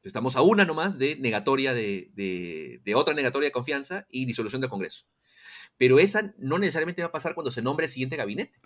Estamos 0.03 0.36
a 0.36 0.41
una 0.41 0.65
nomás 0.65 0.97
de 0.97 1.17
negatoria 1.17 1.75
de, 1.75 2.82
otra 2.95 3.13
negatoria 3.13 3.49
de 3.49 3.53
confianza 3.53 4.07
y 4.09 4.25
disolución 4.25 4.61
del 4.61 4.69
Congreso. 4.69 5.05
Pero 5.77 5.99
esa 5.99 6.34
no 6.38 6.57
necesariamente 6.57 7.03
va 7.03 7.09
a 7.09 7.11
pasar 7.11 7.36
cuando 7.36 7.51
se 7.51 7.61
nombre 7.61 7.86
el 7.86 7.91
siguiente 7.91 8.15
gabinete. 8.15 8.59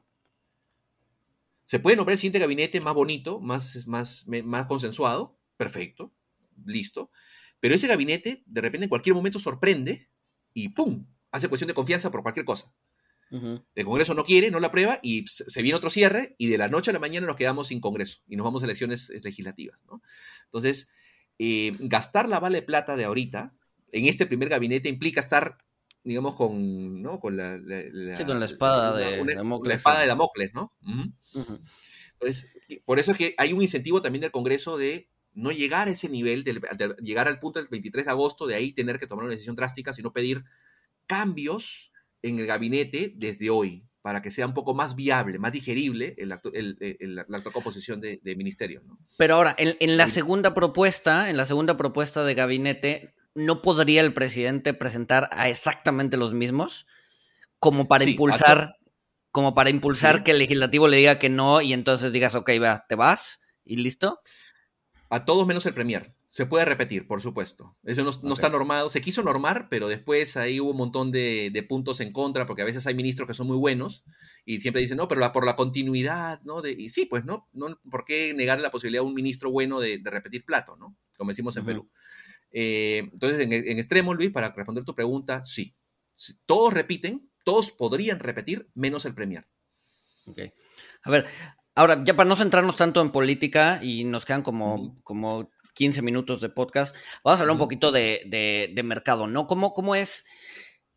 Se 1.65 1.79
puede 1.79 1.97
nombrar 1.97 2.13
el 2.13 2.17
siguiente 2.17 2.39
gabinete 2.39 2.79
más 2.79 2.93
bonito, 2.93 3.41
más, 3.41 3.85
más, 3.87 4.25
más 4.27 4.65
consensuado, 4.67 5.37
perfecto, 5.57 6.13
listo. 6.65 7.11
Pero 7.59 7.75
ese 7.75 7.87
gabinete 7.87 8.43
de 8.45 8.61
repente 8.61 8.85
en 8.85 8.89
cualquier 8.89 9.15
momento 9.15 9.39
sorprende 9.39 10.09
y 10.53 10.69
¡pum! 10.69 11.05
hace 11.31 11.49
cuestión 11.49 11.67
de 11.67 11.73
confianza 11.73 12.11
por 12.11 12.21
cualquier 12.21 12.45
cosa. 12.45 12.73
El 13.31 13.83
Congreso 13.83 14.13
no 14.13 14.23
quiere, 14.23 14.49
no 14.49 14.61
la 14.61 14.67
aprueba 14.67 14.99
y 15.01 15.25
se 15.27 15.61
viene 15.61 15.75
otro 15.75 15.89
cierre 15.89 16.35
y 16.37 16.47
de 16.47 16.57
la 16.57 16.69
noche 16.69 16.91
a 16.91 16.93
la 16.93 16.99
mañana 16.99 17.27
nos 17.27 17.35
quedamos 17.35 17.67
sin 17.67 17.81
Congreso 17.81 18.19
y 18.27 18.37
nos 18.37 18.45
vamos 18.45 18.61
a 18.61 18.65
elecciones 18.65 19.11
legislativas. 19.25 19.81
Entonces, 20.45 20.89
eh, 21.37 21.75
gastar 21.79 22.29
la 22.29 22.39
vale 22.39 22.61
plata 22.61 22.95
de 22.95 23.03
ahorita 23.03 23.53
en 23.91 24.05
este 24.05 24.25
primer 24.25 24.47
gabinete 24.47 24.89
implica 24.89 25.19
estar, 25.19 25.57
digamos, 26.05 26.35
con, 26.35 27.01
¿no? 27.01 27.19
con, 27.19 27.35
la, 27.35 27.57
la, 27.57 28.45
espada 28.45 28.95
de 28.95 29.35
Damocles. 29.35 29.69
La 29.69 29.75
espada 29.75 30.01
de 30.01 30.07
Damocles, 30.07 30.53
¿no? 30.53 30.73
Entonces, 32.13 32.47
por 32.85 32.99
eso 32.99 33.11
es 33.11 33.17
que 33.17 33.35
hay 33.37 33.51
un 33.51 33.61
incentivo 33.61 34.01
también 34.01 34.21
del 34.21 34.31
Congreso 34.31 34.77
de 34.77 35.09
no 35.33 35.51
llegar 35.51 35.89
a 35.89 35.91
ese 35.91 36.07
nivel, 36.07 36.43
de, 36.43 36.53
de 36.53 36.95
llegar 37.01 37.27
al 37.27 37.39
punto 37.39 37.59
del 37.59 37.67
23 37.67 38.05
de 38.05 38.11
agosto, 38.11 38.47
de 38.47 38.55
ahí 38.55 38.71
tener 38.71 38.99
que 38.99 39.07
tomar 39.07 39.25
una 39.25 39.33
decisión 39.33 39.55
drástica, 39.55 39.91
sino 39.91 40.13
pedir 40.13 40.45
cambios 41.07 41.91
en 42.21 42.39
el 42.39 42.45
gabinete 42.45 43.13
desde 43.15 43.49
hoy, 43.49 43.87
para 44.01 44.21
que 44.21 44.31
sea 44.31 44.45
un 44.45 44.53
poco 44.53 44.75
más 44.75 44.95
viable, 44.95 45.39
más 45.39 45.51
digerible 45.51 46.15
el, 46.17 46.29
la 46.29 46.35
actual 46.35 47.53
composición 47.53 47.99
de, 47.99 48.19
ministerios. 48.37 48.85
Pero 49.17 49.35
ahora, 49.35 49.55
en, 49.57 49.97
la 49.97 50.07
segunda 50.07 50.53
propuesta, 50.53 51.29
en 51.29 51.37
la 51.37 51.45
segunda 51.45 51.75
propuesta 51.75 52.23
de 52.23 52.35
gabinete, 52.35 53.15
¿no 53.35 53.61
podría 53.61 54.01
el 54.01 54.13
presidente 54.13 54.73
presentar 54.73 55.29
a 55.31 55.49
exactamente 55.49 56.17
los 56.17 56.33
mismos? 56.33 56.87
Como 57.59 57.87
para 57.87 58.05
impulsar, 58.05 58.77
como 59.31 59.53
para 59.53 59.69
impulsar 59.69 60.23
que 60.23 60.31
el 60.31 60.39
legislativo 60.39 60.87
le 60.87 60.97
diga 60.97 61.19
que 61.19 61.29
no 61.29 61.61
y 61.61 61.73
entonces 61.73 62.11
digas, 62.11 62.35
ok, 62.35 62.49
va, 62.61 62.85
te 62.87 62.95
vas 62.95 63.41
y 63.63 63.75
listo. 63.75 64.21
A 65.09 65.25
todos 65.25 65.45
menos 65.45 65.65
el 65.65 65.73
Premier. 65.73 66.15
Se 66.27 66.45
puede 66.45 66.65
repetir, 66.65 67.07
por 67.07 67.21
supuesto. 67.21 67.77
Eso 67.83 68.03
no, 68.03 68.33
está 68.33 68.49
normado. 68.49 68.89
Se 68.89 68.99
quiso 68.99 69.23
normar, 69.23 69.69
pero 69.69 69.87
después 69.87 70.35
ahí 70.35 70.59
hubo 70.59 70.71
un 70.71 70.77
montón 70.77 71.11
de, 71.11 71.65
puntos 71.69 72.01
en 72.01 72.11
contra, 72.11 72.45
porque 72.45 72.61
a 72.61 72.65
veces 72.65 72.85
hay 72.87 72.95
ministros 72.95 73.27
que 73.27 73.33
son 73.33 73.47
muy 73.47 73.55
buenos 73.55 74.03
y 74.43 74.59
siempre 74.59 74.81
dicen, 74.81 74.97
no, 74.97 75.07
pero 75.07 75.31
por 75.31 75.45
la 75.45 75.55
continuidad, 75.55 76.41
¿no? 76.43 76.61
De, 76.61 76.71
y 76.71 76.89
sí, 76.89 77.05
pues, 77.05 77.23
¿no? 77.23 77.47
no 77.53 77.79
¿Por 77.89 78.03
qué 78.03 78.33
negarle 78.33 78.63
la 78.63 78.71
posibilidad 78.71 79.03
a 79.03 79.07
un 79.07 79.13
ministro 79.13 79.49
bueno 79.49 79.79
de, 79.79 80.01
repetir 80.03 80.43
plato, 80.43 80.75
¿no? 80.75 80.97
Como 81.17 81.31
decimos 81.31 81.55
en 81.55 81.65
Perú. 81.65 81.89
Eh, 82.57 83.09
entonces, 83.11 83.41
en, 83.41 83.51
extremo, 83.51 84.13
Luis, 84.13 84.31
para 84.31 84.49
responder 84.49 84.85
tu 84.85 84.95
pregunta, 84.95 85.43
sí. 85.43 85.75
Todos 86.45 86.73
repiten, 86.73 87.29
todos 87.43 87.71
podrían 87.71 88.19
repetir, 88.19 88.69
menos 88.73 89.03
el 89.03 89.13
Premier. 89.13 89.45
Ok. 90.25 90.39
A 91.03 91.11
ver, 91.11 91.25
ahora, 91.75 92.01
ya 92.05 92.15
para 92.15 92.29
no 92.29 92.37
centrarnos 92.37 92.77
tanto 92.77 93.01
en 93.01 93.11
política 93.11 93.81
y 93.83 94.05
nos 94.05 94.23
quedan 94.23 94.41
como, 94.41 95.01
como 95.03 95.51
15 95.73 96.01
minutos 96.01 96.39
de 96.39 96.47
podcast, 96.47 96.95
vamos 97.25 97.41
a 97.41 97.43
hablar 97.43 97.55
un 97.55 97.59
poquito 97.59 97.91
de, 97.91 98.81
mercado, 98.85 99.27
¿no? 99.27 99.47
¿Cómo, 99.47 99.73
¿Cómo 99.73 99.93
es 99.93 100.25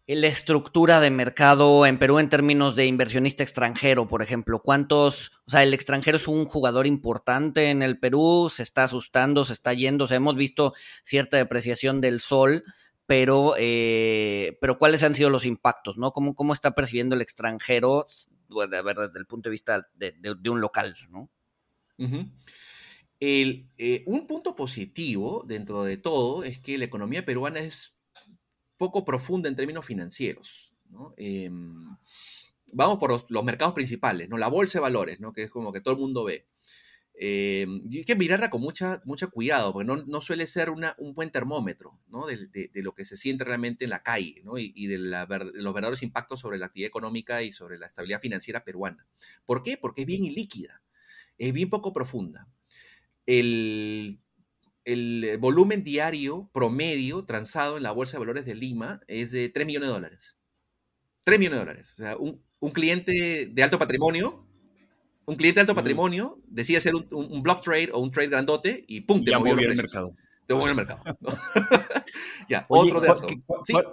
la 0.09 0.27
estructura 0.27 1.01
de 1.01 1.11
mercado 1.11 1.85
en 1.85 1.99
Perú 1.99 2.19
en 2.19 2.31
términos 2.31 2.75
de 2.75 2.87
inversionista 2.87 3.43
extranjero, 3.43 4.09
por 4.09 4.23
ejemplo? 4.23 4.63
¿Cuántos, 4.63 5.33
o 5.47 5.51
sea, 5.51 5.63
el 5.63 5.75
extranjero 5.75 6.17
es 6.17 6.27
un 6.27 6.47
jugador 6.47 6.87
importante 6.87 7.71
en 7.71 7.83
el 7.83 7.99
Perú? 7.99 8.51
¿Se 8.51 8.63
está 8.63 8.85
asustando? 8.85 9.45
¿Se 9.45 9.53
está 9.53 9.75
yendo? 9.75 10.07
O 10.07 10.09
sea, 10.09 10.17
hemos 10.17 10.35
visto 10.35 10.73
cierta 11.05 11.37
depreciación 11.37 12.01
del 12.01 12.21
sol, 12.21 12.65
pero, 13.05 13.53
eh, 13.59 14.57
pero 14.63 14.79
¿cuáles 14.79 15.03
han 15.03 15.15
sido 15.15 15.29
los 15.29 15.45
impactos, 15.45 15.99
no? 15.99 16.13
¿Cómo, 16.13 16.35
cómo 16.35 16.55
está 16.55 16.75
percibiendo 16.75 17.15
el 17.15 17.21
extranjero, 17.21 18.07
pues, 18.49 18.71
ver, 18.71 18.97
desde 18.97 19.19
el 19.19 19.27
punto 19.27 19.51
de 19.51 19.53
vista 19.53 19.89
de, 19.95 20.51
un 20.51 20.63
local, 20.63 20.97
no? 21.11 21.29
Eh, 23.21 24.05
un 24.07 24.27
punto 24.27 24.57
positivo 24.57 25.45
dentro 25.47 25.83
de 25.85 25.99
todo 25.99 26.45
es 26.45 26.61
que 26.61 26.79
la 26.79 26.87
economía 26.87 27.27
peruana 27.27 27.61
es 27.61 27.98
poco 28.79 29.05
profunda 29.05 29.49
en 29.49 29.57
términos 29.57 29.85
financieros. 29.85 30.73
Em, 31.17 31.97
vamos 32.73 32.99
por 32.99 33.31
los, 33.31 33.45
mercados 33.45 33.75
principales, 33.75 34.29
¿no? 34.29 34.39
la 34.39 34.49
bolsa 34.49 34.79
de 34.79 34.83
valores, 34.83 35.21
¿no? 35.21 35.33
que 35.33 35.43
es 35.43 35.51
como 35.51 35.73
que 35.73 35.81
todo 35.81 35.95
el 35.95 36.01
mundo 36.01 36.25
ve. 36.25 36.47
Em, 37.21 37.83
y 37.91 37.99
hay 37.99 38.05
que 38.05 38.15
mirarla 38.15 38.49
con 38.49 38.61
mucha, 38.61 39.03
mucho 39.05 39.29
cuidado, 39.31 39.73
porque 39.73 39.87
no, 40.07 40.21
suele 40.21 40.47
ser 40.47 40.71
un 40.71 41.15
buen 41.15 41.31
termómetro 41.31 41.99
de, 42.09 42.71
lo 42.83 42.95
que 42.95 43.05
se 43.05 43.17
siente 43.17 43.45
realmente 43.45 43.85
en 43.85 43.91
la 43.91 44.05
calle 44.05 44.43
y, 44.57 44.87
de, 44.87 44.99
los 44.99 45.75
verdaderos 45.75 46.03
impactos 46.05 46.41
sobre 46.41 46.59
la 46.59 46.67
actividad 46.67 46.89
económica 46.89 47.43
y 47.43 47.51
sobre 47.51 47.77
la 47.77 47.87
estabilidad 47.89 48.21
financiera 48.21 48.65
peruana. 48.65 49.05
¿Por 49.45 49.63
qué? 49.63 49.77
Porque 49.77 50.03
es 50.03 50.07
bien 50.07 50.25
ilíquida, 50.25 50.81
es 51.37 51.53
bien 51.53 51.69
poco 51.69 51.93
profunda 51.93 52.49
el, 53.29 54.19
volumen 55.39 55.85
diario 55.85 56.51
promedio 56.53 57.25
transado 57.25 57.77
en 57.77 57.83
la 57.83 57.93
Bolsa 57.93 58.13
de 58.13 58.21
Valores 58.21 58.47
de 58.47 58.55
Lima 58.55 59.01
es 59.07 59.33
de 59.33 59.49
3 59.49 59.67
millones 59.67 59.89
de 59.89 59.95
dólares. 59.95 60.39
3 61.25 61.39
millones 61.39 61.59
de 61.59 61.65
dólares. 61.65 61.93
O 61.93 61.97
sea, 61.97 62.17
un, 62.17 62.71
cliente 62.73 63.51
de 63.53 63.63
alto 63.63 63.79
patrimonio, 63.79 64.47
un 65.27 65.37
cliente 65.37 65.59
de 65.59 65.63
alto 65.63 65.75
patrimonio 65.75 66.41
decide 66.47 66.79
hacer 66.79 66.95
un, 66.95 67.43
block 67.43 67.63
trade 67.63 67.91
o 67.93 67.99
un 67.99 68.11
trade 68.11 68.29
grandote 68.29 68.85
y 68.89 69.03
¡pum! 69.03 69.23
Te 69.25 69.37
movió 69.37 69.55
el 69.55 69.77
mercado. 69.77 70.15
Te 70.47 70.55
movió 70.55 70.71
el 70.71 70.77
mercado. 70.77 71.03
ya, 72.49 72.65
otro 72.69 73.01
dato. 73.01 73.29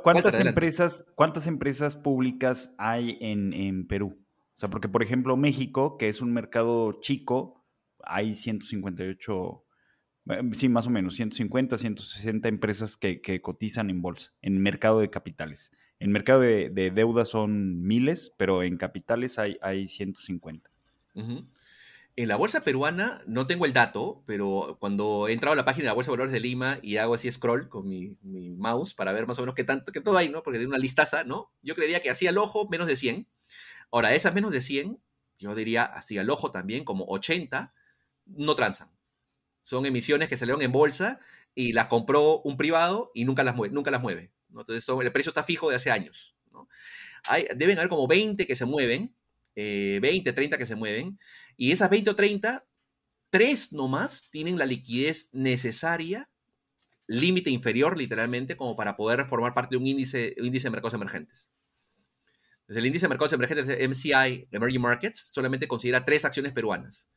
¿cuántas, 0.01 0.39
empresas, 0.39 1.05
¿Cuántas 1.15 1.47
empresas 1.47 1.95
públicas 1.95 2.73
hay 2.77 3.17
en, 3.19 3.53
en 3.53 3.85
Perú? 3.87 4.25
O 4.55 4.59
sea, 4.59 4.69
porque 4.69 4.87
por 4.87 5.03
ejemplo 5.03 5.35
México, 5.35 5.97
que 5.97 6.07
es 6.07 6.21
un 6.21 6.31
mercado 6.31 7.01
chico, 7.01 7.65
hay 8.05 8.35
158, 8.35 9.33
eh, 9.43 9.64
sí, 10.53 10.69
más 10.69 10.87
o 10.87 10.89
menos, 10.89 11.15
150, 11.15 11.77
160 11.77 12.47
empresas 12.47 12.97
que, 12.97 13.41
cotizan 13.41 13.89
en 13.89 14.01
bolsa, 14.01 14.33
en 14.41 14.61
mercado 14.61 14.99
de 14.99 15.09
capitales. 15.09 15.71
En 15.99 16.11
mercado 16.11 16.41
de, 16.41 16.91
deuda 16.93 17.25
son 17.25 17.81
miles, 17.81 18.31
pero 18.37 18.63
en 18.63 18.77
capitales 18.77 19.39
hay, 19.39 19.57
hay 19.61 19.87
150. 19.87 20.69
En 22.17 22.29
la 22.29 22.37
bolsa 22.37 22.63
peruana 22.63 23.21
no 23.27 23.45
tengo 23.45 23.65
el 23.65 23.73
dato, 23.73 24.23
pero 24.25 24.77
cuando 24.79 25.27
he 25.27 25.33
entrado 25.33 25.51
a 25.51 25.57
la 25.57 25.65
página 25.65 25.83
de 25.83 25.87
la 25.87 25.93
Bolsa 25.93 26.11
de 26.11 26.13
Valores 26.13 26.31
de 26.31 26.39
Lima 26.39 26.79
y 26.81 26.95
hago 26.95 27.13
así 27.13 27.29
scroll 27.29 27.67
con 27.67 27.89
mi, 27.89 28.17
mouse 28.57 28.93
para 28.93 29.11
ver 29.11 29.27
más 29.27 29.37
o 29.37 29.41
menos 29.41 29.53
qué 29.53 29.65
tanto, 29.65 29.91
qué 29.91 29.99
todo 29.99 30.17
hay, 30.17 30.29
¿no? 30.29 30.41
Porque 30.41 30.57
tiene 30.57 30.69
una 30.69 30.77
listaza, 30.77 31.25
¿no? 31.25 31.51
Yo 31.61 31.75
creería 31.75 31.99
que 31.99 32.09
hacía 32.09 32.29
el 32.29 32.37
ojo 32.37 32.69
menos 32.69 32.87
de 32.87 32.95
100. 32.95 33.27
Ahora, 33.91 34.15
esas 34.15 34.33
menos 34.33 34.51
de 34.51 34.61
100, 34.61 34.97
yo 35.39 35.55
diría 35.55 35.83
así 35.83 36.17
al 36.17 36.29
ojo 36.29 36.51
también 36.51 36.85
como 36.85 37.03
80 37.05 37.73
no 38.25 38.55
transan. 38.55 38.94
Son 39.65 39.83
emisiones 39.87 40.29
que 40.29 40.37
salieron 40.37 40.61
en 40.61 40.71
bolsa 40.71 41.19
y 41.55 41.73
las 41.73 41.87
compró 41.87 42.39
un 42.41 42.55
privado 42.55 43.09
y 43.15 43.25
nunca 43.25 43.43
las 43.43 43.55
mueve. 43.55 43.73
Nunca 43.73 43.89
las 43.89 43.99
mueve 43.99 44.31
Entonces 44.49 44.87
el 44.87 45.11
precio 45.11 45.31
está 45.31 45.43
fijo 45.43 45.71
de 45.71 45.75
hace 45.75 45.89
años. 45.89 46.35
Hay, 47.23 47.47
deben 47.55 47.75
haber 47.79 47.89
como 47.89 48.07
20 48.07 48.45
que 48.45 48.55
se 48.55 48.65
mueven, 48.65 49.15
20, 49.55 50.29
eh, 50.29 50.33
30 50.33 50.59
que 50.59 50.67
se 50.67 50.75
mueven, 50.75 51.17
y 51.57 51.71
esas 51.71 51.89
20 51.89 52.11
o 52.11 52.15
30, 52.15 52.63
tres 53.31 53.73
nomás 53.73 54.29
tienen 54.29 54.59
la 54.59 54.67
liquidez 54.67 55.29
necesaria, 55.31 56.29
límite 57.07 57.49
inferior 57.49 57.97
literalmente, 57.97 58.55
como 58.55 58.75
para 58.75 58.95
poder 58.95 59.25
formar 59.25 59.55
parte 59.55 59.73
de 59.73 59.81
un 59.81 59.87
índice, 59.87 60.35
índice 60.37 60.65
de 60.65 60.71
mercados 60.73 60.93
emergentes. 60.93 61.51
el 62.67 62.85
índice 62.85 63.05
de 63.05 63.09
mercados 63.09 63.33
emergentes, 63.33 63.65
MCI, 63.65 64.47
Emerging 64.51 64.81
Markets, 64.81 65.31
solamente 65.33 65.67
considera 65.67 66.05
tres 66.05 66.23
acciones 66.23 66.51
peruanas. 66.51 67.09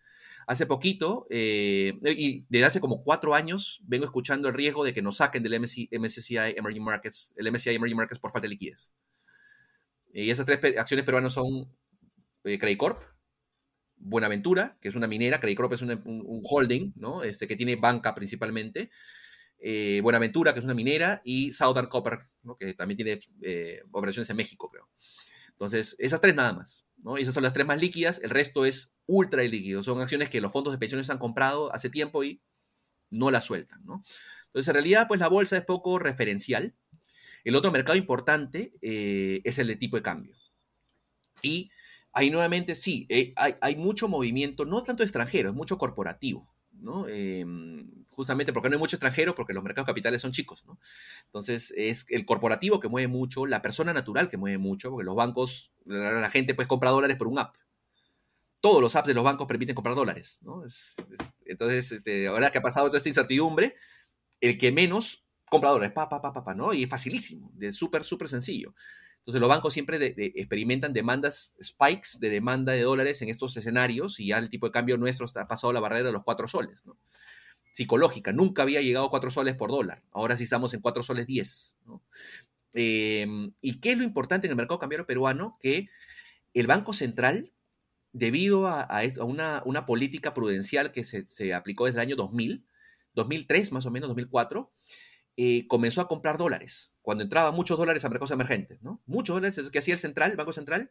Hace 0.48 0.64
poquito, 0.64 1.26
eh, 1.28 1.92
y 2.16 2.46
desde 2.48 2.64
hace 2.64 2.80
como 2.80 3.04
cuatro 3.04 3.34
años, 3.34 3.82
vengo 3.84 4.06
escuchando 4.06 4.48
el 4.48 4.54
riesgo 4.54 4.82
de 4.82 4.94
que 4.94 5.02
nos 5.02 5.18
saquen 5.18 5.42
del 5.42 5.60
MSCI 5.60 5.88
Emerging 6.56 6.82
Markets, 6.82 7.34
el 7.36 7.52
MSCI 7.52 7.74
Emerging 7.74 7.98
Markets 7.98 8.18
por 8.18 8.30
falta 8.30 8.46
de 8.46 8.48
liquidez. 8.48 8.90
Y 10.10 10.30
esas 10.30 10.46
tres 10.46 10.58
acciones 10.78 11.04
peruanas 11.04 11.34
son 11.34 11.70
eh, 12.44 12.58
Credit 12.58 12.78
Corp, 12.78 13.02
Buenaventura, 13.96 14.78
que 14.80 14.88
es 14.88 14.94
una 14.94 15.06
minera, 15.06 15.38
Credit 15.38 15.58
Corp 15.58 15.74
es 15.74 15.82
un, 15.82 16.40
holding, 16.44 16.94
¿no? 16.96 17.22
Este, 17.24 17.46
que 17.46 17.54
tiene 17.54 17.76
banca 17.76 18.14
principalmente. 18.14 18.88
Eh, 19.58 20.00
Buenaventura, 20.02 20.54
que 20.54 20.60
es 20.60 20.64
una 20.64 20.72
minera, 20.72 21.20
y 21.26 21.52
Southern 21.52 21.88
Copper, 21.88 22.20
que 22.58 22.72
también 22.72 22.96
tiene 22.96 23.18
operaciones 23.92 24.30
en 24.30 24.36
México, 24.38 24.70
creo. 24.70 24.88
Entonces, 25.58 25.96
esas 25.98 26.20
tres 26.20 26.36
nada 26.36 26.52
más. 26.52 26.86
¿no? 26.98 27.16
Esas 27.16 27.34
son 27.34 27.42
las 27.42 27.52
tres 27.52 27.66
más 27.66 27.80
líquidas, 27.80 28.20
el 28.22 28.30
resto 28.30 28.64
es 28.64 28.92
ultra 29.06 29.42
ilíquido. 29.42 29.82
Son 29.82 30.00
acciones 30.00 30.30
que 30.30 30.40
los 30.40 30.52
fondos 30.52 30.72
de 30.72 30.78
pensiones 30.78 31.10
han 31.10 31.18
comprado 31.18 31.74
hace 31.74 31.90
tiempo 31.90 32.22
y 32.22 32.40
no 33.10 33.32
las 33.32 33.44
sueltan. 33.44 33.84
¿no? 33.84 34.04
Entonces, 34.46 34.68
en 34.68 34.74
realidad, 34.74 35.08
pues 35.08 35.18
la 35.18 35.28
bolsa 35.28 35.56
es 35.56 35.64
poco 35.64 35.98
referencial. 35.98 36.76
El 37.42 37.56
otro 37.56 37.72
mercado 37.72 37.98
importante 37.98 38.72
eh, 38.82 39.40
es 39.42 39.58
el 39.58 39.66
de 39.66 39.74
tipo 39.74 39.96
de 39.96 40.02
cambio. 40.02 40.36
Y 41.42 41.72
ahí 42.12 42.30
nuevamente 42.30 42.76
sí, 42.76 43.06
eh, 43.08 43.32
hay, 43.34 43.54
hay, 43.60 43.74
mucho 43.74 44.06
movimiento, 44.06 44.64
no 44.64 44.82
tanto 44.82 45.02
extranjero, 45.02 45.48
es 45.48 45.54
mucho 45.56 45.76
corporativo. 45.76 46.48
¿no? 46.70 47.08
Em, 47.08 47.97
justamente 48.18 48.52
porque 48.52 48.68
no 48.68 48.74
hay 48.74 48.80
mucho 48.80 48.96
extranjero, 48.96 49.36
porque 49.36 49.52
los 49.52 49.62
mercados 49.62 49.86
capitales 49.86 50.20
son 50.20 50.32
chicos, 50.32 50.66
¿no? 50.66 50.76
Entonces, 51.26 51.72
es 51.76 52.04
el 52.08 52.26
corporativo 52.26 52.80
que 52.80 52.88
mueve 52.88 53.06
mucho, 53.06 53.46
la 53.46 53.62
persona 53.62 53.92
natural 53.92 54.28
que 54.28 54.36
mueve 54.36 54.58
mucho, 54.58 54.90
porque 54.90 55.04
los 55.04 55.14
bancos, 55.14 55.72
la, 55.84 56.28
gente 56.28 56.52
pues 56.56 56.66
compra 56.66 56.90
dólares 56.90 57.16
por 57.16 57.28
un 57.28 57.38
app. 57.38 57.54
Todos 58.60 58.82
los 58.82 58.96
apps 58.96 59.06
de 59.06 59.14
los 59.14 59.22
bancos 59.22 59.46
permiten 59.46 59.76
comprar 59.76 59.94
dólares, 59.94 60.40
¿no? 60.42 60.64
entonces, 61.44 61.92
este, 61.92 62.26
ahora 62.26 62.50
que 62.50 62.58
ha 62.58 62.62
pasado 62.62 62.88
toda 62.88 62.98
esta 62.98 63.08
incertidumbre, 63.08 63.76
el 64.40 64.58
que 64.58 64.72
menos 64.72 65.24
compra 65.48 65.70
dólares, 65.70 65.92
pa, 65.92 66.08
pa, 66.08 66.20
pa, 66.20 66.54
¿no? 66.54 66.74
Y 66.74 66.82
es 66.82 66.90
facilísimo, 66.90 67.52
es 67.60 67.76
súper, 67.76 68.02
súper 68.02 68.28
sencillo. 68.28 68.74
Entonces 69.18 69.40
los 69.40 69.48
bancos 69.48 69.74
siempre 69.74 70.14
experimentan 70.34 70.92
demandas, 70.92 71.54
spikes 71.62 72.18
de 72.18 72.30
demanda 72.30 72.72
de 72.72 72.82
dólares 72.82 73.22
en 73.22 73.28
estos 73.28 73.56
escenarios 73.56 74.18
y 74.18 74.26
ya 74.26 74.38
el 74.38 74.50
tipo 74.50 74.66
de 74.66 74.72
cambio 74.72 74.96
nuestro 74.96 75.26
ha 75.36 75.46
pasado 75.46 75.72
la 75.72 75.78
barrera 75.78 76.08
de 76.08 76.12
los 76.12 76.24
cuatro 76.24 76.48
soles. 76.48 76.84
¿no? 76.84 76.98
Psicológica. 77.72 78.32
Nunca 78.32 78.62
había 78.62 78.80
llegado 78.80 79.06
a 79.06 79.10
4 79.10 79.30
soles 79.30 79.54
por 79.54 79.70
dólar. 79.70 80.02
Ahora 80.12 80.36
sí 80.36 80.44
estamos 80.44 80.74
en 80.74 80.80
4 80.80 81.02
soles 81.02 81.26
10. 81.26 81.76
Em, 82.74 83.52
¿Y 83.60 83.80
qué 83.80 83.92
es 83.92 83.98
lo 83.98 84.04
importante 84.04 84.46
en 84.46 84.50
el 84.50 84.56
mercado 84.56 84.78
cambiario 84.78 85.06
peruano? 85.06 85.56
Que 85.60 85.88
el 86.54 86.66
Banco 86.66 86.92
Central, 86.92 87.52
debido 88.12 88.66
a, 88.66 88.88
una, 89.20 89.86
política 89.86 90.34
prudencial 90.34 90.92
que 90.92 91.04
se, 91.04 91.54
aplicó 91.54 91.86
desde 91.86 91.98
el 91.98 92.06
año 92.06 92.16
2000, 92.16 92.66
2003 93.14 93.72
más 93.72 93.86
o 93.86 93.90
menos, 93.90 94.08
2004, 94.08 94.72
eh, 95.36 95.66
comenzó 95.68 96.00
a 96.00 96.08
comprar 96.08 96.36
dólares. 96.36 96.94
Cuando 97.02 97.22
entraban 97.22 97.54
muchos 97.54 97.78
dólares 97.78 98.04
a 98.04 98.08
mercados 98.08 98.32
emergentes, 98.32 98.82
¿no? 98.82 99.02
Muchos 99.06 99.36
dólares 99.36 99.60
que 99.70 99.78
hacía 99.78 99.94
el 99.94 100.00
central, 100.00 100.32
el 100.32 100.36
Banco 100.36 100.52
Central, 100.52 100.90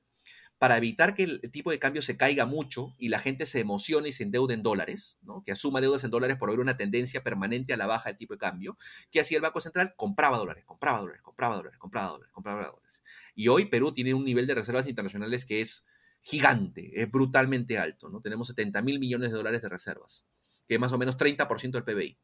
para 0.57 0.77
evitar 0.77 1.13
que 1.13 1.23
el 1.23 1.51
tipo 1.51 1.69
de 1.71 1.79
cambio 1.79 2.01
se 2.01 2.17
caiga 2.17 2.45
mucho 2.45 2.95
y 2.97 3.09
la 3.09 3.19
gente 3.19 3.45
se 3.45 3.59
emocione 3.59 4.09
y 4.09 4.11
se 4.11 4.23
endeude 4.23 4.55
en 4.55 4.63
dólares, 4.63 5.19
que 5.45 5.51
asuma 5.51 5.81
deudas 5.81 6.03
en 6.03 6.11
dólares 6.11 6.37
por 6.37 6.49
haber 6.49 6.59
una 6.59 6.77
tendencia 6.77 7.23
permanente 7.23 7.73
a 7.73 7.77
la 7.77 7.85
baja 7.85 8.09
del 8.09 8.17
tipo 8.17 8.33
de 8.33 8.39
cambio, 8.39 8.77
¿qué 9.11 9.19
hacía 9.19 9.37
el 9.37 9.43
Banco 9.43 9.61
Central? 9.61 9.93
Compraba 9.95 10.37
dólares, 10.37 10.63
compraba 10.65 10.99
dólares, 10.99 11.21
compraba 11.21 11.55
dólares, 11.55 11.77
compraba 11.77 12.09
dólares, 12.09 12.31
compraba 12.33 12.65
dólares. 12.65 13.03
Y 13.35 13.49
hoy 13.49 13.65
Perú 13.65 13.93
tiene 13.93 14.13
un 14.13 14.25
nivel 14.25 14.47
de 14.47 14.55
reservas 14.55 14.87
internacionales 14.87 15.45
que 15.45 15.61
es 15.61 15.85
gigante, 16.21 17.01
es 17.01 17.09
brutalmente 17.11 17.77
alto. 17.77 18.09
¿no? 18.09 18.21
Tenemos 18.21 18.47
70 18.47 18.81
mil 18.81 18.99
millones 18.99 19.29
de 19.29 19.37
dólares 19.37 19.61
de 19.61 19.69
reservas, 19.69 20.25
que 20.67 20.75
es 20.75 20.79
más 20.79 20.91
o 20.91 20.97
menos 20.97 21.17
30% 21.17 21.71
del 21.71 21.83
PBI. 21.83 22.17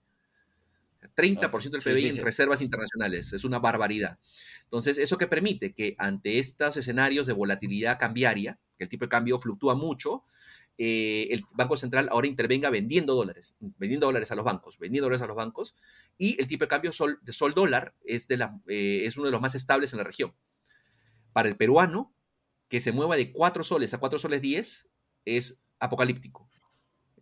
30% 1.16 1.72
del 1.72 1.82
PBI 1.82 2.08
en 2.08 2.18
reservas 2.18 2.62
internacionales. 2.62 3.34
Es 3.34 3.44
una 3.44 3.60
barbaridad. 3.60 4.20
Entonces, 4.64 4.98
¿eso 4.98 5.18
qué 5.18 5.28
permite? 5.28 5.74
Que 5.74 5.96
ante 5.98 6.40
estos 6.40 6.78
escenarios 6.78 7.28
de 7.28 7.34
volatilidad 7.34 8.00
cambiaria, 8.00 8.60
que 8.78 8.84
el 8.84 8.90
tipo 8.90 9.06
de 9.06 9.10
cambio 9.10 9.40
fluctúa 9.40 9.76
mucho, 9.76 10.24
eh, 10.78 11.28
el 11.30 11.46
Banco 11.54 11.78
Central 11.78 12.10
ahora 12.12 12.28
intervenga 12.28 12.70
vendiendo 12.70 13.14
dólares, 13.14 13.54
vendiendo 13.60 14.08
dólares 14.08 14.32
a 14.32 14.36
los 14.36 14.44
bancos, 14.44 14.80
vendiendo 14.80 15.06
dólares 15.06 15.22
a 15.22 15.28
los 15.28 15.36
bancos, 15.36 15.76
y 16.18 16.40
el 16.42 16.48
tipo 16.48 16.66
de 16.66 16.70
cambio 16.70 16.92
sol, 16.92 17.20
de 17.22 17.32
sol 17.32 17.54
dólar 17.54 17.94
es, 18.04 18.28
de 18.28 18.38
la, 18.38 18.60
eh, 18.68 19.04
es 19.06 19.16
uno 19.16 19.26
de 19.26 19.32
los 19.32 19.42
más 19.42 19.54
estables 19.56 19.94
en 19.94 19.98
la 19.98 20.04
región. 20.04 20.34
Para 21.32 21.50
el 21.50 21.58
peruano, 21.58 22.14
que 22.70 22.82
se 22.82 22.92
mueva 22.92 23.16
de 23.16 23.32
4 23.32 23.64
soles 23.64 23.94
a 23.94 24.00
4 24.00 24.18
soles 24.18 24.42
10 24.42 24.90
es 25.26 25.62
apocalíptico. 25.80 26.50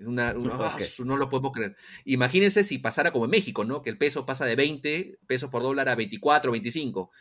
Una, 0.06 0.30
ah, 0.54 0.78
no 1.00 1.18
lo 1.18 1.30
podemos 1.30 1.52
creer. 1.52 1.76
Imagínense 2.06 2.64
si 2.64 2.78
pasara 2.78 3.12
como 3.12 3.26
en 3.26 3.32
México, 3.32 3.66
¿no? 3.66 3.82
Que 3.82 3.90
el 3.90 3.98
peso 3.98 4.26
pasa 4.26 4.46
de 4.46 4.56
20 4.56 5.20
pesos 5.28 5.50
por 5.50 5.64
dólar 5.64 5.90
a 5.90 5.96
24, 5.96 6.52
25. 6.52 7.12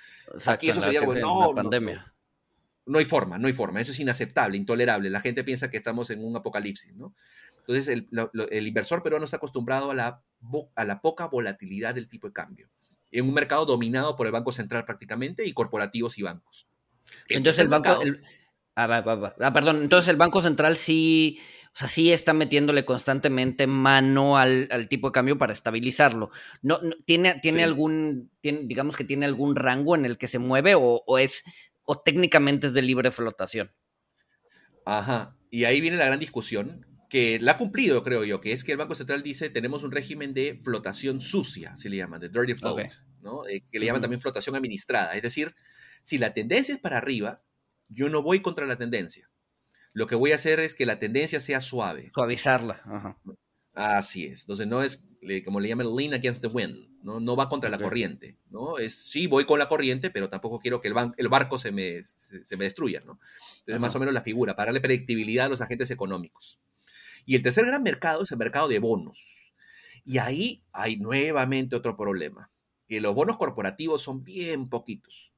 Aquí 0.46 0.70
eso 0.70 0.80
sería 0.80 1.00
como, 1.00 1.14
no, 1.14 1.52
pandemia 1.54 2.12
no 2.90 2.98
hay 2.98 3.04
forma, 3.04 3.38
no 3.38 3.46
hay 3.46 3.52
forma. 3.52 3.80
Eso 3.80 3.92
es 3.92 4.00
inaceptable, 4.00 4.56
intolerable. 4.56 5.10
La 5.10 5.20
gente 5.20 5.44
piensa 5.44 5.70
que 5.70 5.76
estamos 5.76 6.10
en 6.10 6.24
un 6.24 6.36
apocalipsis, 6.36 6.94
¿no? 6.96 7.14
Entonces, 7.58 7.88
el, 7.88 8.66
inversor 8.66 9.02
peruano 9.02 9.24
está 9.24 9.36
acostumbrado 9.36 9.92
a 9.92 9.94
la, 9.94 10.22
a 10.74 10.84
la 10.84 11.00
poca 11.00 11.28
volatilidad 11.28 11.94
del 11.94 12.08
tipo 12.08 12.26
de 12.26 12.32
cambio. 12.32 12.68
En 13.12 13.28
un 13.28 13.34
mercado 13.34 13.64
dominado 13.64 14.16
por 14.16 14.26
el 14.26 14.32
Banco 14.32 14.50
Central 14.50 14.84
prácticamente 14.84 15.46
y 15.46 15.52
corporativos 15.52 16.18
y 16.18 16.22
bancos. 16.22 16.66
Entonces, 17.28 17.60
el 17.62 17.68
banco... 17.68 17.96
Ah, 18.74 19.04
ah, 19.40 19.52
perdón, 19.52 19.82
entonces 19.82 20.08
el 20.08 20.16
Banco 20.16 20.40
Central 20.40 20.76
sí, 20.76 21.38
o 21.72 21.78
sea, 21.80 21.88
sí 21.88 22.12
está 22.12 22.34
metiéndole 22.34 22.84
constantemente 22.84 23.66
mano 23.66 24.36
al, 24.36 24.68
tipo 24.88 25.08
de 25.08 25.12
cambio 25.12 25.38
para 25.38 25.52
estabilizarlo. 25.52 26.30
No, 26.62 26.80
¿Tiene, 27.04 27.38
tiene 27.40 27.62
algún, 27.62 28.30
digamos 28.42 28.96
que 28.96 29.04
tiene 29.04 29.26
algún 29.26 29.54
rango 29.56 29.94
en 29.94 30.04
el 30.04 30.18
que 30.18 30.26
se 30.26 30.38
mueve 30.38 30.74
o, 30.74 31.02
o 31.06 31.18
es 31.18 31.44
o 31.90 32.00
técnicamente 32.00 32.68
es 32.68 32.72
de 32.72 32.82
libre 32.82 33.10
flotación. 33.10 33.72
Ajá, 34.86 35.36
y 35.50 35.64
ahí 35.64 35.80
viene 35.80 35.96
la 35.96 36.06
gran 36.06 36.20
discusión, 36.20 36.86
que 37.08 37.40
la 37.40 37.52
ha 37.52 37.58
cumplido, 37.58 38.04
creo 38.04 38.24
yo, 38.24 38.40
que 38.40 38.52
es 38.52 38.62
que 38.62 38.70
el 38.70 38.78
Banco 38.78 38.94
Central 38.94 39.24
dice 39.24 39.50
tenemos 39.50 39.82
un 39.82 39.90
régimen 39.90 40.32
de 40.32 40.56
flotación 40.56 41.20
sucia, 41.20 41.76
se 41.76 41.88
le 41.88 41.96
llama, 41.96 42.20
de 42.20 42.28
dirty 42.28 42.54
float, 42.54 42.86
¿no? 43.20 43.44
Eh, 43.48 43.62
que 43.68 43.80
le 43.80 43.86
llaman 43.86 44.02
también 44.02 44.20
flotación 44.20 44.54
administrada. 44.54 45.16
Es 45.16 45.22
decir, 45.22 45.52
si 46.04 46.18
la 46.18 46.32
tendencia 46.32 46.72
es 46.72 46.80
para 46.80 46.98
arriba, 46.98 47.42
yo 47.88 48.08
no 48.08 48.22
voy 48.22 48.40
contra 48.40 48.66
la 48.66 48.76
tendencia. 48.76 49.28
Lo 49.92 50.06
que 50.06 50.14
voy 50.14 50.32
a 50.32 50.36
hacer 50.36 50.60
es 50.60 50.74
que 50.74 50.86
la 50.86 50.98
tendencia 50.98 51.40
sea 51.40 51.60
suave. 51.60 52.10
Suavizarla. 52.14 52.82
Ajá. 52.84 53.18
Así 53.74 54.24
es. 54.24 54.42
Entonces 54.42 54.66
no 54.66 54.82
es, 54.82 55.06
como 55.44 55.60
le 55.60 55.68
llaman, 55.68 55.94
lean 55.94 56.14
against 56.14 56.42
the 56.42 56.48
wind, 56.48 56.76
¿no? 57.02 57.20
No 57.20 57.36
va 57.36 57.48
contra 57.48 57.70
la 57.70 57.78
corriente, 57.78 58.38
¿no? 58.50 58.78
Es, 58.78 58.94
sí, 58.94 59.26
voy 59.26 59.44
con 59.44 59.58
la 59.58 59.68
corriente, 59.68 60.10
pero 60.10 60.28
tampoco 60.28 60.58
quiero 60.58 60.80
que 60.80 60.88
el, 60.88 60.94
el 61.16 61.28
barco 61.28 61.58
se 61.58 61.72
me, 61.72 62.02
se, 62.04 62.56
me, 62.56 62.64
destruya, 62.64 63.00
¿no? 63.04 63.18
Entonces 63.60 63.80
más 63.80 63.94
o 63.94 64.00
menos 64.00 64.12
la 64.12 64.22
figura, 64.22 64.56
para 64.56 64.66
darle 64.66 64.80
predictibilidad 64.80 65.46
a 65.46 65.48
los 65.48 65.60
agentes 65.60 65.90
económicos. 65.90 66.60
Y 67.24 67.36
el 67.36 67.42
tercer 67.42 67.66
gran 67.66 67.82
mercado 67.82 68.22
es 68.22 68.32
el 68.32 68.38
mercado 68.38 68.68
de 68.68 68.80
bonos. 68.80 69.52
Y 70.04 70.18
ahí 70.18 70.64
hay 70.72 70.96
nuevamente 70.96 71.76
otro 71.76 71.96
problema, 71.96 72.50
que 72.88 73.00
los 73.00 73.14
bonos 73.14 73.36
corporativos 73.36 74.02
son 74.02 74.24
bien 74.24 74.68
poquitos. 74.68 75.32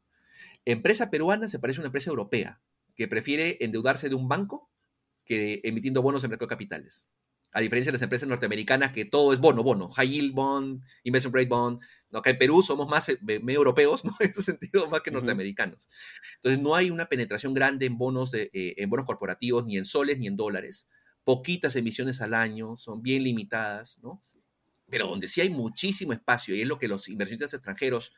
Empresa 0.65 1.11
peruana 1.11 1.49
se 1.49 1.59
parece 1.59 1.81
a 1.81 1.83
una 1.83 1.89
empresa 1.89 2.11
europea, 2.11 2.63
que 3.03 3.09
prefiere 3.09 3.57
endeudarse 3.59 4.09
de 4.09 4.15
un 4.15 4.29
banco 4.29 4.71
que 5.25 5.61
emitiendo 5.65 6.03
bonos 6.03 6.23
en 6.23 6.31
mercado 6.31 6.47
de 6.47 6.51
capitales. 6.51 7.09
A 7.51 7.61
diferencia 7.61 7.91
de 7.91 7.95
las 7.95 8.03
empresas 8.03 8.29
norteamericanas 8.29 8.93
que 8.93 9.05
todo 9.05 9.33
es 9.33 9.41
bono, 9.41 9.65
bono, 9.65 9.89
high 9.89 10.09
yield 10.09 10.33
bond, 10.33 10.85
investment 11.03 11.35
grade 11.35 11.49
bond. 11.49 11.83
¿no? 12.11 12.21
Acá 12.21 12.31
en 12.31 12.39
Perú 12.39 12.63
somos 12.63 12.89
más 12.89 13.09
eh, 13.09 13.19
medio 13.21 13.59
europeos, 13.59 14.05
¿no? 14.05 14.13
En 14.21 14.31
ese 14.31 14.41
sentido, 14.41 14.89
más 14.89 15.01
que 15.01 15.11
norteamericanos. 15.11 15.89
Entonces 16.37 16.63
no 16.63 16.77
hay 16.77 16.91
una 16.91 17.07
penetración 17.07 17.55
grande 17.55 17.87
en 17.87 17.99
bonos, 17.99 18.31
de, 18.31 18.51
eh, 18.53 18.75
en 18.77 18.89
bonos 18.89 19.05
corporativos, 19.05 19.67
ni 19.67 19.77
en 19.77 19.85
soles, 19.85 20.17
ni 20.21 20.29
en 20.29 20.37
dólares. 20.37 20.87
Poquitas 21.25 21.75
emisiones 21.75 22.21
al 22.21 22.35
año, 22.35 22.77
son 22.77 23.03
bien 23.03 23.25
limitadas, 23.25 23.99
¿no? 24.01 24.23
Pero 24.89 25.09
donde 25.09 25.27
sí 25.27 25.41
hay 25.41 25.51
muchísimo 25.51 26.13
espacio, 26.13 26.55
y 26.55 26.61
es 26.61 26.69
lo 26.69 26.79
que 26.79 26.87
los 26.87 27.09
inversionistas 27.09 27.55
extranjeros 27.55 28.13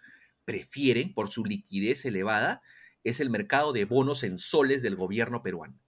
prefieren 0.44 1.14
por 1.14 1.30
su 1.30 1.42
liquidez 1.42 2.04
elevada, 2.04 2.60
es 3.04 3.20
el 3.20 3.30
mercado 3.30 3.72
de 3.72 3.84
bonos 3.84 4.24
en 4.24 4.38
soles 4.38 4.82
del 4.82 4.96
gobierno 4.96 5.42
peruano. 5.42 5.78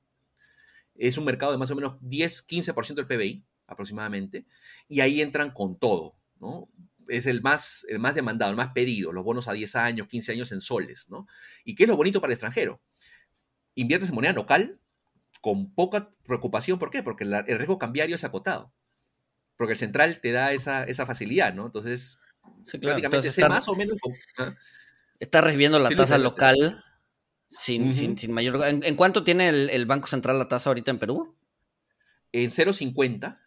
Es 0.94 1.18
un 1.18 1.24
mercado 1.24 1.52
de 1.52 1.58
más 1.58 1.70
o 1.70 1.74
menos 1.74 1.96
10, 2.00 2.46
15% 2.46 2.94
del 2.94 3.06
PBI 3.06 3.44
aproximadamente, 3.66 4.46
y 4.88 5.00
ahí 5.00 5.20
entran 5.20 5.50
con 5.50 5.76
todo, 5.76 6.16
¿no? 6.38 6.68
Es 7.08 7.26
el 7.26 7.42
más, 7.42 7.84
el 7.88 7.98
más 7.98 8.14
demandado, 8.14 8.50
el 8.50 8.56
más 8.56 8.68
pedido, 8.68 9.12
los 9.12 9.24
bonos 9.24 9.48
a 9.48 9.52
10 9.52 9.76
años, 9.76 10.06
15 10.06 10.32
años 10.32 10.52
en 10.52 10.60
soles, 10.60 11.08
¿no? 11.08 11.26
¿Y 11.64 11.74
qué 11.74 11.84
es 11.84 11.88
lo 11.88 11.96
bonito 11.96 12.20
para 12.20 12.30
el 12.30 12.34
extranjero? 12.34 12.80
Inviertes 13.74 14.10
en 14.10 14.14
moneda 14.14 14.32
local 14.32 14.80
con 15.40 15.72
poca 15.74 16.12
preocupación, 16.24 16.78
¿por 16.78 16.90
qué? 16.90 17.02
Porque 17.02 17.24
el 17.24 17.44
riesgo 17.44 17.78
cambiario 17.78 18.14
es 18.14 18.24
acotado, 18.24 18.72
porque 19.56 19.72
el 19.72 19.78
central 19.78 20.20
te 20.20 20.32
da 20.32 20.52
esa, 20.52 20.84
esa 20.84 21.06
facilidad, 21.06 21.54
¿no? 21.54 21.66
Entonces, 21.66 22.18
prácticamente 22.80 23.30
sé 23.30 23.48
más 23.48 23.68
o 23.68 23.74
menos... 23.74 23.96
¿ah? 24.38 24.54
Está 25.18 25.40
recibiendo 25.40 25.78
la 25.78 25.88
tasa 25.90 26.18
local 26.18 26.84
sin, 27.48 28.18
sin, 28.18 28.32
mayor. 28.32 28.62
¿En, 28.64 28.96
cuánto 28.96 29.24
tiene 29.24 29.48
el, 29.48 29.86
Banco 29.86 30.06
Central 30.06 30.38
la 30.38 30.48
tasa 30.48 30.70
ahorita 30.70 30.90
en 30.90 30.98
Perú? 30.98 31.34
En 32.32 32.50
0,50, 32.50 33.38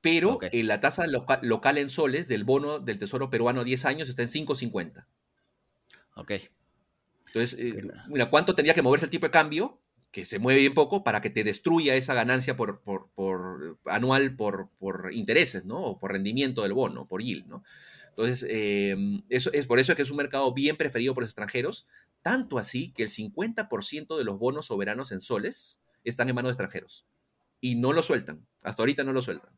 pero 0.00 0.38
en 0.42 0.66
la 0.66 0.80
tasa 0.80 1.06
local 1.06 1.78
en 1.78 1.90
soles 1.90 2.28
del 2.28 2.44
bono 2.44 2.78
del 2.78 2.98
Tesoro 2.98 3.30
peruano 3.30 3.60
a 3.60 3.64
10 3.64 3.84
años 3.84 4.08
está 4.08 4.22
en 4.22 4.28
5,50. 4.28 5.06
Ok. 6.16 6.32
Entonces, 7.26 7.58
eh, 7.58 7.82
mira, 8.08 8.30
¿cuánto 8.30 8.54
tendría 8.54 8.74
que 8.74 8.82
moverse 8.82 9.06
el 9.06 9.10
tipo 9.10 9.26
de 9.26 9.32
cambio? 9.32 9.80
Que 10.10 10.24
se 10.24 10.38
mueve 10.38 10.60
bien 10.60 10.74
poco 10.74 11.02
para 11.02 11.20
que 11.20 11.30
te 11.30 11.42
destruya 11.42 11.96
esa 11.96 12.14
ganancia 12.14 12.56
por, 12.56 12.80
por, 12.82 13.78
anual 13.86 14.36
por, 14.36 14.70
por 14.78 15.10
intereses, 15.12 15.64
¿no? 15.64 15.78
O 15.78 15.98
por 15.98 16.12
rendimiento 16.12 16.62
del 16.62 16.72
bono, 16.72 17.06
por 17.06 17.22
yield, 17.22 17.46
¿no? 17.46 17.64
Entonces, 18.16 18.46
em, 18.48 19.22
eso 19.28 19.50
es 19.52 19.66
por 19.66 19.80
eso 19.80 19.96
que 19.96 20.02
es 20.02 20.10
un 20.10 20.16
mercado 20.16 20.54
bien 20.54 20.76
preferido 20.76 21.14
por 21.14 21.24
los 21.24 21.30
extrangeros, 21.30 21.88
tanto 22.24 22.58
así 22.58 22.90
que 22.94 23.02
el 23.02 23.10
50% 23.10 24.16
de 24.16 24.24
los 24.24 24.38
bonos 24.38 24.66
soberanos 24.66 25.12
en 25.12 25.20
soles 25.20 25.78
están 26.04 26.30
en 26.30 26.34
manos 26.34 26.48
de 26.48 26.52
extranjeros 26.54 27.06
y 27.60 27.76
no 27.76 27.92
lo 27.92 28.02
sueltan. 28.02 28.46
Hasta 28.62 28.82
ahorita 28.82 29.04
no 29.04 29.12
lo 29.12 29.20
sueltan. 29.20 29.52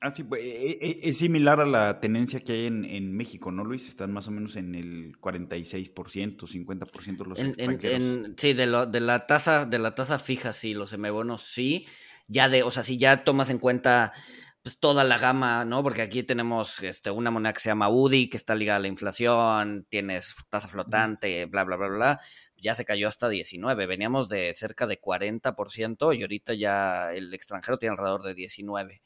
Ah, 0.00 0.12
sí, 0.12 0.22
pues, 0.22 0.42
e, 0.44 0.78
e, 0.80 1.00
es 1.02 1.18
similar 1.18 1.60
a 1.60 1.66
la 1.66 1.98
tenencia 1.98 2.38
que 2.40 2.52
hay 2.52 2.66
en, 2.66 3.16
México, 3.16 3.50
¿no, 3.50 3.64
Luis? 3.64 3.88
Están 3.88 4.12
más 4.12 4.28
o 4.28 4.30
menos 4.30 4.54
en 4.54 4.76
el 4.76 5.18
46%, 5.18 6.46
50% 6.46 7.26
los 7.26 7.38
en, 7.38 8.34
sí, 8.36 8.52
de, 8.52 8.66
lo, 8.66 8.86
de, 8.86 9.00
la 9.00 9.26
tasa, 9.26 9.66
de 9.66 9.78
la 9.78 9.94
tasa 9.96 10.20
fija, 10.20 10.52
sí, 10.52 10.72
los 10.72 10.90
semibonos 10.90 11.42
sí. 11.42 11.86
Ya 12.28 12.48
de, 12.48 12.62
o 12.62 12.70
sea, 12.70 12.84
si 12.84 12.96
ya 12.96 13.24
tomas 13.24 13.50
en 13.50 13.58
cuenta 13.58 14.12
pues, 14.64 14.78
toda 14.78 15.04
la 15.04 15.18
gama, 15.18 15.66
¿no? 15.66 15.82
Porque 15.82 16.00
aquí 16.00 16.22
tenemos 16.22 16.82
este, 16.82 17.10
una 17.10 17.30
moneda 17.30 17.52
que 17.52 17.60
se 17.60 17.68
llama 17.68 17.90
UDI, 17.90 18.30
que 18.30 18.38
está 18.38 18.54
ligada 18.54 18.78
a 18.78 18.80
la 18.80 18.88
inflación, 18.88 19.86
tienes 19.90 20.34
tasa 20.48 20.68
flotante, 20.68 21.44
bla, 21.44 21.64
bla, 21.64 21.76
bla, 21.76 21.88
bla. 21.88 22.20
Ya 22.56 22.74
se 22.74 22.86
cayó 22.86 23.06
hasta 23.08 23.28
19. 23.28 23.86
Veníamos 23.86 24.30
de 24.30 24.54
cerca 24.54 24.86
de 24.86 24.98
40% 24.98 26.16
y 26.16 26.22
ahorita 26.22 26.54
ya 26.54 27.12
el 27.12 27.34
extranjero 27.34 27.76
tiene 27.76 27.92
alrededor 27.92 28.22
de 28.22 28.32
19. 28.32 29.02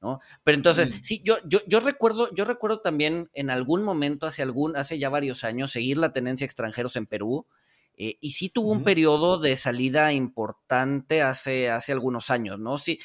¿no? 0.00 0.20
Pero 0.44 0.56
entonces, 0.56 1.00
sí, 1.02 1.20
yo, 1.24 1.38
yo, 1.44 1.58
yo 1.66 1.80
recuerdo, 1.80 2.32
yo 2.32 2.44
recuerdo 2.44 2.80
también 2.80 3.30
en 3.34 3.50
algún 3.50 3.82
momento, 3.82 4.28
hace 4.28 4.42
algún, 4.42 4.76
hace 4.76 5.00
ya 5.00 5.08
varios 5.08 5.42
años, 5.42 5.72
seguir 5.72 5.98
la 5.98 6.12
tenencia 6.12 6.44
extranjeros 6.44 6.94
en 6.94 7.06
Perú. 7.06 7.48
Eh, 7.96 8.16
y 8.20 8.30
sí 8.30 8.48
tuvo 8.48 8.70
un 8.70 8.84
periodo 8.84 9.38
de 9.38 9.56
salida 9.56 10.12
importante 10.12 11.20
hace, 11.20 11.68
hace 11.68 11.90
algunos 11.90 12.30
años, 12.30 12.60
¿no? 12.60 12.78
Sí, 12.78 13.00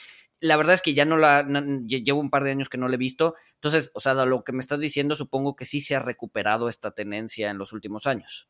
la 0.45 0.57
verdad 0.57 0.75
es 0.75 0.81
que 0.81 0.93
ya 0.93 1.05
no 1.05 1.17
la 1.17 1.43
llevo 1.87 2.19
un 2.19 2.29
par 2.29 2.43
de 2.43 2.51
años 2.51 2.69
que 2.69 2.77
no 2.77 2.87
la 2.87 2.95
he 2.95 2.97
visto. 2.97 3.35
Entonces, 3.55 3.91
o 3.93 3.99
sea, 3.99 4.13
lo 4.13 4.43
que 4.43 4.51
me 4.51 4.59
estás 4.59 4.79
diciendo, 4.79 5.15
supongo 5.15 5.55
que 5.55 5.65
sí 5.65 5.81
se 5.81 5.95
ha 5.95 5.99
recuperado 5.99 6.69
esta 6.69 6.91
tenencia 6.91 7.49
en 7.49 7.57
los 7.57 7.73
últimos 7.73 8.05
años. 8.05 8.49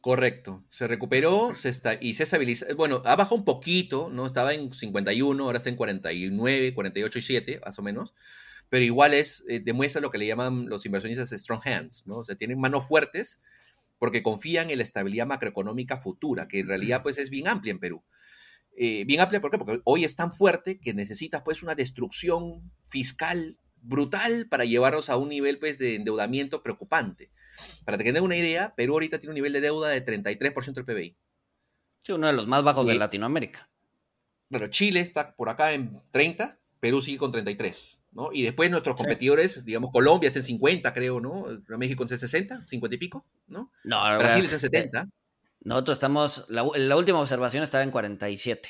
Correcto, 0.00 0.64
se 0.68 0.86
recuperó 0.86 1.52
se 1.56 1.68
está, 1.68 1.98
y 2.00 2.14
se 2.14 2.22
estabilizó. 2.22 2.66
Bueno, 2.76 3.02
ha 3.04 3.16
bajado 3.16 3.36
un 3.36 3.44
poquito, 3.44 4.08
¿no? 4.12 4.24
Estaba 4.24 4.54
en 4.54 4.72
51, 4.72 5.44
ahora 5.44 5.58
está 5.58 5.70
en 5.70 5.76
49, 5.76 6.74
48 6.74 7.18
y 7.18 7.22
7, 7.22 7.60
más 7.64 7.78
o 7.78 7.82
menos. 7.82 8.14
Pero 8.68 8.84
igual 8.84 9.14
es, 9.14 9.44
eh, 9.48 9.60
demuestra 9.60 10.00
lo 10.00 10.10
que 10.10 10.18
le 10.18 10.26
llaman 10.26 10.68
los 10.68 10.86
inversionistas 10.86 11.30
strong 11.30 11.60
hands, 11.64 12.06
¿no? 12.06 12.18
O 12.18 12.24
sea, 12.24 12.36
tienen 12.36 12.60
manos 12.60 12.86
fuertes 12.86 13.40
porque 13.98 14.22
confían 14.22 14.70
en 14.70 14.78
la 14.78 14.84
estabilidad 14.84 15.26
macroeconómica 15.26 15.96
futura, 15.96 16.46
que 16.46 16.60
en 16.60 16.68
realidad 16.68 17.02
pues 17.02 17.18
es 17.18 17.30
bien 17.30 17.48
amplia 17.48 17.72
en 17.72 17.78
Perú. 17.80 18.04
Eh, 18.76 19.04
bien 19.06 19.20
amplia, 19.20 19.40
¿por 19.40 19.50
qué? 19.50 19.58
Porque 19.58 19.80
hoy 19.84 20.04
es 20.04 20.16
tan 20.16 20.30
fuerte 20.30 20.78
que 20.78 20.92
necesitas 20.92 21.42
pues 21.42 21.62
una 21.62 21.74
destrucción 21.74 22.72
fiscal 22.84 23.58
brutal 23.80 24.48
para 24.48 24.64
llevarnos 24.64 25.08
a 25.08 25.16
un 25.16 25.30
nivel 25.30 25.58
pues 25.58 25.78
de 25.78 25.94
endeudamiento 25.94 26.62
preocupante. 26.62 27.30
Para 27.84 27.96
que 27.96 28.04
tengan 28.04 28.22
una 28.22 28.36
idea, 28.36 28.74
Perú 28.74 28.94
ahorita 28.94 29.18
tiene 29.18 29.30
un 29.30 29.36
nivel 29.36 29.54
de 29.54 29.62
deuda 29.62 29.88
de 29.88 30.04
33% 30.04 30.74
del 30.74 30.84
PBI. 30.84 31.16
Sí, 32.02 32.12
uno 32.12 32.26
de 32.26 32.34
los 32.34 32.46
más 32.46 32.62
bajos 32.62 32.86
de 32.86 32.96
Latinoamérica. 32.96 33.70
Bueno, 34.50 34.66
Chile 34.68 35.00
está 35.00 35.34
por 35.34 35.48
acá 35.48 35.72
en 35.72 35.98
30, 36.12 36.58
Perú 36.78 37.00
sigue 37.00 37.18
con 37.18 37.32
33, 37.32 38.02
¿no? 38.12 38.30
Y 38.32 38.42
después 38.42 38.70
nuestros 38.70 38.94
competidores, 38.94 39.64
digamos, 39.64 39.90
Colombia 39.90 40.28
está 40.28 40.40
en 40.40 40.44
50, 40.44 40.92
creo, 40.92 41.20
¿no? 41.20 41.46
México 41.78 42.02
en 42.02 42.08
60, 42.10 42.66
50 42.66 42.94
y 42.94 42.98
pico, 42.98 43.26
¿no? 43.48 43.72
No, 43.84 44.02
Brasil 44.18 44.44
está 44.44 44.56
en 44.56 44.60
70. 44.60 45.08
Nosotros 45.66 45.96
estamos, 45.96 46.44
la, 46.48 46.64
la 46.76 46.96
última 46.96 47.18
observación 47.18 47.64
estaba 47.64 47.82
en 47.82 47.90
47. 47.90 48.68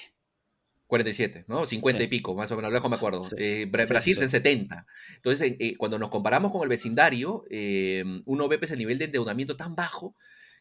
47, 0.87 1.45
¿no? 1.47 1.67
50 1.67 2.03
y 2.03 2.07
pico, 2.07 2.35
más 2.35 2.51
o 2.53 2.57
menos, 2.57 2.73
me 2.89 2.97
acuerdo. 2.97 3.29
Eh, 3.37 3.67
Brasil 3.67 4.15
está 4.15 4.25
en 4.25 4.31
70. 4.31 4.87
Entonces, 5.17 5.57
eh, 5.59 5.77
cuando 5.77 5.99
nos 5.99 6.09
comparamos 6.09 6.53
con 6.53 6.63
el 6.63 6.71
vecindario, 6.71 7.45
eh, 7.51 8.03
uno 8.25 8.49
ve 8.49 8.57
pues, 8.59 8.71
el 8.71 8.79
nivel 8.79 8.97
de 8.97 9.05
endeudamiento 9.05 9.59
tan 9.59 9.75
bajo 9.77 10.17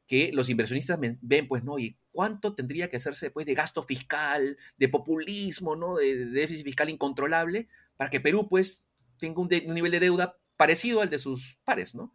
que 0.07 0.31
los 0.33 0.49
inversionistas 0.49 0.99
ven, 0.99 1.47
pues, 1.47 1.63
¿no? 1.63 1.79
¿Y 1.79 1.97
cuánto 2.11 2.53
tendría 2.53 2.89
que 2.89 2.97
hacerse 2.97 3.27
después 3.27 3.45
de 3.45 3.53
gasto 3.53 3.81
fiscal, 3.83 4.57
de 4.75 4.89
populismo, 4.89 5.77
¿no? 5.77 5.95
De, 5.95 6.25
déficit 6.25 6.65
fiscal 6.65 6.89
incontrolable, 6.89 7.69
para 7.95 8.09
que 8.09 8.19
Perú, 8.19 8.49
pues, 8.49 8.83
tenga 9.19 9.39
un, 9.39 9.47
nivel 9.47 9.93
de 9.93 10.01
deuda 10.01 10.37
parecido 10.57 10.99
al 10.99 11.09
de 11.09 11.17
sus 11.17 11.59
pares, 11.63 11.95
¿no? 11.95 12.11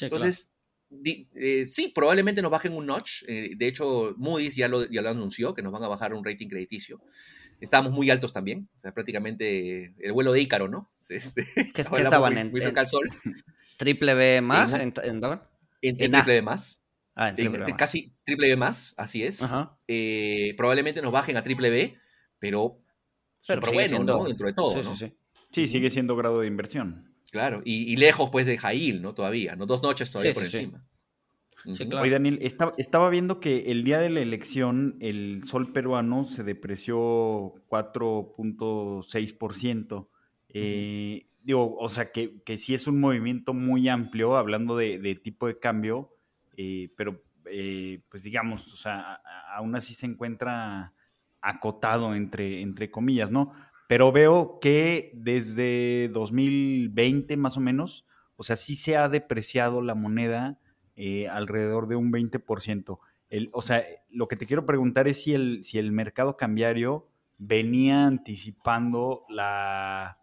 Entonces, 0.00 0.48
eh, 1.34 1.66
sí, 1.66 1.92
probablemente 1.94 2.42
nos 2.42 2.50
bajen 2.50 2.72
un 2.72 2.86
notch. 2.86 3.22
Eh, 3.28 3.50
de 3.56 3.66
hecho, 3.66 4.14
Moody's 4.16 4.56
ya 4.56 4.68
lo, 4.68 4.88
ya 4.88 5.02
lo 5.02 5.10
anunció, 5.10 5.54
que 5.54 5.62
nos 5.62 5.72
van 5.72 5.82
a 5.84 5.88
bajar 5.88 6.14
un 6.14 6.24
rating 6.24 6.48
crediticio. 6.48 7.00
Estábamos 7.60 7.92
muy 7.92 8.10
altos 8.10 8.32
también, 8.32 8.68
o 8.76 8.80
sea, 8.80 8.92
prácticamente 8.92 9.94
el 9.98 10.12
vuelo 10.12 10.32
de 10.32 10.40
Ícaro, 10.40 10.68
¿no? 10.68 10.90
Este, 11.08 11.46
¿Qué, 11.74 11.82
estaban 11.82 12.38
en, 12.38 12.52
¿Triple 13.76 14.14
B 14.14 14.40
más? 14.40 14.74
¿En, 14.74 14.92
en, 15.02 15.22
en, 15.82 16.12
triple 16.12 16.34
B 16.34 16.42
más. 16.42 16.82
Ah, 17.14 17.32
casi 17.76 18.14
triple 18.22 18.48
B 18.48 18.56
más, 18.56 18.94
así 18.96 19.24
es. 19.24 19.42
Eh, 19.88 20.54
probablemente 20.56 21.02
nos 21.02 21.12
bajen 21.12 21.36
a 21.36 21.42
triple 21.42 21.70
B, 21.70 21.96
pero, 22.38 22.80
pero 23.46 23.72
bueno, 23.72 24.04
¿no? 24.04 24.24
Dentro 24.24 24.46
de 24.46 24.52
todo, 24.52 24.82
sí, 24.82 25.06
Sí, 25.52 25.66
sí. 25.66 25.66
sigue 25.66 25.90
siendo 25.90 26.14
grado 26.14 26.40
de 26.40 26.46
inversión. 26.46 27.07
Claro, 27.30 27.60
y, 27.64 27.94
lejos 27.96 28.30
pues 28.30 28.46
de 28.46 28.56
Jail, 28.56 29.02
¿no? 29.02 29.14
Todavía, 29.14 29.54
¿no? 29.54 29.66
Dos 29.66 29.82
noches 29.82 30.10
todavía 30.10 30.32
por 30.34 30.44
encima. 30.44 30.82
Oye, 32.00 32.10
Daniel, 32.10 32.38
estaba 32.78 33.10
viendo 33.10 33.38
que 33.40 33.70
el 33.70 33.84
día 33.84 34.00
de 34.00 34.08
la 34.10 34.20
elección 34.20 34.96
el 35.00 35.42
sol 35.44 35.70
peruano 35.72 36.24
se 36.24 36.42
depreció 36.44 37.54
4.6%. 37.68 40.08
Eh, 40.50 41.26
digo, 41.42 41.76
o 41.76 41.90
sea, 41.90 42.12
que, 42.12 42.40
que 42.44 42.56
sí 42.56 42.74
es 42.74 42.86
un 42.86 43.00
movimiento 43.00 43.52
muy 43.52 43.88
amplio, 43.88 44.36
hablando 44.36 44.76
de 44.76 45.20
tipo 45.22 45.46
de 45.46 45.58
cambio, 45.58 46.14
eh, 46.56 46.90
pero 46.96 47.20
eh, 47.50 48.00
pues 48.08 48.24
digamos, 48.24 48.72
o 48.72 48.76
sea, 48.76 49.20
aún 49.54 49.74
así 49.76 49.94
se 49.94 50.06
encuentra 50.06 50.92
acotado 51.40 52.14
entre, 52.14 52.60
entre 52.60 52.90
comillas, 52.90 53.30
¿no? 53.30 53.54
Pero 53.88 54.12
veo 54.12 54.60
que 54.60 55.10
desde 55.14 56.08
2020 56.12 57.36
más 57.36 57.56
o 57.56 57.60
menos, 57.60 58.04
o 58.36 58.44
sea, 58.44 58.54
sí 58.54 58.76
se 58.76 58.96
ha 58.96 59.08
depreciado 59.08 59.82
la 59.82 59.96
moneda 59.96 60.60
eh, 60.94 61.26
alrededor 61.26 61.88
de 61.88 61.96
un 61.96 62.12
20%. 62.12 63.00
El, 63.30 63.50
o 63.52 63.62
sea, 63.62 63.84
lo 64.10 64.28
que 64.28 64.36
te 64.36 64.46
quiero 64.46 64.64
preguntar 64.64 65.08
es 65.08 65.24
si 65.24 65.34
el, 65.34 65.64
si 65.64 65.78
el 65.78 65.90
mercado 65.90 66.36
cambiario 66.36 67.08
venía 67.38 68.06
anticipando 68.06 69.24
la, 69.28 70.18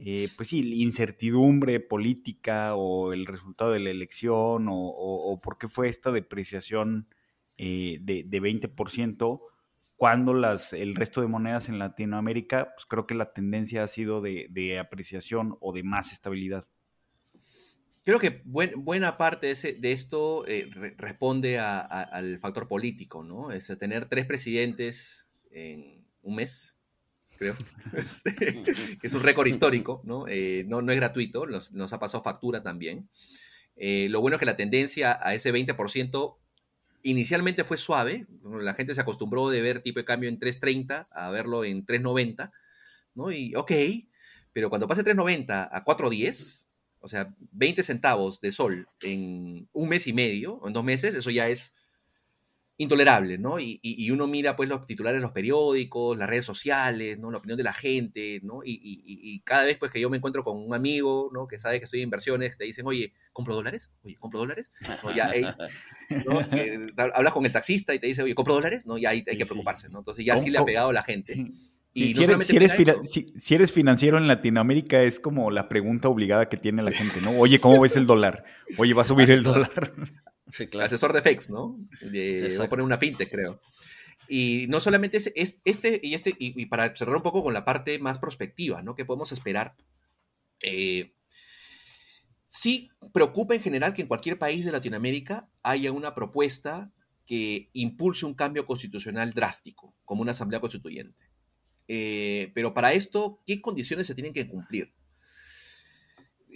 eh, 0.00 0.28
pues 0.36 0.50
sí, 0.50 0.80
incertidumbre 0.80 1.80
política 1.80 2.76
o 2.76 3.12
el 3.12 3.26
resultado 3.26 3.72
de 3.72 3.80
la 3.80 3.90
elección 3.90 4.66
o, 4.70 5.38
por 5.42 5.58
qué 5.58 5.66
fue 5.66 5.88
esta 5.88 6.12
depreciación 6.12 7.08
eh, 7.56 7.98
de, 8.00 8.24
20% 8.24 9.40
cuando 9.98 10.32
las, 10.32 10.72
el 10.72 10.94
resto 10.94 11.20
de 11.20 11.26
monedas 11.26 11.68
en 11.68 11.80
Latinoamérica, 11.80 12.72
pues 12.74 12.86
creo 12.86 13.04
que 13.04 13.16
la 13.16 13.32
tendencia 13.32 13.82
ha 13.82 13.88
sido 13.88 14.20
de, 14.20 14.78
apreciación 14.80 15.56
o 15.60 15.72
de 15.72 15.82
más 15.82 16.12
estabilidad. 16.12 16.68
Creo 18.04 18.20
que 18.20 18.40
buena 18.44 19.18
parte 19.18 19.52
de, 19.54 19.92
esto 19.92 20.46
eh, 20.46 20.70
responde 20.96 21.58
al 21.58 22.38
factor 22.38 22.68
político, 22.68 23.24
¿no? 23.24 23.50
Es 23.50 23.66
tener 23.76 24.06
tres 24.06 24.24
presidentes 24.24 25.28
en 25.50 26.06
un 26.22 26.36
mes 26.36 26.78
creo, 27.36 27.56
este, 27.94 28.34
que 29.00 29.06
es 29.06 29.14
un 29.14 29.22
récord 29.22 29.48
histórico, 29.48 30.00
¿no? 30.04 30.26
Eh, 30.28 30.64
no, 30.68 30.80
no 30.80 30.92
es 30.92 30.98
gratuito, 30.98 31.44
nos, 31.46 31.92
ha 31.92 31.98
pasado 31.98 32.22
factura 32.22 32.62
también. 32.62 33.08
Eh, 33.74 34.08
lo 34.10 34.20
bueno 34.20 34.36
es 34.36 34.38
que 34.38 34.46
la 34.46 34.56
tendencia 34.56 35.18
a 35.20 35.34
ese 35.34 35.52
20% 35.52 36.37
inicialmente 37.10 37.64
fue 37.64 37.76
suave, 37.76 38.26
la 38.42 38.74
gente 38.74 38.94
se 38.94 39.00
acostumbró 39.00 39.50
de 39.50 39.60
ver 39.60 39.82
tipo 39.82 39.98
de 39.98 40.04
cambio 40.04 40.28
en 40.28 40.38
3.30 40.38 41.08
a 41.10 41.30
verlo 41.30 41.64
en 41.64 41.86
3.90, 41.86 42.52
¿no? 43.14 43.32
Y 43.32 43.54
ok, 43.54 43.72
pero 44.52 44.68
cuando 44.70 44.86
pase 44.86 45.04
3.90 45.04 45.68
a 45.70 45.84
4.10, 45.84 46.68
o 47.00 47.08
sea, 47.08 47.34
20 47.52 47.82
centavos 47.82 48.40
de 48.40 48.52
sol 48.52 48.88
en 49.02 49.68
un 49.72 49.88
mes 49.88 50.06
y 50.06 50.12
medio, 50.12 50.60
en 50.66 50.72
dos 50.72 50.84
meses, 50.84 51.14
eso 51.14 51.30
ya 51.30 51.48
es 51.48 51.74
intolerable, 52.80 53.38
¿no? 53.38 53.58
Y, 53.58 54.10
uno 54.10 54.26
mira 54.28 54.56
pues 54.56 54.68
los 54.68 54.86
titulares 54.86 55.20
de 55.20 55.22
los 55.22 55.32
periódicos, 55.32 56.16
las 56.16 56.30
redes 56.30 56.44
sociales, 56.44 57.18
¿no? 57.18 57.30
La 57.30 57.38
opinión 57.38 57.58
de 57.58 57.64
la 57.64 57.72
gente, 57.72 58.40
¿no? 58.44 58.60
Y, 58.64 59.42
cada 59.44 59.64
vez 59.64 59.76
pues 59.76 59.92
que 59.92 60.00
yo 60.00 60.08
me 60.08 60.16
encuentro 60.16 60.44
con 60.44 60.56
un 60.56 60.72
amigo, 60.74 61.28
¿no? 61.32 61.48
Que 61.48 61.58
sabe 61.58 61.80
que 61.80 61.84
estoy 61.84 62.00
en 62.00 62.04
inversiones, 62.04 62.56
te 62.56 62.64
dicen, 62.64 62.86
oye, 62.86 63.12
¿compro 63.32 63.56
dólares? 63.56 63.90
Oye, 64.02 64.16
¿compro 64.16 64.38
dólares? 64.40 64.70
Ya, 65.14 65.30
¿no? 66.24 66.40
Eh, 66.52 66.86
hablas 67.14 67.32
con 67.32 67.44
el 67.44 67.52
taxista 67.52 67.94
y 67.94 67.98
te 67.98 68.06
dice, 68.06 68.22
oye, 68.22 68.34
¿compro 68.34 68.54
dólares? 68.54 68.86
¿No? 68.86 68.96
Ya 68.96 69.10
hay, 69.10 69.24
hay 69.28 69.36
que 69.36 69.44
preocuparse, 69.44 69.88
¿no? 69.88 69.98
Entonces 69.98 70.24
ya 70.24 70.38
sí 70.38 70.48
le 70.48 70.58
ha 70.58 70.64
pegado 70.64 70.90
a 70.90 70.92
la 70.92 71.02
gente. 71.02 71.52
Y 71.94 72.14
si, 72.14 72.22
eres, 72.22 72.46
si, 73.38 73.54
eres 73.54 73.72
financiero 73.72 74.18
en 74.18 74.28
Latinoamérica 74.28 75.02
es 75.02 75.18
como 75.18 75.50
la 75.50 75.68
pregunta 75.68 76.08
obligada 76.08 76.48
que 76.48 76.56
tiene 76.56 76.82
la 76.82 76.92
gente, 76.92 77.20
¿no? 77.22 77.32
Oye, 77.40 77.58
¿cómo 77.58 77.80
ves 77.80 77.96
el 77.96 78.06
dólar? 78.06 78.44
Oye, 78.76 78.94
¿va 78.94 79.02
a 79.02 79.04
subir 79.06 79.30
el 79.30 79.42
dólar? 79.42 79.92
Asesor 80.80 81.12
de 81.12 81.20
FX, 81.20 81.50
¿no? 81.50 81.78
voy 82.00 82.54
a 82.60 82.68
poner 82.68 82.84
una 82.84 82.98
fintech, 82.98 83.30
creo. 83.30 83.60
Y 84.28 84.66
no 84.68 84.80
solamente 84.80 85.16
es, 85.16 85.60
este 85.64 86.00
y 86.02 86.14
este, 86.14 86.34
y, 86.38 86.66
para 86.66 86.94
cerrar 86.94 87.16
un 87.16 87.22
poco 87.22 87.42
con 87.42 87.54
la 87.54 87.64
parte 87.64 87.98
más 87.98 88.18
prospectiva, 88.18 88.82
¿no? 88.82 88.94
Que 88.94 89.04
podemos 89.04 89.32
esperar. 89.32 89.76
Eh, 90.62 91.14
sí 92.46 92.90
preocupa 93.12 93.54
en 93.54 93.60
general 93.60 93.92
que 93.92 94.02
en 94.02 94.08
cualquier 94.08 94.38
país 94.38 94.64
de 94.64 94.72
Latinoamérica 94.72 95.48
haya 95.62 95.92
una 95.92 96.14
propuesta 96.14 96.92
que 97.26 97.70
impulse 97.74 98.26
un 98.26 98.34
cambio 98.34 98.66
constitucional 98.66 99.32
drástico, 99.34 99.94
como 100.04 100.22
una 100.22 100.32
asamblea 100.32 100.60
constituyente. 100.60 101.28
Eh, 101.86 102.52
pero 102.54 102.74
para 102.74 102.92
esto, 102.92 103.42
¿qué 103.46 103.60
condiciones 103.60 104.06
se 104.06 104.14
tienen 104.14 104.32
que 104.32 104.46
cumplir? 104.46 104.94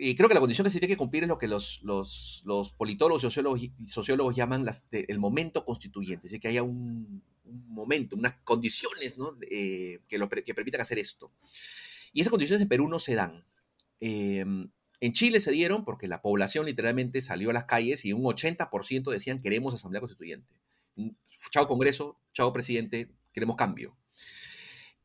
Y 0.05 0.17
creo 0.17 0.29
que 0.29 0.35
la 0.35 0.41
condición 0.41 0.65
que 0.65 0.71
se 0.71 0.81
tiene 0.81 0.93
que 0.93 0.99
cumplir 0.99 1.23
es 1.23 1.29
lo 1.29 1.39
que 1.39 1.47
los, 1.47 1.81
los, 1.85 2.43
los 2.45 2.71
politólogos 2.73 3.23
y 3.23 3.87
sociólogos, 3.87 4.35
llaman 4.35 4.67
el 4.91 5.19
momento 5.21 5.65
constituyente, 5.65 6.27
es 6.27 6.33
decir, 6.33 6.41
que 6.41 6.49
haya 6.49 6.65
un, 6.65 7.23
momento, 7.45 8.17
unas 8.17 8.35
condiciones. 8.43 9.17
Eh, 9.49 10.01
que, 10.09 10.19
lo, 10.19 10.29
que 10.29 10.55
permitan 10.55 10.81
hacer 10.81 10.99
esto. 10.99 11.33
Y 12.13 12.21
esas 12.21 12.33
condiciones 12.33 12.63
en 12.63 12.69
Perú 12.69 12.89
no 12.89 12.99
se 12.99 13.15
dan. 13.15 13.47
Em, 14.01 14.71
en 15.01 15.13
Chile 15.13 15.39
se 15.39 15.53
dieron 15.53 15.85
porque 15.85 16.09
la 16.09 16.21
población 16.21 16.67
literalmente 16.67 17.23
salió 17.23 17.51
a 17.51 17.53
las 17.53 17.65
calles 17.65 18.05
y 18.05 18.13
un 18.13 18.25
80% 18.25 19.11
decían 19.11 19.41
queremos 19.41 19.73
asamblea 19.73 20.01
constituyente. 20.01 20.59
Chao 21.53 21.69
Congreso, 21.69 22.19
chao 22.33 22.53
presidente, 22.53 23.09
queremos 23.33 23.55
cambio. 23.55 23.97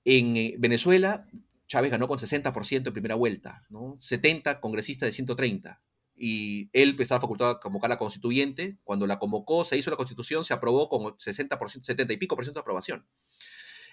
En 0.06 0.38
eh, 0.38 0.56
Venezuela 0.58 1.24
Chávez 1.68 1.91
ganó 1.91 2.07
con 2.07 2.18
60% 2.18 2.88
en 2.88 2.93
primera 2.93 3.15
vuelta, 3.15 3.65
¿no? 3.70 3.95
70 3.99 4.59
congresistas 4.59 5.07
de 5.07 5.11
130. 5.11 5.82
Y 6.15 6.70
él 6.74 6.95
estaba 6.97 7.22
facultado 7.22 7.51
a 7.51 7.59
convocar 7.59 7.91
a 7.91 7.95
la 7.95 7.99
constituyente. 7.99 8.80
Cuando 8.84 9.05
la 9.05 9.20
convocó, 9.20 9.65
se 9.65 9.78
hizo 9.78 9.91
la 9.91 9.97
constitución, 9.97 10.43
se 10.45 10.53
aprobó 10.53 10.89
con 10.89 11.03
60%, 11.03 11.84
70 11.84 12.13
y 12.13 12.18
pico 12.18 12.36
por 12.36 12.45
ciento 12.45 12.59
de 12.59 12.61
aprobación. 12.61 13.05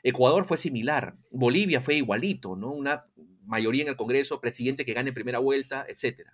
Ecuador 0.02 0.44
fue 0.44 0.56
similar, 0.56 1.16
Bolivia 1.30 1.80
fue 1.80 1.94
igualito, 1.94 2.56
¿no? 2.56 2.70
Una 2.72 3.06
mayoría 3.44 3.82
en 3.82 3.88
el 3.88 3.96
Congreso, 3.96 4.40
presidente 4.40 4.84
que 4.84 4.92
gane 4.92 5.08
en 5.08 5.14
primera 5.14 5.38
vuelta, 5.38 5.86
etc. 5.88 6.28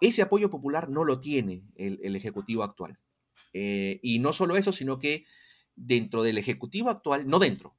Ese 0.00 0.22
apoyo 0.22 0.50
popular 0.50 0.88
no 0.88 1.04
lo 1.04 1.20
tiene 1.20 1.64
el, 1.74 2.14
Ejecutivo 2.16 2.62
actual. 2.62 2.98
Eh, 3.52 3.98
y 4.02 4.18
no 4.18 4.32
solo 4.32 4.56
eso, 4.56 4.72
sino 4.72 4.98
que 4.98 5.24
dentro 5.74 6.22
del 6.22 6.38
Ejecutivo 6.38 6.90
actual, 6.90 7.26
no 7.26 7.38
dentro, 7.38 7.76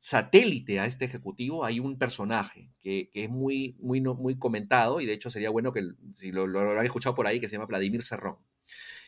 satélite 0.00 0.80
a 0.80 0.86
este 0.86 1.04
ejecutivo 1.04 1.62
hay 1.62 1.78
un 1.78 1.98
personaje 1.98 2.72
que, 2.80 3.10
es 3.12 3.28
muy, 3.28 3.76
muy, 3.80 4.00
muy 4.00 4.38
comentado 4.38 5.02
y 5.02 5.06
de 5.06 5.12
hecho 5.12 5.30
sería 5.30 5.50
bueno 5.50 5.74
que 5.74 5.82
si 6.14 6.32
lo, 6.32 6.46
lo, 6.46 6.78
han 6.78 6.86
escuchado 6.86 7.14
por 7.14 7.26
ahí 7.26 7.38
que 7.38 7.48
se 7.48 7.52
llama 7.52 7.66
Vladimir 7.66 8.02
Serrón. 8.02 8.38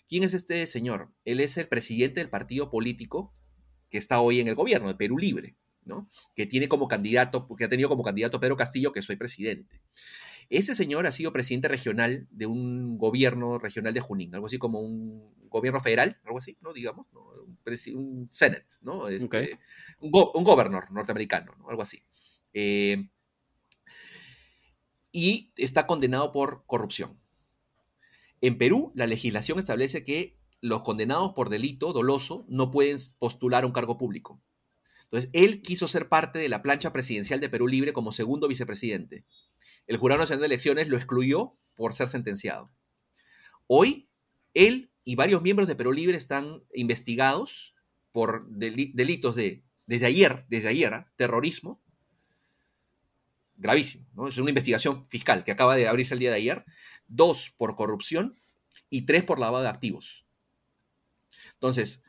¿Quién 0.07 0.23
es 0.23 0.35
este 0.35 0.67
señor? 0.67 1.11
Él 1.25 1.41
es 1.41 1.57
el 1.57 1.67
presidente 1.67 2.21
del 2.21 2.29
partido 2.29 2.71
político 2.71 3.35
que 3.89 3.97
está 3.97 4.21
hoy 4.21 4.41
en 4.41 4.49
el 4.49 4.55
gobierno, 4.55 4.89
de 4.89 4.95
Perú 4.95 5.17
Libre, 5.17 5.57
¿no? 5.87 6.11
Que 6.37 6.45
tiene 6.45 6.69
como 6.69 6.89
candidato, 6.89 7.49
que 7.57 7.65
ha 7.65 7.71
tenido 7.71 7.89
como 7.89 8.03
candidato 8.03 8.39
Pedro 8.39 8.59
Castillo, 8.59 8.93
que 8.93 9.01
soy 9.01 9.17
presidente. 9.17 9.81
Ese 10.51 10.75
señor 10.75 11.07
ha 11.07 11.13
sido 11.13 11.33
presidente 11.33 11.69
regional 11.69 12.29
de 12.31 12.45
un 12.45 12.99
gobierno 12.99 13.59
regional 13.59 13.95
de 13.95 14.01
Junín, 14.01 14.35
algo 14.35 14.47
así 14.47 14.59
como 14.59 14.81
un 14.81 15.33
gobierno 15.49 15.81
federal, 15.81 16.21
algo 16.25 16.39
así, 16.39 16.59
¿no? 16.61 16.75
Digamos, 16.75 17.07
Un, 17.95 18.29
Senate, 18.31 18.67
¿no? 18.81 19.09
Este, 19.09 19.59
un, 20.01 20.11
gobernador 20.11 20.91
norteamericano, 20.91 21.53
¿no? 21.59 21.69
Algo 21.69 21.83
así. 21.83 22.03
Eh, 22.53 23.09
y 25.13 25.53
está 25.57 25.87
condenado 25.87 26.33
por 26.33 26.65
corrupción. 26.67 27.21
En 28.41 28.59
Perú, 28.59 28.93
la 28.95 29.07
legislación 29.07 29.59
establece 29.59 30.05
que 30.05 30.37
los 30.61 30.83
condenados 30.83 31.33
por 31.33 31.49
delito 31.49 31.93
doloso 31.93 32.47
no 32.49 32.71
pueden 32.71 32.97
postular 33.19 33.65
un 33.67 33.73
cargo 33.73 33.99
público. 33.99 34.43
Entonces, 35.05 35.31
él 35.33 35.61
quiso 35.61 35.89
ser 35.89 36.09
parte 36.09 36.39
de 36.39 36.49
la 36.49 36.63
plancha 36.63 36.93
presidencial 36.93 37.41
de 37.41 37.51
Perú 37.51 37.69
Libre 37.69 37.93
como 37.93 38.13
segundo 38.13 38.49
vicepresidente. 38.49 39.27
El 39.87 39.97
Jurado 39.97 40.21
Nacional 40.21 40.41
de 40.41 40.47
Elecciones 40.47 40.89
lo 40.89 40.97
excluyó 40.97 41.53
por 41.77 41.93
ser 41.93 42.09
sentenciado. 42.09 42.73
Hoy, 43.67 44.09
él 44.55 44.92
y 45.05 45.17
varios 45.17 45.43
miembros 45.43 45.69
de 45.69 45.77
Perú 45.77 45.93
Libre 45.93 46.17
están 46.17 46.63
investigados 46.75 47.75
por 48.13 48.49
delitos 48.49 49.35
de, 49.35 49.65
desde 49.87 50.07
ayer, 50.07 50.45
desde 50.49 50.69
ayer, 50.69 50.95
¿ah? 50.95 51.13
terrorismo, 51.17 51.81
gravísimo, 53.57 54.07
¿no? 54.15 54.29
Es 54.29 54.39
una 54.39 54.51
investigación 54.51 55.05
fiscal 55.07 55.45
que 55.45 55.53
acaba 55.53 55.77
de 55.77 55.89
abrirse 55.89 56.15
el 56.15 56.21
día 56.21 56.31
de 56.31 56.37
ayer, 56.37 56.65
dos 57.07 57.55
por 57.57 57.77
corrupción 57.77 58.39
y 58.91 59.03
tres 59.03 59.25
por 59.25 59.39
lavado 59.39 59.63
de 59.63 59.71
activos. 59.71 60.27
Entonces, 61.55 62.03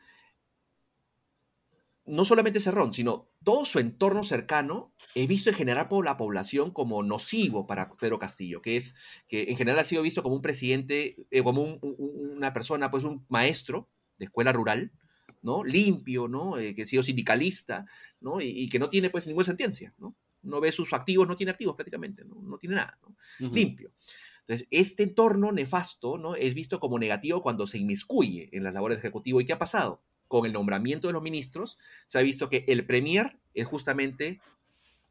no 2.06 2.24
solamente 2.24 2.60
Cerrón, 2.60 2.92
sino 2.92 3.30
todo 3.42 3.64
su 3.64 3.78
entorno 3.78 4.24
cercano 4.24 4.92
es 5.14 5.26
visto 5.26 5.50
en 5.50 5.56
general 5.56 5.88
por 5.88 6.04
la 6.04 6.16
población 6.16 6.70
como 6.70 7.02
nocivo 7.02 7.66
para 7.66 7.90
Pedro 7.90 8.18
Castillo, 8.18 8.60
que 8.60 8.76
es 8.76 8.96
que 9.28 9.44
en 9.44 9.56
general 9.56 9.78
ha 9.78 9.84
sido 9.84 10.02
visto 10.02 10.22
como 10.22 10.34
un 10.34 10.42
presidente, 10.42 11.16
eh, 11.30 11.42
como 11.42 11.62
una 11.62 12.52
persona, 12.52 12.90
pues 12.90 13.04
un 13.04 13.24
maestro 13.28 13.88
de 14.18 14.26
escuela 14.26 14.52
rural, 14.52 14.92
¿no? 15.40 15.64
Limpio, 15.64 16.28
¿no? 16.28 16.58
Eh, 16.58 16.74
que 16.74 16.82
ha 16.82 16.86
sido 16.86 17.02
sindicalista, 17.02 17.86
¿no? 18.20 18.40
Y, 18.40 18.68
que 18.68 18.78
no 18.78 18.88
tiene 18.88 19.10
pues 19.10 19.26
ninguna 19.26 19.44
sentencia, 19.44 19.94
¿no? 19.98 20.16
No 20.42 20.60
ve 20.60 20.72
sus 20.72 20.92
activos, 20.92 21.26
no 21.26 21.36
tiene 21.36 21.52
activos 21.52 21.74
prácticamente, 21.74 22.24
no, 22.24 22.36
no 22.42 22.58
tiene 22.58 22.76
nada, 22.76 22.98
Limpio. 23.38 23.92
Entonces, 24.40 24.68
este 24.70 25.04
entorno 25.04 25.52
nefasto, 25.52 26.18
¿no? 26.18 26.34
Es 26.34 26.52
visto 26.52 26.78
como 26.80 26.98
negativo 26.98 27.42
cuando 27.42 27.66
se 27.66 27.78
inmiscuye 27.78 28.50
en 28.52 28.62
las 28.62 28.74
labores 28.74 28.98
ejecutivas. 28.98 29.42
¿Y 29.42 29.46
qué 29.46 29.54
ha 29.54 29.58
pasado? 29.58 30.02
Con 30.28 30.46
el 30.46 30.52
nombramiento 30.52 31.06
de 31.06 31.12
los 31.12 31.22
ministros, 31.22 31.78
se 32.06 32.18
ha 32.18 32.22
visto 32.22 32.48
que 32.48 32.64
el 32.68 32.86
premier 32.86 33.38
es 33.54 33.66
justamente 33.66 34.40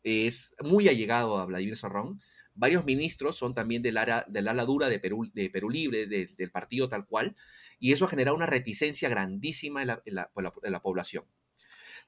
es 0.03 0.55
muy 0.61 0.88
allegado 0.89 1.38
a 1.38 1.45
Vladimir 1.45 1.78
Serrón. 1.78 2.22
Varios 2.55 2.86
ministros 2.86 3.36
son 3.36 3.55
también 3.55 3.82
del, 3.82 3.97
área, 3.97 4.26
del 4.28 4.47
ala 4.47 4.66
dura 4.66 4.89
de 4.89 4.99
Perú, 4.99 5.30
de 5.34 5.49
Perú 5.49 5.70
Libre, 5.70 6.05
del 6.05 6.51
partido 6.51 6.88
tal 6.88 7.05
cual, 7.05 7.36
y 7.80 7.93
eso 7.93 8.05
ha 8.05 8.09
generado 8.09 8.38
una 8.38 8.45
reticencia 8.45 9.09
grandísima 9.09 9.82
en 9.82 10.16
la, 10.16 10.82
población. 10.82 11.26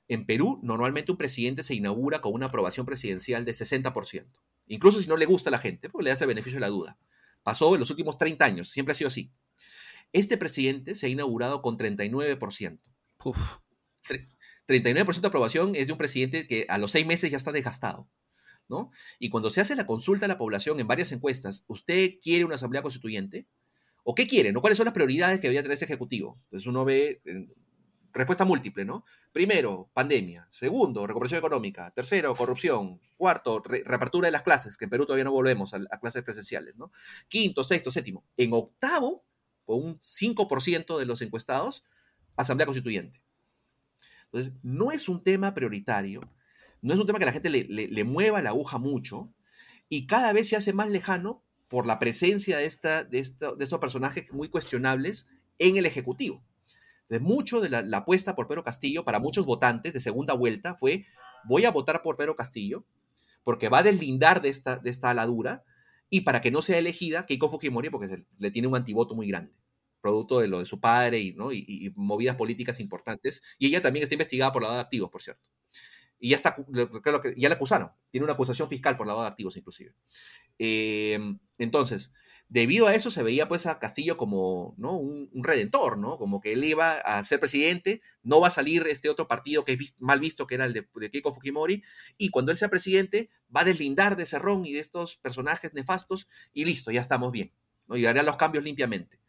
En 0.08 0.26
Perú, 0.26 0.60
normalmente 0.62 1.12
un 1.12 1.18
presidente 1.18 1.64
se 1.64 1.74
inaugura 1.74 2.22
con 2.22 2.34
una 2.34 2.48
aprobación 2.48 2.86
presidencial 2.86 3.44
de 3.44 3.54
60%, 3.54 4.28
incluso 4.68 5.02
si 5.02 5.08
no 5.08 5.18
le 5.18 5.26
gusta 5.26 5.50
a 5.50 5.52
la 5.52 5.58
gente, 5.58 5.90
porque 5.90 6.04
le 6.04 6.14
da 6.14 6.18
el 6.20 6.28
beneficio 6.28 6.58
de 6.58 6.62
la 6.62 6.70
duda. 6.70 7.00
Pasó 7.42 7.74
en 7.74 7.80
los 7.80 7.90
últimos 7.90 8.20
30 8.20 8.46
años, 8.46 8.70
siempre 8.70 8.92
ha 8.92 8.96
sido 8.96 9.08
así. 9.08 9.32
Este 10.14 10.38
presidente 10.38 10.94
se 10.94 11.08
ha 11.08 11.10
inaugurado 11.10 11.64
con 11.64 11.78
39%. 11.78 12.80
Uf. 13.26 13.38
39% 14.68 15.22
de 15.22 15.28
aprobación 15.28 15.76
es 15.76 15.88
de 15.88 15.94
un 15.94 15.98
presidente 15.98 16.48
que 16.48 16.66
a 16.70 16.78
los 16.78 16.92
seis 16.92 17.06
meses 17.08 17.32
ya 17.32 17.38
está 17.38 17.52
desgastado. 17.52 18.08
¿no? 18.68 18.92
Y 19.20 19.30
cuando 19.30 19.50
se 19.50 19.62
hace 19.62 19.76
la 19.76 19.86
consulta 19.86 20.26
a 20.26 20.30
la 20.30 20.38
población 20.38 20.80
en 20.80 20.88
varias 20.88 21.12
encuestas, 21.12 21.64
¿usted 21.68 22.20
quiere 22.22 22.46
una 22.46 22.56
asamblea 22.56 22.82
constituyente? 22.82 23.48
¿O 24.04 24.14
qué 24.14 24.28
quiere? 24.28 24.52
¿no? 24.52 24.62
¿Cuáles 24.62 24.78
son 24.78 24.86
las 24.86 24.94
prioridades 24.94 25.40
que 25.40 25.48
debería 25.48 25.64
tener 25.64 25.76
ese 25.76 25.86
ejecutivo? 25.86 26.40
Entonces 26.46 26.68
uno 26.68 26.86
ve 26.86 27.22
respuesta 28.14 28.46
múltiple, 28.46 28.86
¿no? 28.86 29.04
Primero, 29.32 29.90
pandemia. 29.94 30.48
Segundo, 30.50 31.06
recuperación 31.06 31.40
económica. 31.40 31.92
Tercero, 31.92 32.36
corrupción. 32.36 33.02
Cuarto, 33.18 33.60
reapertura 33.60 34.28
de 34.28 34.32
las 34.32 34.44
clases, 34.44 34.78
que 34.78 34.86
en 34.86 34.90
Perú 34.92 35.06
todavía 35.06 35.26
no 35.26 35.32
volvemos 35.32 35.74
a, 35.74 35.80
a, 35.92 36.00
clases 36.00 36.24
presenciales, 36.24 36.76
¿no? 36.76 36.92
Quinto, 37.28 37.64
sexto, 37.64 37.92
séptimo. 37.92 38.24
En 38.38 38.54
octavo, 38.54 39.26
con 39.66 39.84
un 39.84 40.00
5% 40.00 40.98
de 40.98 41.06
los 41.06 41.22
encuestados, 41.22 41.84
asamblea 42.36 42.66
constituyente. 42.66 43.22
Entonces, 44.26 44.54
no 44.64 44.92
es 44.92 45.08
un 45.08 45.24
tema 45.24 45.54
prioritario, 45.54 46.22
no 46.82 46.94
es 46.94 47.00
un 47.00 47.08
tema 47.08 47.20
que 47.20 47.26
la 47.26 47.32
gente 47.32 47.50
le, 47.50 48.04
mueva 48.04 48.42
la 48.42 48.50
aguja 48.50 48.78
mucho 48.78 49.34
y 49.90 50.08
cada 50.08 50.34
vez 50.34 50.50
se 50.50 50.56
hace 50.56 50.74
más 50.74 50.90
lejano 50.90 51.44
por 51.68 51.88
la 51.88 52.00
presencia 52.00 52.58
de, 52.58 52.66
estos 52.66 53.80
personajes 53.80 54.32
muy 54.34 54.50
cuestionables 54.50 55.28
en 55.58 55.78
el 55.78 55.86
Ejecutivo. 55.86 56.44
Entonces, 57.02 57.22
mucho 57.22 57.62
de 57.62 57.70
la, 57.70 57.98
apuesta 57.98 58.36
por 58.36 58.48
Pedro 58.48 58.64
Castillo 58.64 59.06
para 59.06 59.20
muchos 59.20 59.46
votantes 59.46 59.94
de 59.94 60.00
segunda 60.00 60.34
vuelta 60.34 60.76
fue, 60.76 61.06
voy 61.46 61.66
a 61.66 61.72
votar 61.72 62.02
por 62.02 62.18
Pedro 62.18 62.36
Castillo 62.36 62.86
porque 63.44 63.70
va 63.70 63.80
a 63.80 63.84
deslindar 63.84 64.42
de 64.42 64.50
esta, 64.50 65.10
aladura 65.10 65.64
y 66.10 66.22
para 66.22 66.42
que 66.42 66.52
no 66.52 66.62
sea 66.62 66.78
elegida 66.78 67.26
Keiko 67.26 67.50
Fujimori 67.50 67.90
porque 67.90 68.26
le 68.40 68.52
tiene 68.52 68.68
un 68.68 68.76
antivoto 68.76 69.16
muy 69.16 69.28
grande 69.28 69.54
producto 70.06 70.40
de 70.40 70.48
lo 70.48 70.60
de 70.60 70.66
su 70.68 70.80
padre 70.80 71.20
y, 71.20 71.34
¿no? 71.34 71.52
y, 71.52 71.92
movidas 71.96 72.36
políticas 72.36 72.80
importantes. 72.80 73.42
Y 73.58 73.66
ella 73.66 73.82
también 73.82 74.04
está 74.04 74.14
investigada 74.14 74.52
por 74.52 74.62
lavado 74.62 74.78
de 74.78 74.84
activos, 74.84 75.10
por 75.10 75.24
cierto. 75.24 75.50
Y 76.20 76.30
ya 76.30 76.36
está, 76.36 76.56
creo 77.02 77.22
que 77.22 77.34
ya 77.36 77.50
la 77.50 77.56
acusaron. 77.56 77.92
Tiene 78.12 78.24
una 78.24 78.34
acusación 78.34 78.70
fiscal 78.70 78.98
por 78.98 79.08
lavado 79.08 79.26
de 79.26 79.32
activos, 79.32 79.58
inclusive. 79.58 79.96
Em, 80.60 81.40
entonces, 81.58 82.12
debido 82.50 82.86
a 82.86 82.94
eso 82.94 83.10
se 83.10 83.24
veía 83.24 83.48
pues 83.48 83.66
a 83.66 83.80
Castillo 83.80 84.16
como 84.16 84.76
¿no? 84.78 84.96
un, 84.96 85.30
redentor, 85.44 85.98
¿no? 85.98 86.20
Como 86.20 86.40
que 86.40 86.54
él 86.54 86.64
iba 86.64 87.00
a 87.00 87.24
ser 87.24 87.40
presidente, 87.40 88.00
no 88.22 88.40
va 88.40 88.48
a 88.48 88.52
salir 88.52 88.86
este 88.86 89.10
otro 89.10 89.28
partido 89.28 89.66
que 89.66 89.74
es 89.74 89.96
mal 90.00 90.20
visto, 90.20 90.46
que 90.46 90.54
era 90.54 90.66
el 90.66 90.74
de, 90.74 90.88
Keiko 91.10 91.34
Fujimori, 91.34 91.84
y 92.20 92.30
cuando 92.30 92.52
él 92.52 92.58
sea 92.60 92.70
presidente 92.70 93.30
va 93.54 93.62
a 93.62 93.66
deslindar 93.66 94.18
de 94.18 94.28
Cerrón 94.28 94.66
y 94.66 94.74
de 94.74 94.82
estos 94.82 95.18
personajes 95.18 95.74
nefastos, 95.74 96.28
y 96.54 96.66
listo, 96.66 96.92
ya 96.92 97.02
estamos 97.02 97.32
bien, 97.32 97.52
¿no? 97.88 97.98
y 97.98 98.04
los 98.04 98.36
cambios 98.36 98.64
limpiamente. 98.64 99.25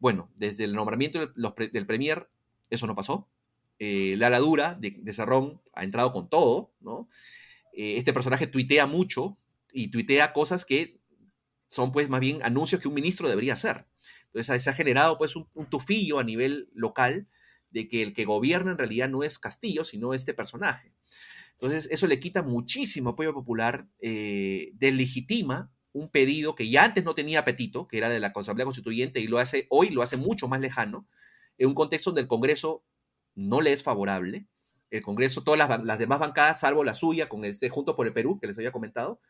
Bueno, 0.00 0.32
desde 0.34 0.64
el 0.64 0.74
nombramiento 0.74 1.32
del, 1.36 1.86
Premier, 1.86 2.28
eso 2.70 2.88
no 2.88 2.96
pasó. 2.96 3.28
Eh, 3.78 4.16
la 4.18 4.30
ladura 4.30 4.74
de, 4.74 4.96
de 4.98 5.12
Cerrón 5.12 5.62
ha 5.74 5.84
entrado 5.84 6.10
con 6.10 6.28
todo, 6.28 6.72
¿no? 6.80 7.08
Eh, 7.72 7.96
este 7.96 8.12
personaje 8.12 8.46
tuitea 8.46 8.86
mucho 8.86 9.38
y 9.72 9.88
tuitea 9.88 10.32
cosas 10.32 10.64
que 10.64 11.00
son 11.66 11.92
pues 11.92 12.08
más 12.08 12.20
bien 12.20 12.40
anuncios 12.42 12.80
que 12.80 12.88
un 12.88 12.94
ministro 12.94 13.28
debería 13.28 13.52
hacer. 13.52 13.86
Entonces 14.26 14.62
se 14.62 14.70
ha 14.70 14.74
generado 14.74 15.18
pues 15.18 15.36
un, 15.36 15.46
tufillo 15.68 16.18
a 16.18 16.24
nivel 16.24 16.68
local 16.74 17.28
de 17.70 17.88
que 17.88 18.02
el 18.02 18.12
que 18.12 18.24
gobierna 18.24 18.72
en 18.72 18.78
realidad 18.78 19.08
no 19.08 19.22
es 19.22 19.38
Castillo, 19.38 19.84
sino 19.84 20.14
este 20.14 20.34
personaje. 20.34 20.94
Entonces 21.52 21.88
eso 21.92 22.06
le 22.06 22.18
quita 22.18 22.42
muchísimo 22.42 23.10
apoyo 23.10 23.32
popular, 23.32 23.88
eh, 24.00 24.72
deslegitima 24.74 25.72
un 25.92 26.08
pedido 26.08 26.54
que 26.54 26.68
ya 26.68 26.84
antes 26.84 27.04
no 27.04 27.14
tenía 27.14 27.40
apetito, 27.40 27.88
que 27.88 27.98
era 27.98 28.08
de 28.08 28.20
la 28.20 28.32
Asamblea 28.34 28.64
Constituyente, 28.64 29.20
y 29.20 29.26
lo 29.26 29.38
hace 29.38 29.66
hoy, 29.70 29.90
lo 29.90 30.02
hace 30.02 30.16
mucho 30.16 30.48
más 30.48 30.60
lejano, 30.60 31.06
en 31.58 31.68
un 31.68 31.74
contexto 31.74 32.10
donde 32.10 32.22
el 32.22 32.28
Congreso 32.28 32.84
no 33.34 33.60
le 33.60 33.72
es 33.72 33.82
favorable. 33.82 34.46
El 34.90 35.02
Congreso, 35.02 35.42
todas 35.42 35.84
las, 35.84 35.98
demás 35.98 36.18
bancadas, 36.18 36.60
salvo 36.60 36.84
la 36.84 36.94
suya, 36.94 37.28
con 37.28 37.44
este 37.44 37.68
Junto 37.68 37.96
por 37.96 38.06
el 38.06 38.12
Perú, 38.12 38.38
que 38.40 38.46
les 38.46 38.58
había 38.58 38.72
comentado, 38.72 39.20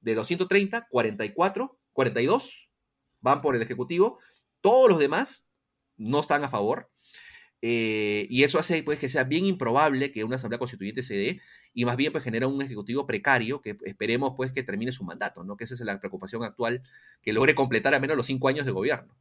de 0.00 0.14
los 0.14 0.26
130, 0.26 0.88
44, 0.90 1.78
42 1.92 2.70
van 3.20 3.40
por 3.40 3.56
el 3.56 3.62
Ejecutivo. 3.62 4.18
Todos 4.60 4.88
los 4.88 4.98
demás 4.98 5.48
no 5.96 6.20
están 6.20 6.44
a 6.44 6.48
favor. 6.48 6.90
Eh, 7.62 8.26
y 8.28 8.42
eso 8.42 8.58
hace 8.58 8.82
pues, 8.82 8.98
que 8.98 9.08
sea 9.08 9.24
bien 9.24 9.46
improbable 9.46 10.12
que 10.12 10.24
una 10.24 10.36
asamblea 10.36 10.58
constituyente 10.58 11.02
se 11.02 11.16
dé 11.16 11.40
y 11.74 11.84
más 11.84 11.96
bien 11.96 12.12
pues, 12.12 12.24
genera 12.24 12.46
un 12.46 12.62
ejecutivo 12.62 13.06
precario 13.06 13.60
que 13.60 13.76
esperemos 13.84 14.32
pues, 14.36 14.52
que 14.52 14.62
termine 14.62 14.92
su 14.92 15.04
mandato, 15.04 15.44
¿no? 15.44 15.56
que 15.56 15.64
esa 15.64 15.74
es 15.74 15.80
la 15.80 15.98
preocupación 15.98 16.44
actual, 16.44 16.82
que 17.20 17.32
logre 17.32 17.54
completar 17.54 17.94
al 17.94 18.00
menos 18.00 18.16
los 18.16 18.26
cinco 18.26 18.48
años 18.48 18.64
de 18.64 18.72
gobierno. 18.72 19.14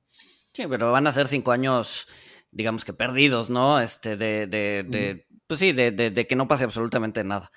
Sí, 0.53 0.65
pero 0.69 0.91
van 0.91 1.07
a 1.07 1.11
ser 1.11 1.27
cinco 1.27 1.51
años, 1.51 2.07
digamos 2.51 2.85
que 2.85 2.93
perdidos, 2.93 3.49
¿no? 3.49 3.81
Este, 3.81 4.15
de, 4.15 4.45
de, 4.45 4.85
de 4.87 5.25
pues 5.47 5.59
sí, 5.59 5.71
de, 5.71 5.91
de, 5.91 6.27
que 6.27 6.35
no 6.35 6.47
pase 6.47 6.63
absolutamente 6.63 7.23
nada. 7.23 7.51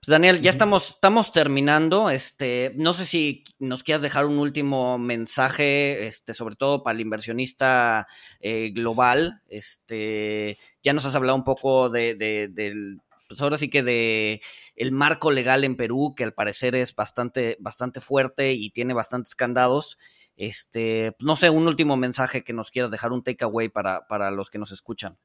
Pues 0.00 0.06
Daniel, 0.06 0.40
ya 0.40 0.50
estamos, 0.50 0.90
estamos 0.90 1.32
terminando. 1.32 2.10
Este, 2.10 2.72
no 2.76 2.94
sé 2.94 3.04
si 3.04 3.44
nos 3.58 3.82
quieras 3.82 4.02
dejar 4.02 4.26
un 4.26 4.38
último 4.38 4.98
mensaje, 4.98 6.06
este, 6.06 6.34
sobre 6.34 6.54
todo 6.54 6.84
para 6.84 6.94
el 6.94 7.00
inversionista 7.00 8.06
eh, 8.40 8.70
global. 8.70 9.42
Este, 9.48 10.58
ya 10.82 10.92
nos 10.92 11.04
has 11.04 11.16
hablado 11.16 11.36
un 11.36 11.44
poco 11.44 11.88
de, 11.90 12.14
del, 12.14 13.00
pues 13.28 13.40
ahora 13.40 13.58
sí 13.58 13.68
que 13.68 13.82
de 13.82 14.40
el 14.74 14.92
marco 14.92 15.30
legal 15.30 15.64
en 15.64 15.76
Perú, 15.76 16.14
que 16.16 16.24
al 16.24 16.34
parecer 16.34 16.74
es 16.74 16.94
bastante, 16.94 17.56
bastante 17.60 18.00
fuerte 18.00 18.52
y 18.52 18.70
tiene 18.70 18.94
bastantes 18.94 19.34
candados. 19.34 19.98
Este, 20.36 21.14
no 21.20 21.36
sé, 21.36 21.50
un 21.50 21.66
último 21.66 21.96
mensaje 21.96 22.44
que 22.44 22.52
nos 22.52 22.70
quieras 22.70 22.90
dejar, 22.90 23.12
un 23.12 23.22
takeaway 23.22 23.68
para, 23.68 24.06
para 24.06 24.30
los 24.30 24.50
que 24.50 24.58
nos 24.58 24.72
escuchan. 24.72 25.18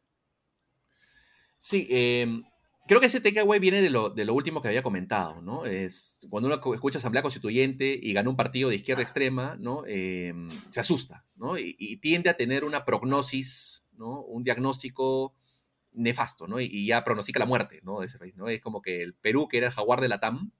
Sí, 1.57 1.87
eh, 1.89 2.27
Creo 2.85 2.99
que 2.99 3.07
ese 3.07 3.21
takeaway 3.21 3.61
viene 3.61 3.81
de 3.81 3.89
lo, 3.89 4.09
de 4.09 4.25
lo 4.25 4.33
último 4.33 4.61
que 4.61 4.67
había 4.67 4.83
comentado, 4.83 5.41
¿no? 5.41 5.65
Es 5.65 6.27
cuando 6.29 6.47
uno 6.47 6.73
escucha 6.73 6.97
Asamblea 6.97 7.21
Constituyente 7.21 7.97
y 8.01 8.11
gana 8.11 8.29
un 8.29 8.35
partido 8.35 8.69
de 8.69 8.75
izquierda 8.75 9.01
extrema, 9.01 9.55
¿no? 9.57 9.85
Em, 9.87 10.49
se 10.69 10.81
asusta, 10.81 11.25
¿no? 11.35 11.57
Y, 11.57 11.97
tiende 11.97 12.29
a 12.29 12.35
tener 12.35 12.65
una 12.65 12.83
prognosis, 12.83 13.85
¿no? 13.93 14.21
Un 14.23 14.43
diagnóstico 14.43 15.33
nefasto, 15.93 16.47
¿no? 16.47 16.59
Y, 16.59 16.85
ya 16.85 17.03
pronostica 17.03 17.39
la 17.39 17.45
muerte, 17.45 17.81
¿no? 17.83 17.99
De 17.99 18.07
ese 18.07 18.19
país, 18.19 18.35
¿no? 18.35 18.49
Es 18.49 18.61
como 18.61 18.81
que 18.81 19.01
el 19.01 19.13
Perú, 19.13 19.47
que 19.47 19.57
era 19.57 19.67
el 19.67 19.73
jaguar 19.73 20.01
de 20.01 20.07
la 20.07 20.19
TAM, 20.19 20.51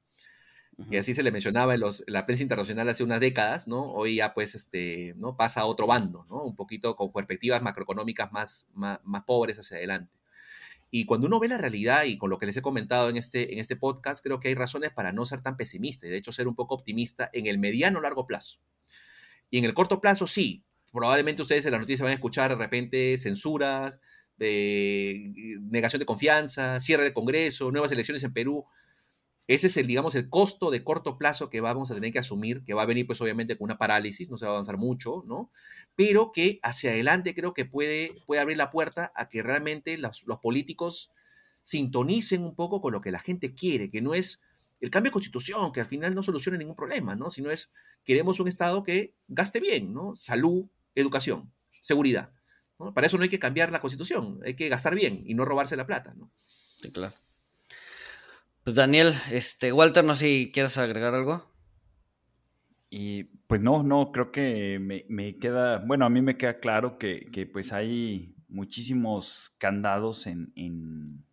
que 0.90 0.98
así 0.98 1.14
se 1.14 1.22
le 1.22 1.32
mencionaba 1.32 1.76
en, 1.76 1.82
los, 1.82 2.04
la 2.08 2.26
prensa 2.26 2.42
internacional 2.42 2.90
hace 2.90 3.04
unas 3.04 3.20
décadas, 3.20 3.68
¿no? 3.68 3.92
Hoy 3.92 4.16
ya 4.16 4.34
pues 4.34 4.56
este, 4.56 5.14
¿no? 5.18 5.38
pasa 5.38 5.62
a 5.62 5.66
otro 5.66 5.86
bando, 5.86 6.26
¿no? 6.30 6.42
Un 6.44 6.56
poquito 6.56 6.96
con 6.96 7.12
perspectivas 7.12 7.62
macroeconómicas 7.62 8.32
más, 8.32 8.68
más, 8.74 9.00
más 9.04 9.24
pobres 9.24 9.60
hacia 9.60 9.78
adelante. 9.78 10.12
Y 10.90 11.06
cuando 11.06 11.26
uno 11.28 11.40
ve 11.40 11.48
la 11.48 11.58
realidad 11.58 12.04
y 12.04 12.18
con 12.18 12.30
lo 12.30 12.38
que 12.38 12.46
les 12.46 12.58
he 12.58 12.62
comentado 12.62 13.10
en 13.10 13.18
este, 13.18 13.54
en 13.54 13.60
este 13.60 13.76
podcast, 13.76 14.24
creo 14.24 14.40
que 14.40 14.50
hay 14.50 14.56
razones 14.56 14.92
para 14.92 15.12
no 15.12 15.26
ser 15.26 15.42
tan 15.42 15.58
pesimista 15.58 16.06
y 16.06 16.12
de 16.12 16.18
hecho 16.18 16.32
ser 16.32 16.48
un 16.48 16.56
poco 16.56 16.76
optimista 16.76 17.30
en 17.34 17.48
el 17.48 17.58
mediano 17.58 18.00
largo 18.00 18.28
plazo. 18.28 18.60
Y 19.50 19.58
en 19.58 19.66
el 19.66 19.74
corto 19.74 20.02
plazo 20.02 20.28
sí, 20.28 20.64
probablemente 20.92 21.42
ustedes 21.42 21.66
en 21.66 21.72
las 21.72 21.82
noticias 21.82 22.02
van 22.02 22.12
a 22.12 22.14
escuchar 22.14 22.52
de 22.52 22.58
repente 22.58 23.18
censuras, 23.18 24.00
eh, 24.40 25.32
negación 25.62 26.00
de 26.00 26.06
confianza, 26.06 26.80
cierre 26.80 27.04
del 27.04 27.14
Congreso, 27.14 27.72
nuevas 27.72 27.92
elecciones 27.92 28.24
en 28.24 28.34
Perú. 28.34 28.66
Ese 29.48 29.68
es 29.68 29.76
el, 29.78 29.88
digamos, 29.88 30.16
el 30.16 30.30
costo 30.30 30.72
de 30.72 30.84
corto 30.84 31.18
plazo 31.18 31.50
que 31.50 31.60
vamos 31.60 31.92
a 31.92 31.96
tener 31.96 32.12
que 32.14 32.20
asumir, 32.20 32.64
que 32.64 32.74
va 32.74 32.84
a 32.84 32.86
venir 32.86 33.06
pues 33.06 33.20
obviamente 33.20 33.58
con 33.58 33.66
una 33.66 33.78
parálisis, 33.78 34.30
no 34.30 34.38
se 34.38 34.46
va 34.46 34.52
a 34.52 34.56
avanzar 34.56 34.78
mucho, 34.78 35.24
¿no? 35.28 35.52
Pero 35.96 36.32
que 36.32 36.60
hacia 36.64 36.92
adelante 36.92 37.36
creo 37.36 37.54
que 37.54 37.66
puede, 37.66 38.16
puede 38.26 38.42
abrir 38.42 38.56
la 38.58 38.70
puerta 38.70 39.12
a 39.16 39.28
que 39.28 39.44
realmente 39.44 39.98
los, 39.98 40.24
los 40.26 40.40
políticos 40.40 41.12
sintonicen 41.62 42.44
un 42.44 42.56
poco 42.56 42.82
con 42.82 42.94
lo 42.94 43.02
que 43.02 43.12
la 43.12 43.20
gente 43.20 43.54
quiere, 43.54 43.90
que 43.90 44.02
no 44.02 44.14
es 44.14 44.42
el 44.80 44.90
cambio 44.90 45.10
de 45.10 45.14
constitución, 45.14 45.72
que 45.72 45.80
al 45.80 45.86
final 45.86 46.14
no 46.14 46.24
soluciona 46.24 46.58
ningún 46.58 46.76
problema, 46.76 47.16
¿no? 47.16 47.32
Sino 47.32 47.50
es, 47.50 47.70
queremos 48.04 48.40
un 48.40 48.48
Estado 48.50 48.84
que 48.84 49.16
gaste 49.28 49.60
bien, 49.60 49.94
¿no? 49.94 50.16
Salud, 50.16 50.66
educación, 50.94 51.54
seguridad. 51.82 52.34
Para 52.92 53.08
eso 53.08 53.18
no 53.18 53.24
hay 53.24 53.30
que 53.30 53.40
cambiar 53.40 53.72
la 53.72 53.80
constitución, 53.80 54.40
hay 54.46 54.56
que 54.56 54.70
gastar 54.70 54.96
bien 54.96 55.24
y 55.26 55.36
no 55.36 55.46
robarse 55.46 55.76
la 55.76 55.86
plata, 55.86 56.14
¿no? 56.18 56.32
Sí, 56.82 56.92
claro. 56.92 57.14
Pues 58.64 58.76
Daniel, 58.78 59.14
este, 59.30 59.72
Walter, 59.72 60.04
no 60.04 60.16
sé 60.16 60.26
si 60.26 60.52
quieres 60.52 60.78
agregar 60.78 61.14
algo. 61.14 61.54
Y 62.90 63.24
pues 63.48 63.60
no, 63.60 63.84
no, 63.84 64.12
creo 64.12 64.32
que 64.32 64.80
me, 64.80 65.38
queda, 65.38 65.80
bueno, 65.80 66.06
a 66.06 66.10
mí 66.10 66.22
me 66.22 66.38
queda 66.38 66.60
claro 66.60 66.98
que, 66.98 67.50
pues 67.52 67.74
hay 67.74 68.36
muchísimos 68.48 69.56
candados 69.58 70.28
en, 70.28 71.26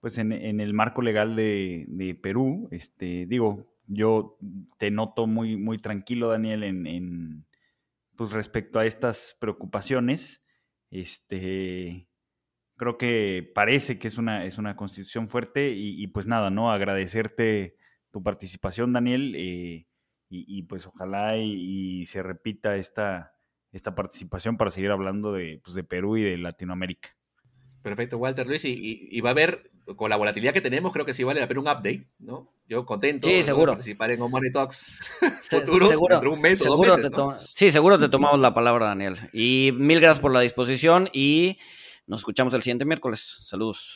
pues 0.00 0.18
en, 0.18 0.32
el 0.32 0.74
marco 0.74 1.00
legal 1.00 1.34
de, 1.34 2.18
Perú. 2.22 2.68
Este, 2.70 3.26
digo, 3.26 3.74
yo 3.86 4.36
te 4.78 4.90
noto 4.90 5.26
muy, 5.26 5.56
muy 5.56 5.78
tranquilo, 5.78 6.28
Daniel, 6.28 6.62
en, 6.62 7.46
pues 8.14 8.32
respecto 8.32 8.78
a 8.78 8.84
estas 8.84 9.36
preocupaciones. 9.40 10.41
Este, 10.92 12.06
creo 12.76 12.98
que 12.98 13.50
parece 13.54 13.98
que 13.98 14.08
es 14.08 14.18
una, 14.18 14.44
es 14.44 14.58
una 14.58 14.76
constitución 14.76 15.30
fuerte 15.30 15.70
y, 15.74 16.06
pues 16.08 16.26
nada, 16.26 16.50
¿no? 16.50 16.70
Agradecerte 16.70 17.76
tu 18.10 18.22
participación, 18.22 18.92
Daniel, 18.92 19.34
eh, 19.36 19.86
y, 20.28 20.62
pues 20.64 20.86
ojalá 20.86 21.38
y, 21.38 22.04
se 22.04 22.22
repita 22.22 22.76
esta, 22.76 23.34
esta 23.72 23.94
participación 23.94 24.58
para 24.58 24.70
seguir 24.70 24.90
hablando 24.90 25.32
de, 25.32 25.60
pues, 25.64 25.74
de 25.74 25.84
Perú 25.84 26.18
y 26.18 26.24
de 26.24 26.36
Latinoamérica. 26.36 27.16
Perfecto, 27.82 28.18
Walter 28.18 28.46
Luis, 28.46 28.64
y, 28.64 29.20
va 29.20 29.30
a 29.30 29.32
haber, 29.32 29.70
con 29.96 30.08
la 30.08 30.16
volatilidad 30.16 30.52
que 30.52 30.60
tenemos, 30.60 30.92
creo 30.92 31.04
que 31.04 31.14
sí 31.14 31.24
vale 31.24 31.40
la 31.40 31.48
pena 31.48 31.60
un 31.60 31.66
update, 31.66 32.08
¿no? 32.20 32.52
Yo 32.68 32.86
contento 32.86 33.28
sí, 33.28 33.42
seguro. 33.42 33.72
de 33.72 33.76
participar 33.76 34.12
en 34.12 34.20
Money 34.20 34.52
Talks 34.52 35.00
futuro, 35.50 35.86
seguro, 35.86 36.32
un 36.32 36.40
mes 36.40 36.64
o 36.64 36.76
dos 36.76 36.80
meses, 36.80 37.10
Sí, 37.52 37.70
seguro 37.72 37.98
te 37.98 38.08
tomamos 38.08 38.40
la 38.40 38.54
palabra, 38.54 38.86
Daniel. 38.86 39.18
Y 39.32 39.72
mil 39.74 40.00
gracias 40.00 40.20
por 40.20 40.32
la 40.32 40.40
disposición 40.40 41.08
y 41.12 41.58
nos 42.06 42.20
escuchamos 42.20 42.54
el 42.54 42.62
siguiente 42.62 42.84
miércoles. 42.84 43.20
Saludos. 43.40 43.90